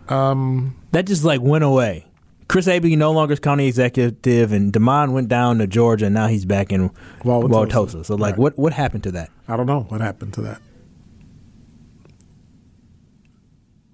Um, 0.09 0.77
that 0.93 1.07
just 1.07 1.25
like 1.25 1.41
went 1.41 1.65
away. 1.65 2.05
Chris 2.49 2.67
Abele 2.67 2.97
no 2.97 3.13
longer 3.13 3.35
is 3.35 3.41
county 3.41 3.67
executive, 3.67 4.53
and 4.53 4.73
Damon 4.73 5.13
went 5.13 5.29
down 5.29 5.59
to 5.59 5.67
Georgia, 5.67 6.07
and 6.07 6.15
now 6.15 6.29
he's 6.29 6.47
back 6.47 6.73
in. 6.73 6.91
Wauwatosa. 7.23 8.07
So, 8.07 8.15
like, 8.15 8.33
Right. 8.33 8.39
what 8.39 8.59
what 8.59 8.73
happened 8.73 9.03
to 9.05 9.11
that? 9.13 9.31
I 9.47 9.57
don't 9.57 9.67
know 9.67 9.83
what 9.91 10.01
happened 10.01 10.33
to 10.35 10.41
that. 10.43 10.63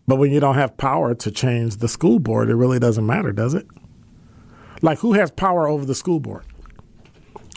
But 0.07 0.17
when 0.17 0.31
you 0.31 0.39
don't 0.39 0.55
have 0.57 0.77
power 0.77 1.15
to 1.15 1.31
change 1.31 1.79
the 1.79 1.89
school 1.89 2.19
board, 2.19 2.51
it 2.51 2.55
really 2.55 2.79
doesn't 2.79 3.07
matter, 3.07 3.33
does 3.33 3.55
it? 3.55 3.67
Like, 4.83 4.99
who 4.99 5.15
has 5.15 5.31
power 5.31 5.67
over 5.67 5.85
the 5.87 5.95
school 5.95 6.21
board? 6.21 6.45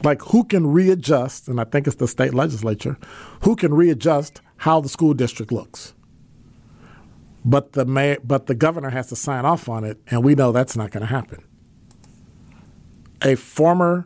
Like, 0.04 0.22
who 0.22 0.44
can 0.46 0.66
readjust, 0.68 1.48
and 1.50 1.60
I 1.60 1.66
think 1.66 1.88
it's 1.88 1.98
the 1.98 2.08
state 2.08 2.34
legislature, 2.34 2.98
who 3.44 3.56
can 3.56 3.74
readjust 3.74 4.42
how 4.58 4.80
the 4.80 4.88
school 4.90 5.14
district 5.14 5.52
looks? 5.52 5.94
But 7.48 7.72
the 7.72 7.86
mayor, 7.86 8.18
but 8.22 8.48
the 8.48 8.56
governor 8.56 8.90
has 8.90 9.08
to 9.08 9.16
sign 9.16 9.46
off 9.46 9.70
on 9.70 9.86
it, 9.86 9.98
and 10.08 10.22
we 10.22 10.36
know 10.36 10.52
that's 10.52 10.76
not 10.76 10.92
going 10.92 11.02
to 11.02 11.08
happen. 11.08 11.46
A 13.22 13.36
former 13.36 14.06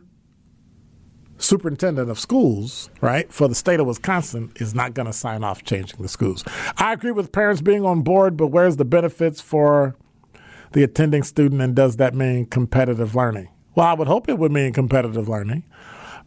superintendent 1.38 2.08
of 2.08 2.20
schools, 2.20 2.88
right, 3.00 3.32
for 3.32 3.48
the 3.48 3.56
state 3.56 3.80
of 3.80 3.86
Wisconsin 3.88 4.52
is 4.60 4.76
not 4.76 4.94
going 4.94 5.06
to 5.06 5.12
sign 5.12 5.42
off 5.42 5.64
changing 5.64 6.00
the 6.00 6.08
schools. 6.08 6.44
I 6.76 6.92
agree 6.92 7.10
with 7.10 7.32
parents 7.32 7.60
being 7.60 7.84
on 7.84 8.02
board, 8.02 8.36
but 8.36 8.46
where's 8.46 8.76
the 8.76 8.84
benefits 8.84 9.40
for 9.40 9.96
the 10.70 10.84
attending 10.84 11.24
student, 11.24 11.60
and 11.60 11.74
does 11.74 11.96
that 11.96 12.14
mean 12.14 12.46
competitive 12.46 13.16
learning? 13.16 13.48
Well, 13.74 13.88
I 13.88 13.94
would 13.94 14.06
hope 14.06 14.28
it 14.28 14.38
would 14.38 14.52
mean 14.52 14.72
competitive 14.72 15.28
learning. 15.28 15.64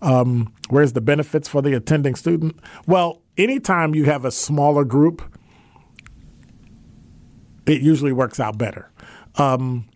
Um, 0.01 0.53
where's 0.67 0.91
the 0.91 0.99
benefits 1.01 1.47
for 1.47 1.61
the 1.61 1.73
attending 1.73 2.15
student? 2.15 2.59
Well, 2.85 3.21
anytime 3.37 3.95
you 3.95 4.03
have 4.03 4.25
a 4.25 4.31
smaller 4.31 4.83
group, 4.83 5.23
it 7.65 7.81
usually 7.81 8.13
works 8.13 8.39
out 8.39 8.57
better. 8.57 8.91
Um, 9.35 9.87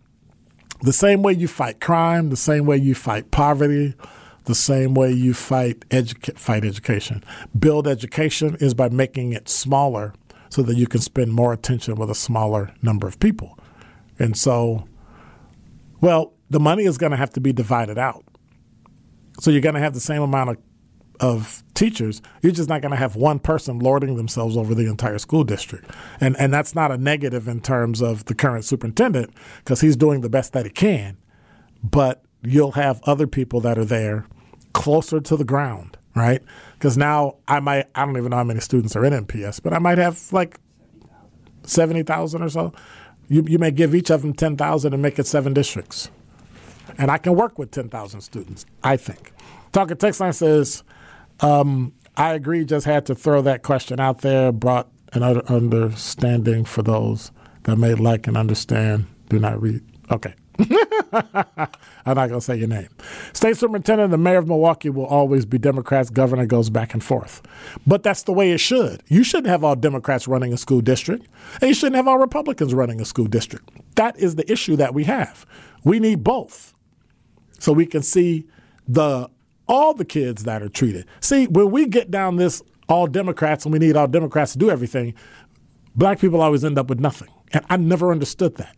the 0.81 0.93
same 0.93 1.21
way 1.21 1.33
you 1.33 1.47
fight 1.47 1.79
crime, 1.79 2.29
the 2.29 2.37
same 2.37 2.65
way 2.65 2.77
you 2.77 2.95
fight 2.95 3.31
poverty, 3.31 3.95
the 4.45 4.55
same 4.55 4.93
way 4.93 5.11
you 5.11 5.33
fight 5.33 5.81
educa- 5.89 6.37
fight 6.37 6.65
education. 6.65 7.23
Build 7.57 7.87
education 7.87 8.55
is 8.59 8.73
by 8.73 8.89
making 8.89 9.33
it 9.33 9.49
smaller 9.49 10.13
so 10.49 10.63
that 10.63 10.75
you 10.75 10.87
can 10.87 11.01
spend 11.01 11.31
more 11.31 11.53
attention 11.53 11.95
with 11.95 12.09
a 12.09 12.15
smaller 12.15 12.71
number 12.81 13.07
of 13.07 13.19
people. 13.19 13.57
And 14.17 14.35
so, 14.35 14.87
well, 16.01 16.33
the 16.49 16.59
money 16.59 16.85
is 16.85 16.97
going 16.97 17.11
to 17.11 17.17
have 17.17 17.31
to 17.33 17.41
be 17.41 17.53
divided 17.53 17.97
out. 17.97 18.25
So 19.39 19.51
you're 19.51 19.61
going 19.61 19.75
to 19.75 19.81
have 19.81 19.93
the 19.93 19.99
same 19.99 20.21
amount 20.21 20.49
of 20.49 20.57
of 21.19 21.63
teachers, 21.73 22.21
you're 22.41 22.51
just 22.51 22.69
not 22.69 22.81
going 22.81 22.91
to 22.91 22.97
have 22.97 23.15
one 23.15 23.39
person 23.39 23.79
lording 23.79 24.15
themselves 24.15 24.55
over 24.55 24.73
the 24.73 24.87
entire 24.87 25.17
school 25.17 25.43
district. 25.43 25.89
And 26.19 26.37
and 26.37 26.53
that's 26.53 26.75
not 26.75 26.91
a 26.91 26.97
negative 26.97 27.47
in 27.47 27.61
terms 27.61 28.01
of 28.01 28.25
the 28.25 28.35
current 28.35 28.65
superintendent 28.65 29.33
because 29.57 29.81
he's 29.81 29.95
doing 29.95 30.21
the 30.21 30.29
best 30.29 30.53
that 30.53 30.65
he 30.65 30.71
can. 30.71 31.17
But 31.83 32.23
you'll 32.41 32.73
have 32.73 33.01
other 33.03 33.27
people 33.27 33.59
that 33.61 33.77
are 33.77 33.85
there 33.85 34.25
closer 34.73 35.19
to 35.19 35.35
the 35.35 35.43
ground, 35.43 35.97
right? 36.15 36.41
Because 36.73 36.97
now 36.97 37.35
I 37.47 37.59
might 37.59 37.87
I 37.95 38.05
don't 38.05 38.17
even 38.17 38.31
know 38.31 38.37
how 38.37 38.43
many 38.43 38.59
students 38.59 38.95
are 38.95 39.05
in 39.05 39.13
MPS, 39.25 39.61
but 39.61 39.73
I 39.73 39.79
might 39.79 39.97
have 39.97 40.31
like 40.31 40.59
70,000 41.63 42.41
or 42.41 42.49
so. 42.49 42.73
You 43.27 43.45
you 43.47 43.59
may 43.59 43.71
give 43.71 43.93
each 43.93 44.09
of 44.09 44.21
them 44.21 44.33
10,000 44.33 44.93
and 44.93 45.01
make 45.01 45.19
it 45.19 45.27
seven 45.27 45.53
districts. 45.53 46.09
And 46.97 47.09
I 47.11 47.17
can 47.17 47.35
work 47.35 47.57
with 47.57 47.71
10,000 47.71 48.21
students, 48.21 48.65
I 48.83 48.97
think. 48.97 49.31
Talking 49.71 49.97
text 49.97 50.19
line 50.19 50.33
says, 50.33 50.83
um, 51.41 51.93
I 52.17 52.33
agree, 52.33 52.65
just 52.65 52.85
had 52.85 53.05
to 53.07 53.15
throw 53.15 53.41
that 53.43 53.63
question 53.63 53.99
out 53.99 54.21
there, 54.21 54.51
brought 54.51 54.89
an 55.13 55.23
understanding 55.23 56.65
for 56.65 56.83
those 56.83 57.31
that 57.63 57.77
may 57.77 57.93
like 57.95 58.27
and 58.27 58.37
understand, 58.37 59.05
do 59.29 59.39
not 59.39 59.61
read. 59.61 59.81
Okay. 60.11 60.33
I'm 61.11 62.15
not 62.15 62.27
going 62.27 62.31
to 62.31 62.41
say 62.41 62.57
your 62.57 62.67
name. 62.67 62.89
State 63.33 63.55
superintendent 63.57 64.05
and 64.05 64.13
the 64.13 64.17
mayor 64.17 64.39
of 64.39 64.47
Milwaukee 64.47 64.89
will 64.89 65.05
always 65.05 65.45
be 65.45 65.57
Democrats. 65.57 66.09
Governor 66.09 66.45
goes 66.45 66.69
back 66.69 66.93
and 66.93 67.03
forth. 67.03 67.41
But 67.87 68.03
that's 68.03 68.23
the 68.23 68.33
way 68.33 68.51
it 68.51 68.59
should. 68.59 69.01
You 69.07 69.23
shouldn't 69.23 69.47
have 69.47 69.63
all 69.63 69.75
Democrats 69.75 70.27
running 70.27 70.51
a 70.51 70.57
school 70.57 70.81
district, 70.81 71.27
and 71.61 71.69
you 71.69 71.73
shouldn't 71.73 71.95
have 71.95 72.07
all 72.07 72.17
Republicans 72.17 72.73
running 72.73 72.99
a 72.99 73.05
school 73.05 73.27
district. 73.27 73.69
That 73.95 74.19
is 74.19 74.35
the 74.35 74.51
issue 74.51 74.75
that 74.75 74.93
we 74.93 75.05
have. 75.05 75.45
We 75.83 75.99
need 75.99 76.23
both 76.23 76.73
so 77.59 77.71
we 77.71 77.85
can 77.85 78.01
see 78.01 78.47
the 78.87 79.29
all 79.69 79.93
the 79.93 80.03
kids 80.03 80.43
that 80.43 80.61
are 80.61 80.67
treated. 80.67 81.05
See, 81.21 81.47
when 81.47 81.71
we 81.71 81.85
get 81.85 82.11
down 82.11 82.35
this 82.35 82.61
all 82.89 83.07
Democrats 83.07 83.63
and 83.63 83.71
we 83.71 83.79
need 83.79 83.95
all 83.95 84.07
Democrats 84.07 84.53
to 84.53 84.57
do 84.57 84.69
everything, 84.69 85.13
black 85.95 86.19
people 86.19 86.41
always 86.41 86.65
end 86.65 86.77
up 86.77 86.89
with 86.89 86.99
nothing. 86.99 87.29
And 87.53 87.63
I 87.69 87.77
never 87.77 88.11
understood 88.11 88.55
that. 88.57 88.75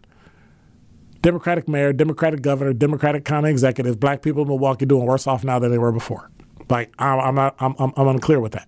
Democratic 1.22 1.68
mayor, 1.68 1.94
Democratic 1.94 2.42
governor, 2.42 2.74
Democratic 2.74 3.26
county 3.26 3.50
executives, 3.50 3.96
black 3.96 4.22
people 4.22 4.42
in 4.42 4.50
Milwaukee 4.50 4.86
doing 4.86 5.06
worse 5.06 5.28
off 5.28 5.44
now 5.44 5.60
than 5.60 5.72
they 5.72 5.78
were 5.78 5.92
before. 5.92 6.30
Like 6.70 6.94
I'm, 7.00 7.20
I'm 7.20 7.36
not, 7.36 7.56
I'm, 7.60 7.76
I'm, 7.80 7.94
I'm 7.96 8.08
unclear 8.08 8.40
with 8.40 8.52
that. 8.54 8.68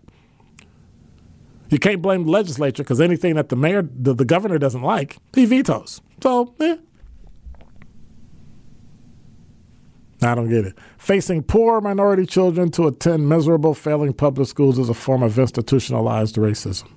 You 1.69 1.79
can't 1.79 2.01
blame 2.01 2.25
the 2.25 2.31
legislature 2.31 2.83
because 2.83 3.01
anything 3.01 3.35
that 3.35 3.49
the 3.49 3.55
mayor, 3.55 3.81
the, 3.81 4.13
the 4.13 4.25
governor 4.25 4.59
doesn't 4.59 4.83
like, 4.83 5.17
he 5.33 5.45
vetoes. 5.45 6.01
So, 6.21 6.53
eh, 6.59 6.77
I 10.25 10.35
don't 10.35 10.49
get 10.49 10.65
it. 10.65 10.77
Facing 10.97 11.43
poor 11.43 11.81
minority 11.81 12.25
children 12.25 12.71
to 12.71 12.87
attend 12.87 13.27
miserable, 13.27 13.73
failing 13.73 14.13
public 14.13 14.47
schools 14.47 14.79
is 14.79 14.89
a 14.89 14.93
form 14.93 15.23
of 15.23 15.37
institutionalized 15.37 16.35
racism. 16.35 16.87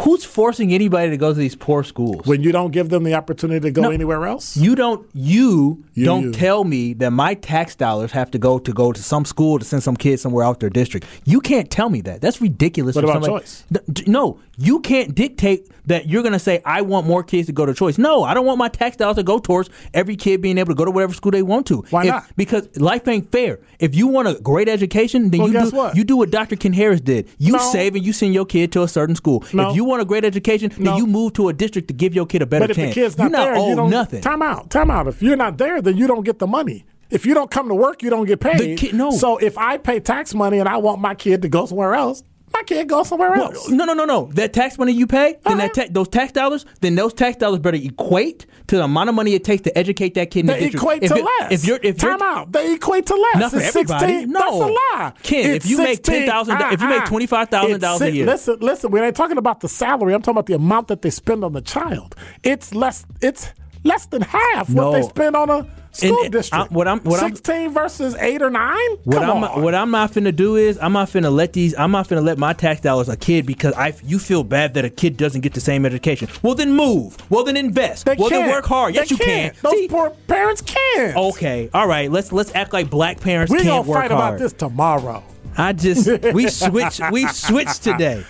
Who's 0.00 0.24
forcing 0.24 0.72
anybody 0.72 1.10
to 1.10 1.16
go 1.16 1.32
to 1.32 1.38
these 1.38 1.54
poor 1.56 1.82
schools? 1.84 2.26
When 2.26 2.42
you 2.42 2.52
don't 2.52 2.70
give 2.70 2.88
them 2.88 3.04
the 3.04 3.14
opportunity 3.14 3.60
to 3.60 3.70
go 3.70 3.82
No. 3.82 3.90
anywhere 3.90 4.26
else? 4.26 4.56
You 4.56 4.74
don't. 4.74 5.08
You, 5.14 5.84
You, 5.94 6.04
don't 6.04 6.22
you. 6.24 6.32
tell 6.32 6.64
me 6.64 6.92
that 6.94 7.10
my 7.10 7.34
tax 7.34 7.74
dollars 7.74 8.12
have 8.12 8.30
to 8.32 8.38
go 8.38 8.58
to 8.58 8.72
go 8.72 8.92
to 8.92 9.02
some 9.02 9.24
school 9.24 9.58
to 9.58 9.64
send 9.64 9.82
some 9.82 9.96
kids 9.96 10.22
somewhere 10.22 10.44
out 10.44 10.60
their 10.60 10.70
district. 10.70 11.06
You 11.24 11.40
can't 11.40 11.70
tell 11.70 11.88
me 11.90 12.00
that. 12.02 12.20
That's 12.20 12.40
ridiculous. 12.40 12.94
What 12.94 13.04
about 13.04 13.22
somebody- 13.24 13.44
choice? 13.44 13.64
No, 14.06 14.38
you 14.58 14.80
can't 14.80 15.14
dictate 15.14 15.68
that 15.86 16.08
you're 16.08 16.22
going 16.22 16.32
to 16.32 16.38
say 16.38 16.60
I 16.64 16.82
want 16.82 17.06
more 17.06 17.22
kids 17.22 17.46
to 17.46 17.52
go 17.52 17.64
to 17.66 17.72
choice. 17.74 17.96
No, 17.98 18.24
I 18.24 18.34
don't 18.34 18.44
want 18.46 18.58
my 18.58 18.68
tax 18.68 18.96
dollars 18.96 19.16
to 19.16 19.22
go 19.22 19.38
towards 19.38 19.70
every 19.94 20.16
kid 20.16 20.40
being 20.42 20.58
able 20.58 20.68
to 20.70 20.74
go 20.74 20.84
to 20.84 20.90
whatever 20.90 21.14
school 21.14 21.30
they 21.30 21.42
want 21.42 21.66
to. 21.66 21.84
Why 21.90 22.02
If- 22.02 22.08
not? 22.08 22.24
Because 22.36 22.68
life 22.76 23.06
ain't 23.08 23.30
fair. 23.30 23.60
If 23.78 23.94
you 23.94 24.06
want 24.08 24.28
a 24.28 24.34
great 24.34 24.68
education, 24.68 25.30
then 25.30 25.40
Well, 25.40 25.52
you 25.52 25.70
do 25.70 25.76
what? 25.76 25.96
you 25.96 26.04
do 26.04 26.16
what 26.16 26.30
Dr. 26.30 26.56
Ken 26.56 26.72
Harris 26.72 27.00
did. 27.00 27.28
You 27.38 27.52
No. 27.54 27.58
save 27.72 27.94
and 27.94 28.04
you 28.04 28.12
send 28.12 28.34
your 28.34 28.44
kid 28.46 28.72
to 28.72 28.82
a 28.82 28.88
certain 28.88 29.14
school. 29.14 29.44
No. 29.52 29.70
If 29.70 29.76
you 29.76 29.84
want 29.86 30.02
a 30.02 30.04
great 30.04 30.24
education, 30.24 30.70
No. 30.78 30.90
then 30.90 30.98
you 30.98 31.06
move 31.06 31.32
to 31.34 31.48
a 31.48 31.52
district 31.52 31.88
to 31.88 31.94
give 31.94 32.14
your 32.14 32.26
kid 32.26 32.42
a 32.42 32.46
better 32.46 32.64
But 32.64 32.70
if 32.72 32.76
chance. 32.76 32.94
the 32.94 33.00
kid's 33.00 33.16
not 33.18 33.24
you're 33.24 33.30
not 33.30 33.44
there, 33.44 33.56
owed 33.56 33.68
you 33.70 33.76
don't 33.76 33.90
nothing. 33.90 34.20
Time 34.20 34.42
out. 34.42 34.70
Time 34.70 34.90
out. 34.90 35.06
If 35.08 35.22
you're 35.22 35.36
not 35.36 35.56
there, 35.58 35.80
then 35.80 35.96
you 35.96 36.06
don't 36.06 36.24
get 36.24 36.38
the 36.38 36.46
money. 36.46 36.84
If 37.08 37.24
you 37.24 37.34
don't 37.34 37.50
come 37.50 37.68
to 37.68 37.74
work, 37.74 38.02
you 38.02 38.10
don't 38.10 38.26
get 38.26 38.40
paid. 38.40 38.78
Kid- 38.78 38.94
no. 38.94 39.10
So 39.12 39.36
if 39.38 39.56
I 39.56 39.78
pay 39.78 40.00
tax 40.00 40.34
money 40.34 40.58
and 40.58 40.68
I 40.68 40.76
want 40.78 41.00
my 41.00 41.14
kid 41.14 41.42
to 41.42 41.48
go 41.48 41.64
somewhere 41.66 41.94
else, 41.94 42.22
my 42.56 42.62
kid 42.66 42.88
goes 42.88 43.08
somewhere 43.08 43.30
Well, 43.30 43.52
else. 43.52 43.68
no, 43.68 43.84
no, 43.84 43.92
no, 43.94 44.04
no. 44.04 44.30
That 44.34 44.52
tax 44.52 44.78
money 44.78 44.92
you 44.92 45.06
pay, 45.06 45.36
then 45.44 45.58
that 45.58 45.70
Uh-huh. 45.76 45.86
ta- 45.86 45.92
those 45.92 46.08
tax 46.08 46.32
dollars, 46.32 46.64
then 46.80 46.94
those 46.94 47.12
tax 47.14 47.36
dollars 47.36 47.60
better 47.60 47.76
equate 47.76 48.46
to 48.68 48.76
the 48.76 48.84
amount 48.84 49.08
of 49.08 49.14
money 49.14 49.34
it 49.34 49.44
takes 49.44 49.62
to 49.62 49.78
educate 49.78 50.14
that 50.14 50.30
kid 50.30 50.46
They 50.46 50.66
equate 50.66 51.02
to 51.02 51.14
it- 51.16 51.24
less. 51.24 51.52
If 51.52 51.64
you're, 51.66 51.78
if 51.82 51.98
time 51.98 52.18
you're, 52.20 52.28
out, 52.28 52.52
they 52.52 52.74
equate 52.74 53.06
to 53.06 53.14
less. 53.14 53.36
Not 53.36 53.50
for 53.52 53.58
It's 53.58 53.68
everybody. 53.76 54.06
16. 54.12 54.30
No. 54.30 54.40
that's 54.40 54.52
a 54.54 54.96
lie. 54.98 55.12
Ken, 55.22 55.50
if 55.56 55.66
you 55.66 55.78
make 55.78 56.04
16. 56.04 56.22
$10,000 56.28 56.72
if 56.72 56.80
you 56.80 56.88
make 56.88 57.00
Uh-uh. 57.02 57.06
$25,000 57.08 58.00
a 58.00 58.10
year. 58.10 58.26
Listen, 58.26 58.56
listen. 58.60 58.90
We 58.90 59.00
ain't 59.00 59.16
talking 59.16 59.38
about 59.38 59.60
the 59.60 59.68
salary. 59.68 60.14
I'm 60.14 60.22
talking 60.22 60.36
about 60.36 60.46
the 60.46 60.54
amount 60.54 60.88
that 60.88 61.02
they 61.02 61.10
spend 61.10 61.44
on 61.44 61.52
the 61.52 61.60
child. 61.60 62.14
It's 62.42 62.74
less. 62.74 63.04
It's 63.22 63.52
less 63.86 64.06
than 64.06 64.22
half 64.22 64.68
No. 64.68 64.90
what 64.90 65.00
they 65.00 65.08
spend 65.08 65.36
on 65.36 65.48
a 65.50 65.66
school 65.92 66.18
and 66.24 66.34
uh, 66.34 66.38
district. 66.38 66.70
I- 66.70 66.74
what 66.74 66.86
I'm- 66.88 67.00
what 67.04 67.20
I'm- 67.20 67.34
16 67.34 67.70
versus 67.72 68.14
eight 68.16 68.42
or 68.42 68.50
nine. 68.50 68.76
What 69.04 69.18
Come 69.22 69.30
I'm 69.30 69.44
on. 69.44 69.62
what 69.62 69.74
I'm 69.74 69.90
not 69.90 70.12
finna 70.12 70.34
do 70.34 70.56
is 70.56 70.78
I'm 70.82 70.92
not 70.92 71.08
finna 71.08 71.32
let 71.32 71.52
these 71.54 71.74
I'm 71.78 71.90
not 71.92 72.06
finna 72.08 72.22
let 72.22 72.36
my 72.38 72.52
tax 72.52 72.80
dollars 72.82 73.08
a 73.08 73.16
kid 73.16 73.46
because 73.46 73.72
I 73.74 73.94
you 74.04 74.18
feel 74.18 74.44
bad 74.44 74.74
that 74.74 74.84
a 74.84 74.90
kid 74.90 75.16
doesn't 75.16 75.40
get 75.40 75.54
the 75.54 75.60
same 75.60 75.86
education. 75.86 76.28
Well 76.42 76.54
then 76.54 76.72
move. 76.74 77.16
Well 77.30 77.44
then 77.44 77.56
invest. 77.56 78.04
They 78.04 78.16
well 78.18 78.28
then 78.28 78.40
can't. 78.42 78.52
work 78.52 78.66
hard. 78.66 78.94
Yes 78.94 79.08
They 79.08 79.14
you 79.14 79.18
can. 79.18 79.26
can't. 79.52 79.62
Those 79.62 79.72
See? 79.72 79.88
poor 79.88 80.10
parents 80.28 80.60
can't. 80.62 81.16
Okay. 81.16 81.70
All 81.72 81.86
right. 81.88 82.10
Let's 82.10 82.30
let's 82.32 82.54
act 82.54 82.72
like 82.74 82.90
black 82.90 83.20
parents 83.20 83.50
we 83.50 83.58
can't 83.58 83.68
gonna 83.68 83.88
work 83.88 84.00
fight 84.02 84.10
about 84.12 84.38
this 84.38 84.52
tomorrow. 84.52 85.22
I 85.56 85.72
just 85.72 86.06
we 86.34 86.48
switch 86.62 87.00
we 87.10 87.26
switched 87.28 87.82
today. 87.84 88.22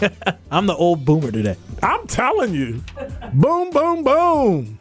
I'm 0.50 0.64
the 0.64 0.74
old 0.74 1.04
boomer 1.04 1.30
today. 1.30 1.56
I'm 1.82 2.06
telling 2.06 2.54
you. 2.54 2.82
boom, 3.34 3.68
boom, 3.70 4.02
boom. 4.02 4.78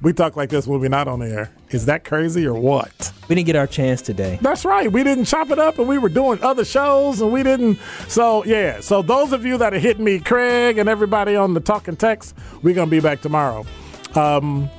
We 0.00 0.12
talk 0.12 0.36
like 0.36 0.48
this 0.48 0.66
when 0.66 0.80
we're 0.80 0.88
not 0.88 1.08
on 1.08 1.18
the 1.18 1.26
air. 1.26 1.50
Is 1.70 1.86
that 1.86 2.04
crazy 2.04 2.46
or 2.46 2.54
what? 2.54 3.12
We 3.28 3.34
didn't 3.34 3.46
get 3.46 3.56
our 3.56 3.66
chance 3.66 4.00
today. 4.00 4.38
That's 4.40 4.64
right. 4.64 4.90
We 4.90 5.02
didn't 5.02 5.24
chop 5.24 5.50
it 5.50 5.58
up 5.58 5.78
and 5.78 5.88
we 5.88 5.98
were 5.98 6.08
doing 6.08 6.40
other 6.42 6.64
shows 6.64 7.20
and 7.20 7.32
we 7.32 7.42
didn't. 7.42 7.78
So, 8.06 8.44
yeah. 8.44 8.80
So, 8.80 9.02
those 9.02 9.32
of 9.32 9.44
you 9.44 9.58
that 9.58 9.74
are 9.74 9.78
hitting 9.78 10.04
me, 10.04 10.20
Craig 10.20 10.78
and 10.78 10.88
everybody 10.88 11.34
on 11.34 11.54
the 11.54 11.60
talking 11.60 11.96
text, 11.96 12.36
we're 12.62 12.74
going 12.74 12.88
to 12.88 12.90
be 12.90 13.00
back 13.00 13.20
tomorrow. 13.20 13.66
Um, 14.14 14.70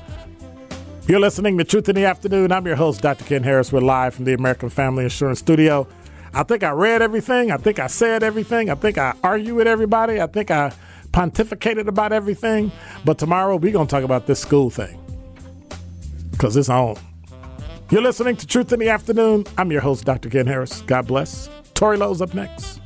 you're 1.08 1.20
listening 1.20 1.58
to 1.58 1.64
Truth 1.64 1.90
in 1.90 1.96
the 1.96 2.06
Afternoon. 2.06 2.52
I'm 2.52 2.66
your 2.66 2.76
host, 2.76 3.02
Dr. 3.02 3.26
Ken 3.26 3.44
Harris. 3.44 3.74
We're 3.74 3.82
live 3.82 4.14
from 4.14 4.26
the 4.26 4.34
American 4.34 4.70
Family 4.70 5.04
Insurance 5.04 5.40
Studio. 5.40 5.88
I 6.34 6.44
think 6.44 6.64
I 6.64 6.72
read 6.72 7.02
everything. 7.02 7.52
I 7.52 7.58
think 7.58 7.80
I 7.80 7.88
said 7.88 8.24
everything. 8.24 8.70
I 8.70 8.76
think 8.76 8.98
I 8.98 9.16
argued 9.24 9.56
with 9.56 9.68
everybody. 9.68 10.22
I 10.22 10.28
think 10.28 10.52
I 10.52 10.72
pontificated 11.12 11.88
about 11.88 12.14
everything, 12.14 12.72
but 13.04 13.18
tomorrow 13.18 13.56
we're 13.56 13.74
going 13.74 13.88
to 13.88 13.92
talk 13.92 14.04
about 14.04 14.28
this 14.28 14.40
school 14.40 14.70
thing 14.70 15.00
because 16.40 16.56
it's 16.56 16.70
on. 16.70 16.96
You're 17.92 18.02
listening 18.02 18.38
to 18.38 18.48
Truth 18.48 18.72
in 18.72 18.80
the 18.80 18.88
Afternoon. 18.88 19.46
I'm 19.58 19.72
your 19.72 19.82
host, 19.82 20.06
Dr. 20.06 20.30
Ken 20.30 20.48
Harris. 20.48 20.82
God 20.84 21.06
bless. 21.06 21.50
Tory 21.74 21.98
Lowe's 21.98 22.22
up 22.22 22.34
next. 22.34 22.80